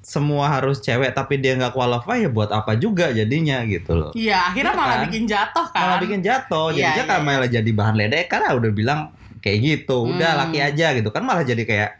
semua 0.00 0.46
harus 0.50 0.78
cewek 0.78 1.10
tapi 1.10 1.38
dia 1.38 1.54
nggak 1.54 1.72
qualify 1.72 2.18
ya 2.18 2.28
buat 2.28 2.48
apa 2.48 2.76
juga 2.76 3.08
jadinya 3.10 3.64
gitu 3.64 3.94
loh. 3.94 4.12
iya 4.12 4.46
akhirnya 4.46 4.70
Iya 4.70 4.78
malah 4.78 4.96
kan? 4.96 5.04
bikin 5.08 5.24
jatuh 5.24 5.66
kan. 5.66 5.80
Malah 5.82 5.98
bikin 5.98 6.20
jatuh, 6.20 6.66
Iya, 6.70 6.76
jadinya 6.76 6.94
iya, 7.00 7.10
kan 7.10 7.20
malah 7.20 7.48
jadi 7.48 7.70
bahan 7.70 7.94
ledekan 7.96 8.40
lah 8.40 8.52
udah 8.54 8.70
bilang 8.70 9.00
kayak 9.40 9.58
gitu. 9.60 9.96
Udah 10.06 10.30
Hmm. 10.30 10.40
laki 10.46 10.58
aja 10.60 10.86
gitu 10.92 11.08
kan 11.08 11.22
malah 11.22 11.42
jadi 11.42 11.62
kayak 11.62 11.90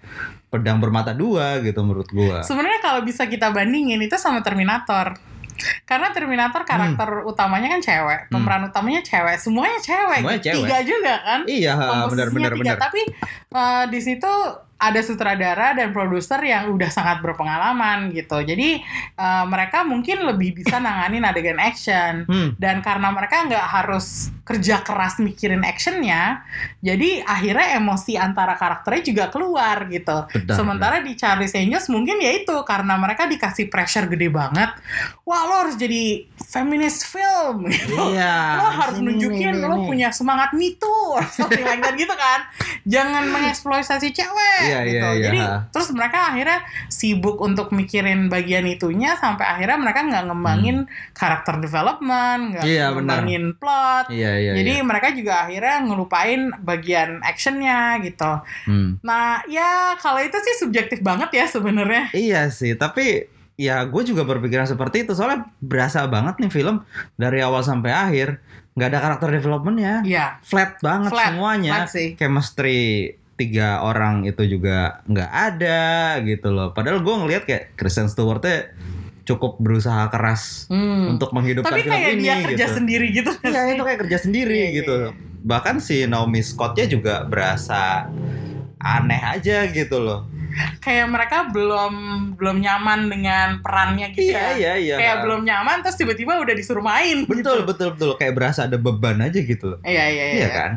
pedang 0.54 0.78
bermata 0.78 1.10
dua 1.10 1.58
gitu 1.58 1.82
menurut 1.82 2.06
gua. 2.14 2.46
Sebenarnya 2.46 2.78
kalau 2.78 3.02
bisa 3.02 3.26
kita 3.26 3.50
bandingin 3.50 3.98
itu 3.98 4.14
sama 4.14 4.38
Terminator. 4.38 5.18
Karena 5.86 6.10
Terminator 6.10 6.66
karakter 6.66 7.22
utamanya 7.26 7.70
kan 7.74 7.80
cewek, 7.82 8.26
pemeran 8.26 8.66
utamanya 8.66 9.02
cewek, 9.02 9.38
semuanya 9.38 9.78
cewek, 9.78 10.18
Hmm. 10.22 10.26
Semuanya 10.26 10.40
gitu. 10.42 10.50
cewek. 10.50 10.66
tiga 10.66 10.78
juga 10.82 11.14
kan. 11.22 11.40
Iya, 11.46 11.72
benar 12.10 12.28
benar 12.30 12.52
benar. 12.54 12.76
Tapi 12.78 13.00
eh, 13.54 13.84
di 13.86 14.00
situ 14.02 14.32
ada 14.78 15.00
sutradara 15.00 15.72
dan 15.72 15.94
produser 15.94 16.38
yang 16.42 16.74
udah 16.74 16.90
sangat 16.90 17.22
berpengalaman 17.24 18.10
gitu. 18.12 18.42
Jadi 18.42 18.82
eh, 19.14 19.44
mereka 19.46 19.86
mungkin 19.86 20.26
lebih 20.26 20.60
bisa 20.60 20.82
nanganin 20.82 21.24
adegan 21.24 21.60
action. 21.62 22.26
Hmm. 22.26 22.48
Dan 22.58 22.82
karena 22.84 23.08
mereka 23.14 23.46
nggak 23.46 23.66
harus 23.70 24.34
kerja 24.44 24.84
keras 24.84 25.16
mikirin 25.24 25.64
actionnya, 25.64 26.44
jadi 26.84 27.24
akhirnya 27.24 27.80
emosi 27.80 28.20
antara 28.20 28.52
karakternya 28.60 29.02
juga 29.08 29.24
keluar 29.32 29.88
gitu. 29.88 30.28
Benar, 30.28 30.52
Sementara 30.52 30.96
di 31.00 31.16
Charlie's 31.16 31.56
Angels 31.56 31.88
mungkin 31.88 32.20
ya 32.20 32.28
itu 32.44 32.52
karena 32.68 33.00
mereka 33.00 33.24
dikasih 33.24 33.72
pressure 33.72 34.04
gede 34.04 34.28
banget. 34.28 34.68
Wah 35.24 35.48
lo 35.48 35.54
harus 35.64 35.80
jadi 35.80 36.28
feminist 36.44 37.08
film 37.08 37.64
gitu. 37.72 37.96
Iya. 38.12 38.60
Lo 38.60 38.68
harus 38.68 38.96
Ini, 39.00 39.06
nunjukin 39.16 39.54
ini, 39.56 39.64
lo 39.64 39.80
ini. 39.80 39.88
punya 39.88 40.08
semangat 40.12 40.52
Me 40.52 40.76
Too 40.76 41.16
or 41.16 41.24
something 41.32 41.64
like 41.64 41.80
that 41.80 41.96
gitu 41.96 42.12
kan. 42.12 42.44
Jangan 42.84 43.32
mengeksploitasi 43.32 44.12
cewek 44.12 44.63
Iya, 44.64 44.78
gitu. 44.84 44.96
iya, 44.96 45.10
iya. 45.12 45.24
Jadi 45.28 45.40
terus 45.70 45.88
mereka 45.92 46.18
akhirnya 46.32 46.58
sibuk 46.88 47.36
untuk 47.38 47.68
mikirin 47.70 48.26
bagian 48.26 48.64
itunya 48.64 49.14
sampai 49.14 49.44
akhirnya 49.44 49.76
mereka 49.76 50.00
nggak 50.02 50.24
ngembangin 50.26 50.76
karakter 51.12 51.60
development, 51.60 52.40
nggak 52.56 52.64
Hmm. 52.64 52.72
Iya, 52.72 52.84
ngembangin 52.90 53.44
plot. 53.56 54.04
Iya, 54.08 54.32
iya. 54.40 54.52
Jadi 54.56 54.72
iya. 54.78 54.84
mereka 54.84 55.08
juga 55.12 55.34
akhirnya 55.44 55.76
ngelupain 55.84 56.40
bagian 56.58 57.10
actionnya 57.20 58.00
gitu. 58.00 58.32
Hmm. 58.64 58.96
Nah 59.00 59.44
ya 59.46 59.94
kalau 59.98 60.18
itu 60.18 60.36
sih 60.40 60.54
subjektif 60.58 61.00
banget 61.00 61.30
ya 61.30 61.44
sebenarnya. 61.46 62.08
Iya 62.10 62.48
sih, 62.48 62.72
tapi 62.74 63.28
ya 63.54 63.86
gue 63.86 64.02
juga 64.02 64.26
berpikiran 64.26 64.66
seperti 64.66 65.06
itu 65.06 65.14
soalnya 65.14 65.46
berasa 65.62 66.02
banget 66.10 66.42
nih 66.42 66.50
film 66.50 66.82
dari 67.14 67.38
awal 67.38 67.62
sampai 67.62 67.94
akhir 67.94 68.42
nggak 68.74 68.88
ada 68.90 68.98
karakter 68.98 69.28
developmentnya, 69.30 70.02
Iya. 70.02 70.42
flat 70.42 70.82
banget 70.82 71.14
Flat, 71.14 71.30
semuanya. 71.30 71.70
flat 71.70 71.88
sih. 71.94 72.08
Chemistry 72.18 73.14
tiga 73.34 73.82
orang 73.82 74.22
itu 74.22 74.46
juga 74.46 75.02
nggak 75.04 75.30
ada 75.30 75.82
gitu 76.22 76.48
loh. 76.48 76.70
Padahal 76.70 77.02
gue 77.02 77.14
ngelihat 77.14 77.42
kayak 77.44 77.74
Kristen 77.74 78.06
Stewart-nya 78.06 78.70
cukup 79.24 79.56
berusaha 79.56 80.06
keras 80.08 80.68
Hmm. 80.68 81.16
untuk 81.16 81.32
menghidupkan 81.32 81.72
Tapi 81.72 81.82
film 81.82 81.94
kayak 81.96 82.10
ini 82.12 82.22
dia 82.22 82.34
kerja 82.44 82.66
gitu. 82.68 82.76
sendiri 82.76 83.06
gitu. 83.10 83.30
Iya 83.42 83.60
itu 83.72 83.82
kayak 83.82 84.00
kerja 84.04 84.18
sendiri 84.20 84.54
Iya, 84.54 84.66
iya, 84.68 84.76
gitu. 84.78 84.94
iya. 85.00 85.10
Bahkan 85.40 85.76
si 85.78 85.96
Naomi 86.04 86.40
Scott-nya 86.40 86.86
juga 86.86 87.24
berasa 87.24 88.08
aneh 88.78 89.20
aja 89.20 89.64
gitu 89.66 89.96
loh. 89.98 90.28
Kayak 90.78 91.06
mereka 91.06 91.48
belum 91.48 91.94
belum 92.34 92.56
nyaman 92.58 93.06
dengan 93.06 93.48
perannya 93.58 94.10
gitu 94.10 94.30
Iya 94.30 94.38
ya. 94.38 94.52
iya 94.54 94.72
iya. 94.76 94.96
Kayak 94.96 95.16
belum 95.22 95.40
nyaman 95.42 95.76
terus 95.80 95.96
tiba-tiba 95.96 96.36
udah 96.36 96.52
disuruh 96.52 96.80
main 96.80 97.24
Betul 97.24 97.62
gitu. 97.62 97.66
betul 97.66 97.88
betul 97.92 98.10
kayak 98.14 98.34
berasa 98.34 98.64
ada 98.64 98.76
beban 98.76 99.18
aja 99.18 99.36
gitu 99.36 99.64
loh. 99.70 99.78
Iya 99.80 100.04
iya 100.06 100.24
iya. 100.24 100.34
Iya 100.36 100.48
kan? 100.50 100.70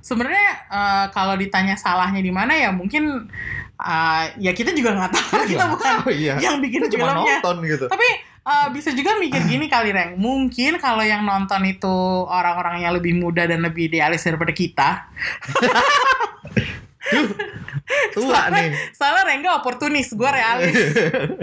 Sebenarnya 0.00 0.48
eh, 0.66 1.04
kalau 1.10 1.34
ditanya 1.34 1.74
salahnya 1.74 2.18
di 2.18 2.30
mana 2.30 2.54
ya 2.54 2.70
mungkin 2.70 3.26
eh, 3.74 4.22
ya 4.38 4.52
kita 4.52 4.70
juga 4.70 4.94
nggak 4.94 5.12
tahu 5.12 5.36
kita 5.44 5.54
Nggak 5.58 5.70
bukan 5.74 5.94
tahu, 6.00 6.08
iya. 6.10 6.34
yang 6.38 6.58
bikin 6.58 6.80
Kita 6.82 6.92
cuma 6.94 7.06
filmnya. 7.12 7.38
nonton 7.38 7.56
gitu. 7.64 7.86
Tapi 7.86 8.08
eh, 8.44 8.66
bisa 8.70 8.90
juga 8.90 9.16
mikir 9.16 9.42
gini 9.52 9.66
kali 9.66 9.90
Reng. 9.90 10.14
Mungkin 10.16 10.78
kalau 10.78 11.02
yang 11.02 11.22
nonton 11.22 11.62
itu 11.64 11.96
orang-orang 12.24 12.82
yang 12.82 12.92
lebih 12.92 13.14
muda 13.14 13.44
dan 13.44 13.60
lebih 13.60 13.88
idealis 13.88 14.22
daripada 14.22 14.52
kita. 14.52 14.88
Tua 18.16 18.48
nih. 18.48 18.72
Soalnya 18.96 19.22
Rengga 19.28 19.50
oportunis, 19.60 20.08
gue 20.12 20.30
realis. 20.30 20.76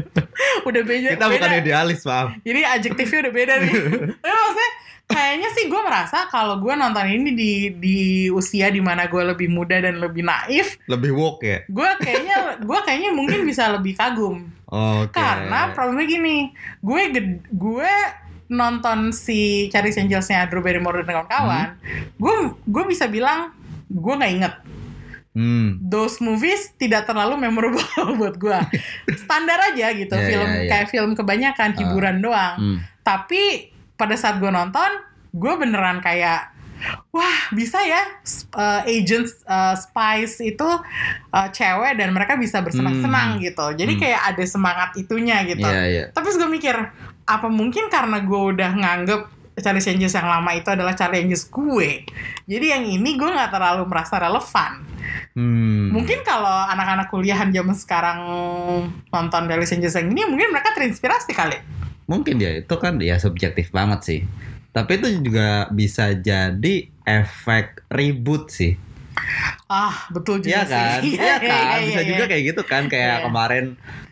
udah 0.67 0.81
beda. 0.81 1.09
Kita 1.17 1.27
bukan 1.29 1.49
beda. 1.53 1.61
idealis, 1.61 2.01
maaf. 2.05 2.33
Jadi 2.41 2.59
adjektifnya 2.65 3.19
udah 3.29 3.33
beda 3.33 3.53
nih. 3.61 3.73
Tapi 4.21 4.33
maksudnya 4.33 4.71
kayaknya 5.11 5.49
sih 5.51 5.65
gue 5.67 5.81
merasa 5.83 6.17
kalau 6.31 6.63
gue 6.63 6.71
nonton 6.71 7.03
ini 7.03 7.29
di 7.35 7.51
di 7.75 7.99
usia 8.31 8.71
di 8.71 8.79
mana 8.79 9.11
gue 9.11 9.19
lebih 9.21 9.51
muda 9.51 9.77
dan 9.83 9.99
lebih 9.99 10.23
naif, 10.23 10.79
Lebih 10.87 11.11
woke 11.11 11.43
ya. 11.43 11.59
gue 11.67 11.89
kayaknya 11.99 12.63
gue 12.63 12.79
kayaknya 12.87 13.11
mungkin 13.11 13.43
bisa 13.43 13.69
lebih 13.75 13.99
kagum. 13.99 14.47
Oke. 14.71 15.11
Karena 15.11 15.75
problemnya 15.75 16.07
gini, 16.07 16.37
gue 16.79 17.01
gue 17.51 17.91
nonton 18.47 19.11
si 19.11 19.67
Charlie 19.67 19.91
Angels-nya 19.91 20.47
Drew 20.47 20.63
Barrymore 20.63 21.03
dan 21.03 21.11
kawan-kawan, 21.27 21.67
gue 22.15 22.33
gue 22.63 22.83
bisa 22.87 23.11
bilang 23.11 23.51
gue 23.91 24.13
nggak 24.15 24.31
inget 24.31 24.53
Hmm. 25.31 25.79
those 25.79 26.19
movies 26.19 26.75
tidak 26.75 27.07
terlalu 27.07 27.39
memorable 27.39 27.79
buat 28.19 28.35
gue. 28.35 28.59
Standar 29.15 29.71
aja 29.71 29.95
gitu, 29.95 30.11
Iya, 30.11 30.27
film 30.27 30.49
iya, 30.51 30.59
iya. 30.59 30.69
kayak 30.69 30.87
film 30.91 31.11
kebanyakan 31.15 31.71
hiburan 31.79 32.19
doang. 32.19 32.55
Hmm. 32.59 32.77
Tapi 32.99 33.71
pada 33.95 34.19
saat 34.19 34.43
gue 34.43 34.51
nonton, 34.51 34.91
gue 35.31 35.53
beneran 35.55 36.03
kayak 36.03 36.51
wah 37.13 37.37
bisa 37.53 37.77
ya 37.85 38.01
uh, 38.57 38.81
agent 38.83 39.29
uh, 39.45 39.77
spies 39.77 40.41
itu 40.41 40.65
uh, 41.29 41.47
cewek 41.53 41.93
dan 41.95 42.09
mereka 42.11 42.35
bisa 42.35 42.59
bersenang-senang 42.59 43.39
gitu. 43.39 43.71
Jadi 43.77 43.93
Hmm. 43.95 44.01
kayak 44.01 44.21
ada 44.35 44.43
semangat 44.43 44.89
itunya 44.97 45.47
gitu. 45.47 45.63
Iya 45.63 45.83
iya. 45.87 46.03
Tapi 46.11 46.27
gue 46.27 46.49
mikir, 46.49 46.75
apa 47.23 47.47
mungkin 47.47 47.87
karena 47.87 48.19
gue 48.19 48.41
udah 48.51 48.71
nganggep 48.75 49.21
Charlie 49.59 49.83
Angels 49.83 50.15
yang 50.15 50.27
lama 50.27 50.51
itu 50.55 50.69
adalah 50.71 50.95
Charlie 50.95 51.27
Angels 51.27 51.45
gue. 51.47 52.07
Jadi 52.47 52.65
yang 52.71 52.83
ini 52.87 53.19
gue 53.19 53.27
nggak 53.27 53.51
terlalu 53.51 53.83
merasa 53.83 54.15
relevan. 54.15 54.87
Hmm. 55.35 55.91
Mungkin 55.91 56.23
kalau 56.23 56.67
anak-anak 56.71 57.11
kuliahan 57.11 57.51
zaman 57.51 57.75
sekarang 57.75 58.19
nonton 59.09 59.41
Charlie 59.47 59.67
Angels 59.67 59.95
yang 59.99 60.07
ini, 60.11 60.21
mungkin 60.23 60.55
mereka 60.55 60.71
terinspirasi 60.71 61.31
kali. 61.35 61.59
Mungkin 62.07 62.39
ya 62.39 62.63
itu 62.63 62.75
kan 62.79 62.99
ya 63.03 63.19
subjektif 63.19 63.71
banget 63.71 63.99
sih. 64.03 64.19
Tapi 64.71 65.03
itu 65.03 65.07
juga 65.19 65.67
bisa 65.67 66.15
jadi 66.15 66.87
efek 67.03 67.83
reboot 67.91 68.47
sih. 68.47 68.79
Ah, 69.67 70.07
betul 70.11 70.39
Iya 70.43 70.63
juga 70.63 70.71
kan? 70.71 70.99
sih. 71.03 71.13
Iya 71.19 71.35
kan? 71.39 71.75
iya, 71.79 71.87
Bisa 71.87 72.01
iya, 72.03 72.07
juga 72.07 72.23
iya. 72.23 72.29
kayak 72.31 72.43
gitu 72.55 72.61
kan 72.63 72.83
kayak 72.87 73.15
Iya. 73.19 73.23
kemarin 73.27 73.65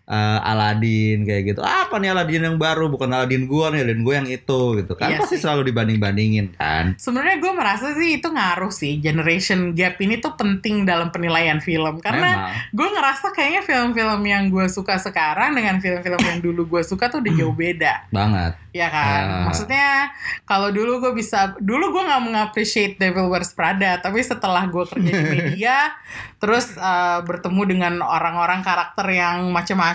eh, 0.09 0.39
Aladdin 0.41 1.21
kayak 1.23 1.43
gitu. 1.53 1.61
Apa 1.61 2.01
nih 2.01 2.09
Aladdin 2.11 2.43
yang 2.49 2.57
baru? 2.57 2.89
Bukan 2.89 3.07
Aladdin 3.13 3.45
gua 3.45 3.69
nih, 3.69 3.85
Aladdin 3.85 4.01
gua 4.01 4.15
yang 4.17 4.27
itu 4.27 4.61
gitu 4.81 4.93
kan. 4.97 5.13
Iya 5.13 5.21
Pasti 5.21 5.37
sih. 5.37 5.45
selalu 5.45 5.69
dibanding-bandingin 5.69 6.57
kan. 6.57 6.97
Sebenarnya 6.97 7.37
gue 7.37 7.51
merasa 7.53 7.93
sih 7.93 8.17
itu 8.17 8.27
ngaruh 8.27 8.73
sih. 8.73 8.97
Generation 8.97 9.77
gap 9.77 10.01
ini 10.01 10.17
tuh 10.17 10.33
penting 10.33 10.83
dalam 10.83 11.13
penilaian 11.13 11.61
film. 11.61 12.01
Karena 12.01 12.49
Memang. 12.49 12.73
gue 12.73 12.87
ngerasa 12.97 13.27
kayaknya 13.31 13.61
film-film 13.61 14.21
yang 14.25 14.43
gue 14.49 14.65
suka 14.65 14.97
sekarang 14.97 15.53
dengan 15.53 15.77
film-film 15.77 16.17
yang 16.17 16.39
dulu 16.41 16.65
gue 16.65 16.81
suka 16.81 17.07
tuh 17.07 17.21
udah 17.21 17.33
jauh 17.37 17.53
beda. 17.53 18.09
banget. 18.09 18.57
Ya 18.69 18.85
kan? 18.89 19.21
Ah. 19.25 19.43
Maksudnya 19.49 20.13
kalau 20.45 20.69
dulu 20.69 21.01
gue 21.01 21.13
bisa, 21.17 21.53
dulu 21.57 21.89
gue 21.93 22.03
nggak 22.05 22.23
mengappreciate 22.23 22.97
Devil 22.97 23.29
Wears 23.29 23.53
Prada, 23.53 23.97
tapi 23.97 24.21
setelah 24.21 24.65
gue 24.69 24.85
kerja 24.85 25.09
di 25.09 25.25
media, 25.37 25.93
terus 26.37 26.73
uh, 26.77 27.21
bertemu 27.25 27.61
dengan 27.65 27.93
orang-orang 28.01 28.61
karakter 28.61 29.09
yang 29.09 29.49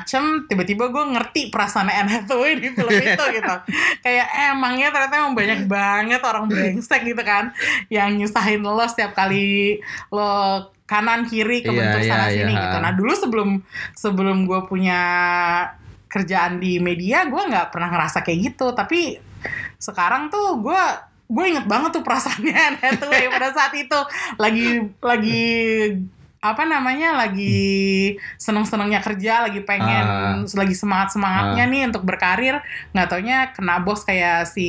macem-macem, 0.05 0.45
tiba-tiba 0.53 0.93
gue 0.93 1.05
ngerti 1.17 1.41
perasaan 1.49 1.89
Anne 1.89 2.13
Hathaway 2.13 2.61
di 2.61 2.69
film 2.77 2.93
itu 3.09 3.25
gitu. 3.33 3.55
Kayak 4.05 4.29
eh, 4.29 4.53
emangnya 4.53 4.93
ternyata 4.93 5.15
emang 5.25 5.35
banyak 5.35 5.61
banget 5.65 6.21
orang 6.21 6.45
brengsek 6.47 7.09
gitu 7.09 7.23
kan, 7.25 7.57
yang 7.89 8.13
nyusahin 8.21 8.61
lo 8.61 8.85
setiap 8.85 9.17
kali 9.17 9.81
lo 10.13 10.69
kanan 10.85 11.25
kiri 11.25 11.65
ke 11.65 11.73
Iya, 11.73 11.81
bentuk 11.81 12.01
iya, 12.05 12.11
sana 12.13 12.27
sini 12.29 12.53
iya. 12.53 12.63
gitu. 12.69 12.77
Nah 12.77 12.93
dulu 12.93 13.13
sebelum 13.17 13.49
sebelum 13.97 14.37
gue 14.45 14.61
punya 14.69 15.01
kerjaan 16.13 16.63
di 16.63 16.79
media 16.79 17.27
gue 17.27 17.43
nggak 17.43 17.75
pernah 17.75 17.91
ngerasa 17.91 18.23
kayak 18.23 18.55
gitu 18.55 18.71
tapi 18.71 19.19
sekarang 19.83 20.31
tuh 20.31 20.63
gue 20.63 20.83
gue 21.27 21.45
inget 21.51 21.67
banget 21.67 21.91
tuh 21.99 22.07
perasaannya 22.07 22.55
Anne 22.71 22.79
Hathaway 22.79 23.27
pada 23.35 23.51
saat 23.51 23.75
itu 23.75 23.99
lagi 24.39 24.95
lagi 25.03 25.43
apa 26.45 26.69
namanya 26.69 27.17
lagi 27.17 28.15
seneng 28.37 28.69
senengnya 28.69 29.01
kerja 29.01 29.49
lagi 29.49 29.65
pengen 29.65 30.05
Ah. 30.05 30.45
lagi 30.45 30.77
semangat 30.77 31.17
semangatnya 31.17 31.65
nih 31.65 31.89
untuk 31.89 32.05
berkarir 32.05 32.61
nggak 32.93 33.09
taunya 33.09 33.49
kena 33.51 33.81
bos 33.81 34.05
kayak 34.05 34.45
si 34.45 34.69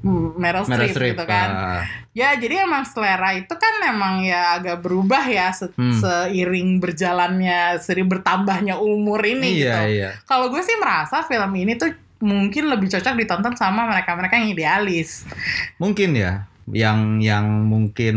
Meryl 0.00 0.32
Meryl 0.38 0.64
Streep 0.64 0.90
Streep, 0.90 1.12
gitu 1.12 1.24
kan 1.26 1.48
ah. 1.50 1.82
Ya, 2.16 2.32
jadi 2.32 2.64
emang 2.64 2.88
selera 2.88 3.36
itu 3.36 3.52
kan 3.52 3.74
emang 3.84 4.24
ya 4.24 4.56
agak 4.56 4.80
berubah 4.80 5.20
ya 5.20 5.52
se- 5.52 5.68
Hmm. 5.76 5.92
seiring 5.92 6.80
berjalannya, 6.80 7.76
seiring 7.76 8.08
bertambahnya 8.08 8.80
umur 8.80 9.20
ini 9.20 9.52
iya 9.52 9.60
gitu. 9.60 9.80
iya. 9.92 10.10
Kalau 10.24 10.48
gue 10.48 10.64
sih 10.64 10.80
merasa 10.80 11.20
film 11.20 11.52
ini 11.52 11.76
tuh 11.76 11.92
mungkin 12.16 12.72
lebih 12.72 12.88
cocok 12.88 13.12
ditonton 13.12 13.52
sama 13.52 13.84
mereka-mereka 13.84 14.40
yang 14.40 14.48
idealis. 14.48 15.28
Mungkin 15.76 16.16
ya 16.16 16.48
yang 16.72 17.20
yang 17.20 17.44
mungkin 17.68 18.16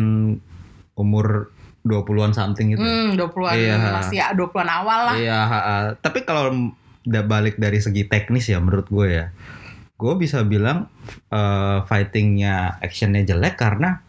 umur 0.95 1.51
20-an 1.81 2.31
something 2.31 2.71
gitu. 2.71 2.81
Hmm, 2.81 3.15
20-an 3.15 3.55
Iya. 3.55 3.75
masih 3.93 4.17
20-an 4.33 4.69
awal 4.69 4.99
lah. 5.05 5.15
Iya, 5.15 5.39
ha, 5.39 5.59
ha. 5.59 5.75
tapi 5.95 6.21
kalau 6.21 6.71
udah 7.01 7.23
balik 7.23 7.55
dari 7.55 7.79
segi 7.79 8.03
teknis 8.03 8.45
ya 8.45 8.59
menurut 8.59 8.85
gue 8.85 9.07
ya, 9.09 9.25
gue 9.95 10.13
bisa 10.15 10.43
bilang 10.43 10.91
eh, 11.27 11.77
fightingnya, 11.83 12.77
actionnya 12.77 13.23
jelek 13.23 13.55
karena 13.55 14.03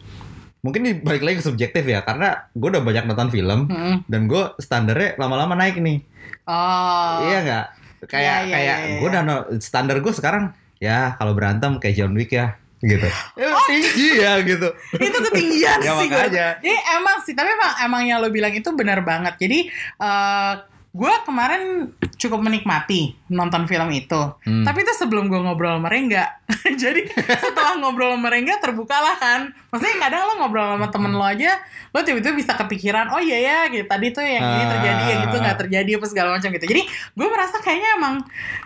mungkin 0.61 0.85
ini 0.85 0.93
balik 0.95 1.21
lagi 1.21 1.41
ke 1.41 1.45
subjektif 1.45 1.81
ya, 1.83 2.01
karena 2.01 2.45
gue 2.51 2.69
udah 2.69 2.79
banyak 2.79 3.05
nonton 3.05 3.29
film 3.29 3.65
Hmm. 3.65 4.05
dan 4.05 4.27
gue 4.27 4.53
standarnya 4.57 5.17
lama-lama 5.17 5.55
naik 5.55 5.77
nih, 5.77 6.05
Oh. 6.45 7.25
iya 7.25 7.39
nggak? 7.41 7.65
Kayak 8.03 8.21
Iya, 8.21 8.37
iya, 8.41 8.53
kayak 8.53 8.77
iya, 8.77 8.97
gue 8.97 9.09
iya. 9.09 9.21
udah 9.21 9.21
standar 9.57 9.97
gue 9.97 10.09
sekarang 10.11 10.43
ya 10.77 11.13
kalau 11.15 11.33
berantem 11.33 11.77
kayak 11.77 11.95
John 11.95 12.13
Wick 12.13 12.29
ya, 12.31 12.60
gitu. 12.81 13.07
Ya, 13.37 13.47
tinggi 13.69 14.07
ya 14.25 14.31
gitu. 14.41 14.67
itu 14.97 15.17
ketinggian 15.29 15.79
Ya, 15.79 15.93
sih 16.01 16.07
gue. 16.09 16.17
makanya. 16.17 16.47
Jadi 16.59 16.77
emang 16.97 17.17
sih, 17.21 17.33
tapi 17.37 17.49
emang 17.53 17.71
emang 17.85 18.01
yang 18.03 18.17
lo 18.19 18.29
bilang 18.29 18.51
itu 18.51 18.69
benar 18.73 19.05
banget. 19.05 19.37
Jadi 19.37 19.69
eh 20.01 20.53
gue 20.91 21.13
kemarin 21.23 21.87
cukup 22.19 22.43
menikmati 22.43 23.15
nonton 23.31 23.63
film 23.63 23.87
itu. 23.95 24.21
Hmm. 24.43 24.67
Tapi 24.67 24.83
itu 24.83 24.91
sebelum 24.99 25.31
gue 25.31 25.39
ngobrol 25.39 25.79
sama 25.79 25.87
Rengga. 25.87 26.35
Jadi 26.83 27.07
setelah 27.15 27.79
ngobrol 27.79 28.11
sama 28.19 28.27
Rengga 28.27 28.59
terbukalah 28.59 29.15
kan. 29.15 29.55
Maksudnya 29.71 29.95
kadang 30.03 30.27
lo 30.27 30.33
ngobrol 30.43 30.67
sama 30.75 30.91
temen 30.91 31.15
lo 31.15 31.23
aja, 31.23 31.63
lo 31.95 32.03
tiba-tiba 32.03 32.35
bisa 32.35 32.59
kepikiran, 32.59 33.07
oh 33.15 33.23
iya 33.23 33.39
ya, 33.39 33.57
gitu. 33.71 33.87
tadi 33.87 34.11
tuh 34.11 34.19
yang 34.19 34.43
ini 34.43 34.65
terjadi, 34.67 35.03
yang 35.07 35.21
itu 35.31 35.35
nggak 35.39 35.57
terjadi, 35.63 35.91
apa 35.95 36.05
segala 36.11 36.29
macam 36.35 36.49
gitu. 36.51 36.65
Jadi 36.67 36.81
gue 36.91 37.27
merasa 37.31 37.55
kayaknya 37.63 37.89
emang 37.95 38.15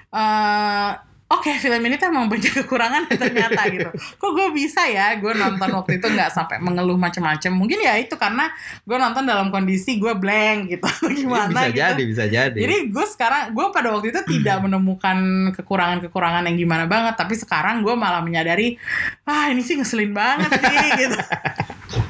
eh 0.10 0.92
Oke, 1.26 1.58
film 1.58 1.82
ini 1.82 1.98
tuh 1.98 2.14
emang 2.14 2.30
banyak 2.30 2.54
kekurangan 2.54 3.10
ternyata 3.22 3.66
gitu. 3.74 3.90
Kok 4.22 4.30
gue 4.30 4.48
bisa 4.54 4.86
ya, 4.86 5.18
gue 5.18 5.34
nonton 5.34 5.74
waktu 5.74 5.98
itu 5.98 6.06
nggak 6.06 6.30
sampai 6.30 6.62
mengeluh 6.62 7.02
macam-macam. 7.02 7.50
Mungkin 7.50 7.82
ya 7.82 7.98
itu 7.98 8.14
karena 8.14 8.54
gue 8.86 8.94
nonton 8.94 9.26
dalam 9.26 9.50
kondisi 9.50 9.98
gue 9.98 10.14
blank 10.14 10.70
gitu, 10.70 10.86
atau 10.94 11.10
gimana 11.10 11.50
bisa 11.50 11.68
gitu. 11.74 11.82
jadi, 11.82 12.02
bisa 12.06 12.26
jadi. 12.30 12.60
Jadi 12.62 12.78
gue 12.94 13.06
sekarang 13.10 13.58
gue 13.58 13.66
pada 13.74 13.90
waktu 13.98 14.14
itu 14.14 14.22
tidak 14.38 14.58
menemukan 14.70 15.18
kekurangan-kekurangan 15.58 16.46
yang 16.46 16.58
gimana 16.62 16.86
banget, 16.86 17.18
tapi 17.18 17.34
sekarang 17.34 17.82
gue 17.82 17.98
malah 17.98 18.22
menyadari, 18.22 18.78
ah 19.26 19.50
ini 19.50 19.66
sih 19.66 19.82
ngeselin 19.82 20.14
banget 20.14 20.54
sih 20.62 20.78
gitu. 20.94 21.18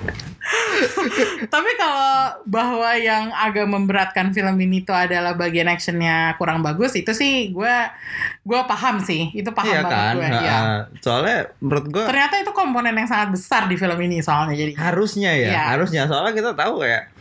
tapi 1.47 1.72
kalau 1.76 2.14
bahwa 2.43 2.91
yang 2.93 3.32
agak 3.32 3.66
memberatkan 3.66 4.30
film 4.30 4.56
ini 4.58 4.82
tuh 4.82 4.93
adalah 4.93 5.34
bagian 5.34 5.66
actionnya 5.66 6.36
kurang 6.36 6.60
bagus, 6.60 6.93
itu 6.93 7.12
sih 7.12 7.49
gue 7.49 7.76
gue 8.41 8.60
paham 8.66 8.99
sih, 8.99 9.32
itu 9.32 9.49
paham 9.49 9.72
iya 9.72 9.82
banget 9.82 9.95
kan? 9.95 10.14
gue. 10.16 10.28
Ya. 10.45 10.58
Soalnya 10.99 11.38
menurut 11.58 11.86
gue 11.88 12.03
Ternyata 12.06 12.36
itu 12.38 12.51
komponen 12.51 12.93
yang 12.93 13.06
sangat 13.06 13.30
besar 13.32 13.66
di 13.66 13.76
film 13.76 13.97
ini 13.99 14.20
soalnya 14.20 14.53
jadi. 14.53 14.74
harusnya 14.76 15.32
ya 15.32 15.47
Iya. 15.47 15.64
harusnya 15.74 16.01
soalnya 16.06 16.34
kita 16.34 16.51
tahu 16.53 16.82
kayak 16.82 17.14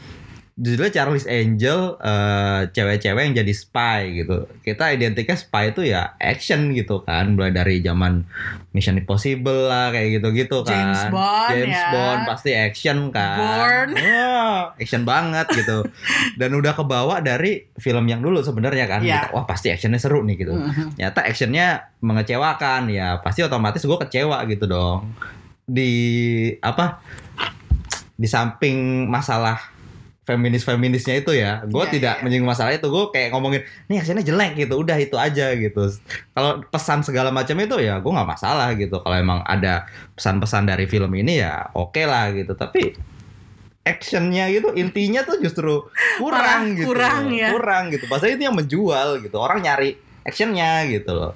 judulnya 0.54 0.94
Charlie's 0.94 1.26
Angel 1.26 1.98
eh, 1.98 2.70
cewek-cewek 2.70 3.22
yang 3.26 3.34
jadi 3.42 3.52
spy 3.54 4.22
gitu. 4.22 4.46
Kita 4.62 4.94
identiknya 4.94 5.34
spy 5.34 5.74
itu 5.74 5.82
ya 5.82 6.14
action 6.22 6.70
gitu 6.78 7.02
kan, 7.02 7.34
mulai 7.34 7.50
dari 7.50 7.82
zaman 7.82 8.22
Mission 8.70 8.94
Impossible 8.94 9.66
lah 9.66 9.90
kayak 9.90 10.22
gitu-gitu 10.22 10.62
kan. 10.62 10.94
James 10.94 11.02
Bond, 11.10 11.50
James 11.50 11.74
ya. 11.74 11.90
Bond 11.90 12.20
pasti 12.30 12.50
action 12.54 12.98
kan. 13.10 13.38
Bourne. 13.38 13.92
Wah, 14.06 14.62
action 14.78 15.02
banget 15.02 15.46
gitu. 15.58 15.90
Dan 16.38 16.54
udah 16.54 16.72
kebawa 16.78 17.18
dari 17.18 17.66
film 17.82 18.06
yang 18.06 18.22
dulu 18.22 18.38
sebenarnya 18.38 18.86
kan. 18.86 19.02
Iya. 19.02 19.26
Kita, 19.26 19.34
Wah 19.34 19.44
pasti 19.50 19.74
actionnya 19.74 19.98
seru 19.98 20.22
nih 20.22 20.38
gitu. 20.38 20.54
Mhm. 20.54 21.02
Nyata 21.02 21.26
actionnya 21.26 21.90
mengecewakan 21.98 22.94
ya 22.94 23.18
pasti 23.26 23.42
otomatis 23.42 23.82
gue 23.82 23.98
kecewa 24.06 24.46
gitu 24.46 24.70
dong. 24.70 25.10
Di 25.66 25.90
apa? 26.62 27.02
Di 28.14 28.30
samping 28.30 29.10
masalah 29.10 29.73
feminis-feminisnya 30.24 31.20
itu 31.20 31.36
ya, 31.36 31.60
gue 31.68 31.84
Iya, 31.84 31.92
tidak 31.92 32.14
iya. 32.18 32.22
menyinggung 32.24 32.48
masalah 32.48 32.72
itu, 32.72 32.88
gue 32.88 33.04
kayak 33.12 33.28
ngomongin, 33.36 33.60
nih 33.92 34.00
actionnya 34.00 34.24
jelek 34.24 34.52
gitu, 34.56 34.74
udah 34.80 34.96
itu 34.96 35.16
aja 35.20 35.52
gitu. 35.52 35.92
Kalau 36.32 36.64
pesan 36.72 37.04
segala 37.04 37.28
macam 37.28 37.56
itu 37.60 37.76
ya, 37.76 38.00
gue 38.00 38.12
nggak 38.12 38.30
masalah 38.32 38.72
gitu. 38.72 39.04
Kalau 39.04 39.16
emang 39.16 39.44
ada 39.44 39.84
pesan-pesan 40.16 40.64
dari 40.64 40.88
film 40.88 41.12
ini 41.12 41.44
ya, 41.44 41.68
oke 41.76 42.00
lah 42.08 42.32
gitu. 42.32 42.56
Tapi 42.56 42.96
actionnya 43.84 44.48
gitu, 44.48 44.72
intinya 44.72 45.20
tuh 45.28 45.36
justru 45.44 45.84
kurang 46.16 46.72
gitu, 46.72 46.88
kurang 46.96 47.28
ya. 47.28 47.52
kurang 47.52 47.92
gitu. 47.92 48.08
Padahal 48.08 48.32
itu 48.40 48.42
yang 48.48 48.56
menjual 48.56 49.20
gitu. 49.20 49.36
Orang 49.36 49.60
nyari 49.60 50.00
actionnya 50.24 50.88
gitu 50.88 51.12
loh. 51.12 51.32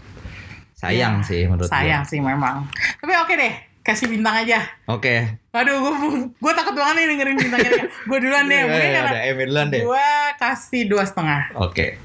Sayang 0.79 1.21
Ya, 1.21 1.27
sih 1.27 1.43
menurut 1.45 1.69
Sayang 1.69 2.07
sih 2.09 2.23
memang. 2.25 2.65
Tapi 3.03 3.13
oke 3.21 3.35
deh, 3.37 3.53
kasih 3.85 4.09
bintang 4.09 4.47
aja. 4.47 4.65
Oke. 4.89 5.37
Aduh, 5.59 5.77
gue 5.83 5.95
gue 6.39 6.53
takut 6.55 6.75
banget 6.75 6.95
nih 7.03 7.07
dengerin 7.11 7.37
bintangnya. 7.37 7.73
gue 7.91 8.19
duluan 8.23 8.45
deh, 8.47 8.61
mungkin 8.71 8.91
Ya, 8.95 9.03
ada 9.05 9.21
Emil 9.27 9.47
duluan 9.51 9.69
deh. 9.69 9.83
gue 9.83 10.09
kasih 10.39 10.83
dua 10.87 11.03
setengah. 11.03 11.51
Oke. 11.59 11.99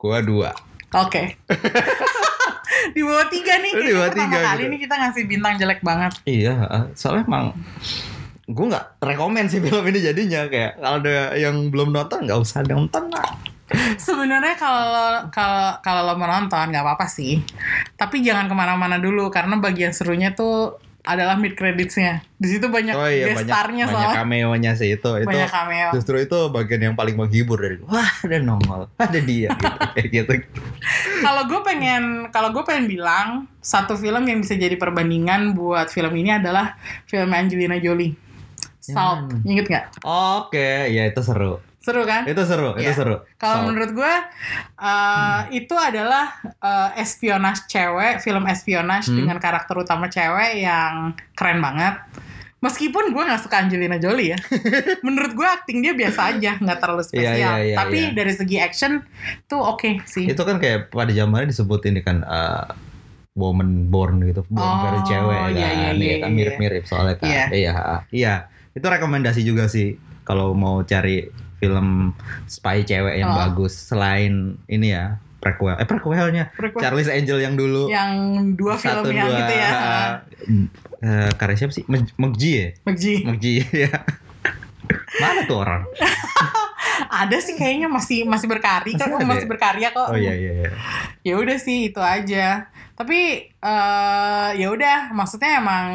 Gua 0.00 0.22
dua. 0.22 0.50
Oke. 0.96 1.36
di 2.96 3.00
bawah 3.04 3.26
tiga 3.28 3.60
nih. 3.60 3.72
Di 3.76 3.92
bawah 3.92 4.10
tiga 4.10 4.38
kali 4.40 4.62
gitu. 4.64 4.70
nih 4.72 4.78
kita 4.86 4.94
ngasih 4.96 5.22
bintang 5.28 5.54
jelek 5.60 5.80
banget. 5.84 6.12
Iya, 6.24 6.54
soalnya 6.96 7.26
emang 7.26 7.46
gue 8.50 8.66
nggak 8.66 8.98
rekomen 8.98 9.46
sih 9.46 9.62
film 9.62 9.86
ini 9.86 10.02
jadinya 10.02 10.42
kayak 10.50 10.82
kalau 10.82 10.98
ada 10.98 11.38
yang 11.38 11.70
belum 11.70 11.94
nonton 11.94 12.26
nggak 12.26 12.40
usah 12.40 12.66
nonton 12.66 13.06
lah. 13.12 13.28
Sebenarnya 13.94 14.58
kalau 14.58 15.30
kalau 15.30 15.78
kalau 15.78 16.02
lo 16.02 16.14
mau 16.18 16.26
nonton 16.26 16.74
nggak 16.74 16.82
apa-apa 16.82 17.06
sih. 17.06 17.38
Tapi 17.94 18.26
jangan 18.26 18.50
ke 18.50 18.54
mana-mana 18.56 18.98
dulu 18.98 19.30
karena 19.30 19.54
bagian 19.62 19.94
serunya 19.94 20.34
tuh 20.34 20.74
adalah 21.02 21.34
mid 21.34 21.52
creditsnya. 21.52 22.20
Di 22.34 22.48
situ 22.50 22.66
banyak 22.66 22.92
Oh 22.92 23.04
iya 23.04 23.28
guest 23.28 23.42
banyak 23.42 23.50
starnya 23.50 23.84
banyak 23.84 23.96
soalnya. 23.96 24.16
cameo-nya 24.16 24.72
sih 24.74 24.88
itu 24.90 25.10
itu 25.16 25.26
Banyak 25.26 25.48
cameo. 25.48 25.88
justru 25.92 26.16
itu 26.18 26.38
bagian 26.48 26.82
yang 26.82 26.94
paling 26.94 27.14
menghibur 27.14 27.56
dari 27.56 27.80
wah 27.82 28.04
ada 28.20 28.36
nongol 28.36 28.88
ada 28.94 29.18
dia 29.18 29.48
gitu 29.50 29.76
kayak 29.94 30.08
gitu. 30.10 30.32
Kalau 31.20 31.42
gue 31.44 31.60
pengen 31.60 32.02
kalau 32.28 32.50
gue 32.50 32.62
pengen 32.62 32.86
bilang 32.86 33.28
satu 33.58 33.94
film 33.94 34.24
yang 34.24 34.38
bisa 34.38 34.54
jadi 34.54 34.74
perbandingan 34.74 35.52
buat 35.52 35.88
film 35.88 36.12
ini 36.14 36.34
adalah 36.34 36.76
film 37.04 37.28
Angelina 37.30 37.76
Jolie. 37.76 38.16
Salt, 38.80 39.28
Yang 39.44 39.52
inget 39.52 39.66
nggak? 39.68 39.84
Oke, 40.02 40.70
ya 40.88 41.04
itu 41.04 41.20
seru. 41.20 41.60
Seru 41.90 42.02
kan? 42.04 42.22
Itu 42.24 42.42
seru, 42.44 42.70
itu 42.74 42.86
Iya. 42.86 42.94
seru. 42.94 43.16
Kalau 43.34 43.56
So, 43.56 43.64
menurut 43.66 43.90
gue 43.92 44.14
uh, 44.78 45.40
itu 45.50 45.74
adalah 45.74 46.30
uh, 46.56 46.94
espionage 46.94 47.66
cewek, 47.66 48.18
film 48.18 48.46
espionage 48.46 49.06
Hmm. 49.06 49.18
dengan 49.18 49.36
karakter 49.36 49.74
utama 49.74 50.06
cewek 50.06 50.60
yang 50.60 50.92
keren 51.32 51.58
banget. 51.58 51.98
Meskipun 52.58 53.10
gue 53.10 53.22
nggak 53.22 53.40
suka 53.40 53.56
Angelina 53.58 53.96
Jolie 53.96 54.30
ya, 54.30 54.38
menurut 55.06 55.32
gue 55.32 55.48
acting 55.48 55.80
dia 55.80 55.96
biasa 55.96 56.20
aja, 56.30 56.54
nggak 56.56 56.78
terlalu 56.78 57.02
spesial. 57.02 57.32
Iya, 57.32 57.50
iya, 57.56 57.64
iya, 57.66 57.74
Tapi 57.74 57.98
iya. 57.98 58.12
dari 58.12 58.32
segi 58.32 58.56
action 58.56 59.00
tuh 59.46 59.58
oke 59.58 60.04
sih. 60.04 60.28
itu 60.28 60.36
kan 60.38 60.56
kayak 60.56 60.88
pada 60.88 61.08
zamannya 61.08 61.48
disebut 61.48 61.80
ini 61.86 62.00
kan 62.00 62.20
eh, 62.20 62.64
woman 63.32 63.88
born 63.88 64.20
gitu, 64.22 64.44
born 64.46 64.60
Oh, 64.60 64.80
dari 64.84 65.00
cewek 65.02 65.38
kan. 65.40 65.50
iya, 65.50 65.68
iya, 65.72 65.90
iya, 65.94 66.16
kan 66.20 66.30
mirip-mirip 66.30 66.84
soalnya 66.84 67.16
kan. 67.16 67.26
Iya. 67.26 67.44
Iya, 67.50 67.72
iya. 68.12 68.34
Itu 68.70 68.84
rekomendasi 68.84 69.40
juga 69.40 69.64
sih 69.64 69.96
kalau 70.20 70.52
mau 70.52 70.84
cari 70.84 71.32
film 71.60 72.16
spy 72.46 72.82
cewek 72.82 73.14
yang 73.16 73.30
Oh. 73.30 73.38
bagus 73.38 73.76
selain 73.76 74.32
ini 74.66 74.90
ya 74.90 75.20
prequel 75.36 75.72
eh 75.74 75.84
prequelnya 75.84 76.52
Prequel. 76.52 76.80
Charlie's 76.80 77.08
Angel 77.08 77.38
yang 77.38 77.54
dulu 77.54 77.88
yang 77.88 78.12
dua 78.54 78.74
film 78.74 79.08
yang 79.08 79.28
gitu 79.28 79.54
ya. 79.54 79.70
Eh, 80.98 81.30
karya 81.34 81.56
siapa 81.56 81.72
sih? 81.72 81.84
Meg- 81.86 82.12
Megji 82.14 82.50
ya? 82.50 82.68
McG. 82.82 83.04
Megji 83.24 83.52
ya. 83.78 83.92
Mana 85.16 85.44
tuh 85.44 85.58
orang? 85.58 85.84
Ada 87.20 87.36
sih 87.38 87.54
kayaknya 87.54 87.88
masih 87.88 88.24
masih 88.24 88.46
berkarya 88.46 88.94
Masih 88.94 89.08
kok, 89.10 89.20
masih 89.22 89.44
ya? 89.44 89.50
berkarya 89.50 89.88
kok. 89.90 90.06
Oh 90.06 90.16
iya 90.16 90.32
iya 90.32 90.52
iya. 90.58 90.70
ya 91.22 91.34
udah 91.36 91.56
sih 91.56 91.88
itu 91.88 91.98
aja 91.98 92.68
tapi 92.92 93.16
eh 93.50 94.48
ya 94.54 94.68
udah 94.68 95.08
maksudnya 95.10 95.56
emang 95.56 95.88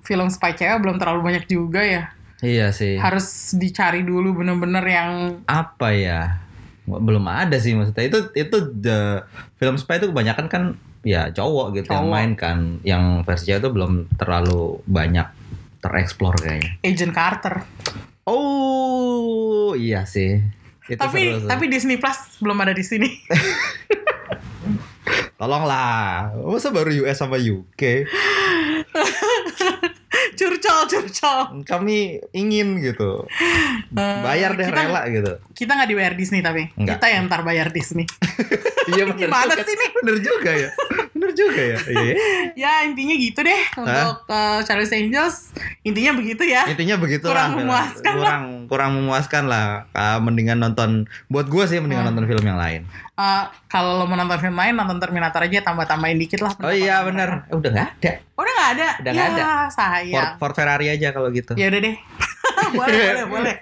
film 0.00 0.28
spy 0.28 0.52
cewek 0.52 0.76
belum 0.78 0.96
terlalu 0.96 1.20
banyak 1.24 1.44
juga 1.46 1.80
ya 1.80 2.12
Iya 2.44 2.76
sih. 2.76 3.00
harus 3.00 3.56
dicari 3.56 4.04
dulu 4.04 4.44
bener-bener 4.44 4.84
yang 4.84 5.40
apa 5.48 5.96
ya? 5.96 6.44
Belum 6.84 7.24
ada 7.24 7.56
sih 7.56 7.72
maksudnya. 7.72 8.04
Itu 8.04 8.18
itu 8.36 8.56
the 8.76 9.24
film 9.56 9.80
spy 9.80 9.96
itu 9.96 10.12
kebanyakan 10.12 10.46
kan 10.52 10.62
ya 11.00 11.32
cowok 11.32 11.80
gitu 11.80 11.88
yang 11.88 12.04
Cowok. 12.04 12.12
main 12.12 12.30
kan. 12.36 12.58
Yang 12.84 13.24
versi 13.24 13.44
cewek 13.48 13.60
itu 13.64 13.70
belum 13.72 13.92
terlalu 14.20 14.84
banyak 14.84 15.24
tereksplor 15.80 16.36
kayaknya. 16.36 16.76
Agent 16.84 17.16
Carter. 17.16 17.64
Oh 18.28 19.72
iya 19.72 20.04
sih. 20.04 20.44
Itu 20.84 21.00
tapi 21.00 21.40
seru 21.40 21.48
tapi 21.48 21.64
Disney 21.72 21.96
Plus 21.96 22.36
belum 22.44 22.60
ada 22.60 22.76
di 22.76 22.84
sini. 22.84 23.08
Tolonglah. 25.40 26.28
Masa 26.44 26.68
baru 26.68 26.92
US 27.04 27.16
sama 27.16 27.40
UK 27.40 27.82
curcol 30.34 30.80
curcol 30.84 31.38
kami 31.62 31.98
ingin 32.30 32.78
gitu 32.78 33.24
Eh, 33.90 34.20
bayar 34.20 34.52
deh 34.52 34.66
kita- 34.66 34.78
rela 34.80 35.02
gitu 35.08 35.32
kita 35.52 35.72
nggak 35.72 35.88
dibayar 35.88 36.12
Disney 36.12 36.40
tapi 36.40 36.68
Nggak. 36.72 36.98
kita 36.98 37.06
yang 37.08 37.24
ntar 37.24 37.40
bayar 37.40 37.68
Disney 37.68 38.04
iya 38.90 39.02
bener 39.04 39.26
Gimana 39.26 39.48
juga. 39.50 39.62
sih 39.62 39.74
nih? 39.74 39.90
bener 39.96 40.16
juga 40.20 40.50
ya 40.52 40.70
juga 41.34 41.60
ya? 41.60 41.78
Iya 41.84 42.14
ya 42.62 42.72
intinya 42.82 43.14
gitu 43.14 43.40
deh 43.40 43.62
untuk 43.74 44.16
eh, 44.26 44.58
Charlie's 44.62 44.90
Angels. 44.90 45.50
Intinya 45.82 46.14
begitu 46.14 46.42
ya. 46.42 46.64
Intinya 46.64 46.96
begitu 46.96 47.24
Kurang 47.24 47.52
lah. 47.52 47.58
memuaskan 47.58 48.12
lah. 48.12 48.18
kurang 48.18 48.44
kurang 48.66 48.90
memuaskan 48.94 49.44
lah. 49.44 49.66
Ah, 49.90 50.16
mendingan 50.16 50.56
nonton 50.56 51.04
buat 51.26 51.46
gue 51.46 51.64
sih 51.64 51.78
mendingan 51.78 52.02
Hmm. 52.02 52.14
nonton 52.14 52.26
film 52.26 52.44
yang 52.44 52.56
lain. 52.56 52.82
Eh, 53.14 53.42
kalau 53.66 53.96
lo 53.96 54.04
mau 54.04 54.14
nonton 54.14 54.38
film 54.38 54.54
lain 54.54 54.74
nonton 54.74 54.98
Terminator 54.98 55.40
aja 55.40 55.62
tambah-tambahin 55.62 56.16
dikit 56.16 56.40
lah. 56.40 56.52
Oh 56.58 56.70
iya 56.70 57.02
mereka. 57.02 57.46
Eh, 57.46 57.54
udah 57.54 57.70
nggak 57.70 57.88
ada. 57.94 58.12
Udah 58.34 58.52
nggak 58.52 58.70
ada. 58.70 58.88
Udah 58.98 59.10
nggak 59.12 59.26
ya, 59.26 59.34
ada. 59.34 59.44
Ford, 59.44 59.70
sayang 59.70 60.32
Ford 60.36 60.54
Ferrari 60.54 60.86
aja 60.88 61.08
kalau 61.10 61.28
gitu. 61.28 61.52
Ya 61.54 61.68
udah 61.68 61.80
deh 61.80 61.96
boleh 62.78 62.94
boleh 62.94 63.24
boleh. 63.34 63.54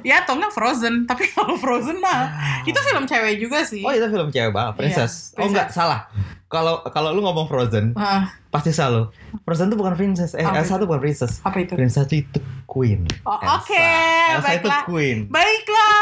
Ya 0.00 0.22
atau 0.22 0.34
enggak 0.34 0.50
Frozen? 0.50 1.04
Tapi 1.04 1.28
kalau 1.34 1.54
Frozen 1.54 1.98
mah 1.98 2.30
itu 2.62 2.76
film 2.76 3.04
cewek 3.04 3.36
juga 3.36 3.62
sih. 3.62 3.80
Oh 3.80 3.90
itu 3.90 4.06
film 4.06 4.28
cewek 4.28 4.50
banget 4.50 4.74
princess. 4.76 5.32
Iya, 5.32 5.38
oh 5.38 5.46
enggak 5.46 5.68
Princess. 5.68 5.78
salah. 5.78 6.00
Kalau 6.46 6.78
kalau 6.86 7.10
lu 7.10 7.20
ngomong 7.20 7.44
Frozen 7.44 7.90
Ah, 7.92 8.30
pasti 8.48 8.70
salah 8.70 9.10
Frozen 9.42 9.66
tuh 9.66 9.76
bukan 9.76 9.92
princess. 9.92 10.32
Eh 10.32 10.40
Apa 10.40 10.62
Elsa 10.62 10.78
tuh 10.78 10.86
bukan 10.86 11.02
princess. 11.02 11.42
Apa 11.42 11.58
itu? 11.58 11.74
Princess 11.74 12.06
itu 12.08 12.38
queen. 12.64 13.02
Oh, 13.22 13.34
Elsa. 13.34 13.58
oke, 13.60 13.86
Elsa 14.32 14.50
itu 14.52 14.62
baiklah. 14.62 14.82
queen. 14.86 15.18
Baiklah. 15.26 15.98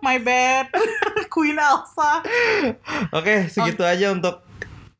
My 0.00 0.16
bad. 0.18 0.68
Queen 1.28 1.56
Elsa. 1.56 2.20
Oke, 3.10 3.48
segitu 3.48 3.80
aja 3.80 4.12
untuk 4.12 4.44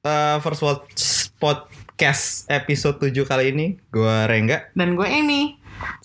uh, 0.02 0.36
First 0.38 0.60
World 0.60 0.88
Podcast 1.36 2.44
episode 2.46 2.96
7 2.98 3.12
kali 3.22 3.44
ini. 3.50 3.66
Gua 3.88 4.24
Rengga. 4.24 4.72
dan 4.72 4.94
gue 4.94 5.04
Amy 5.04 5.59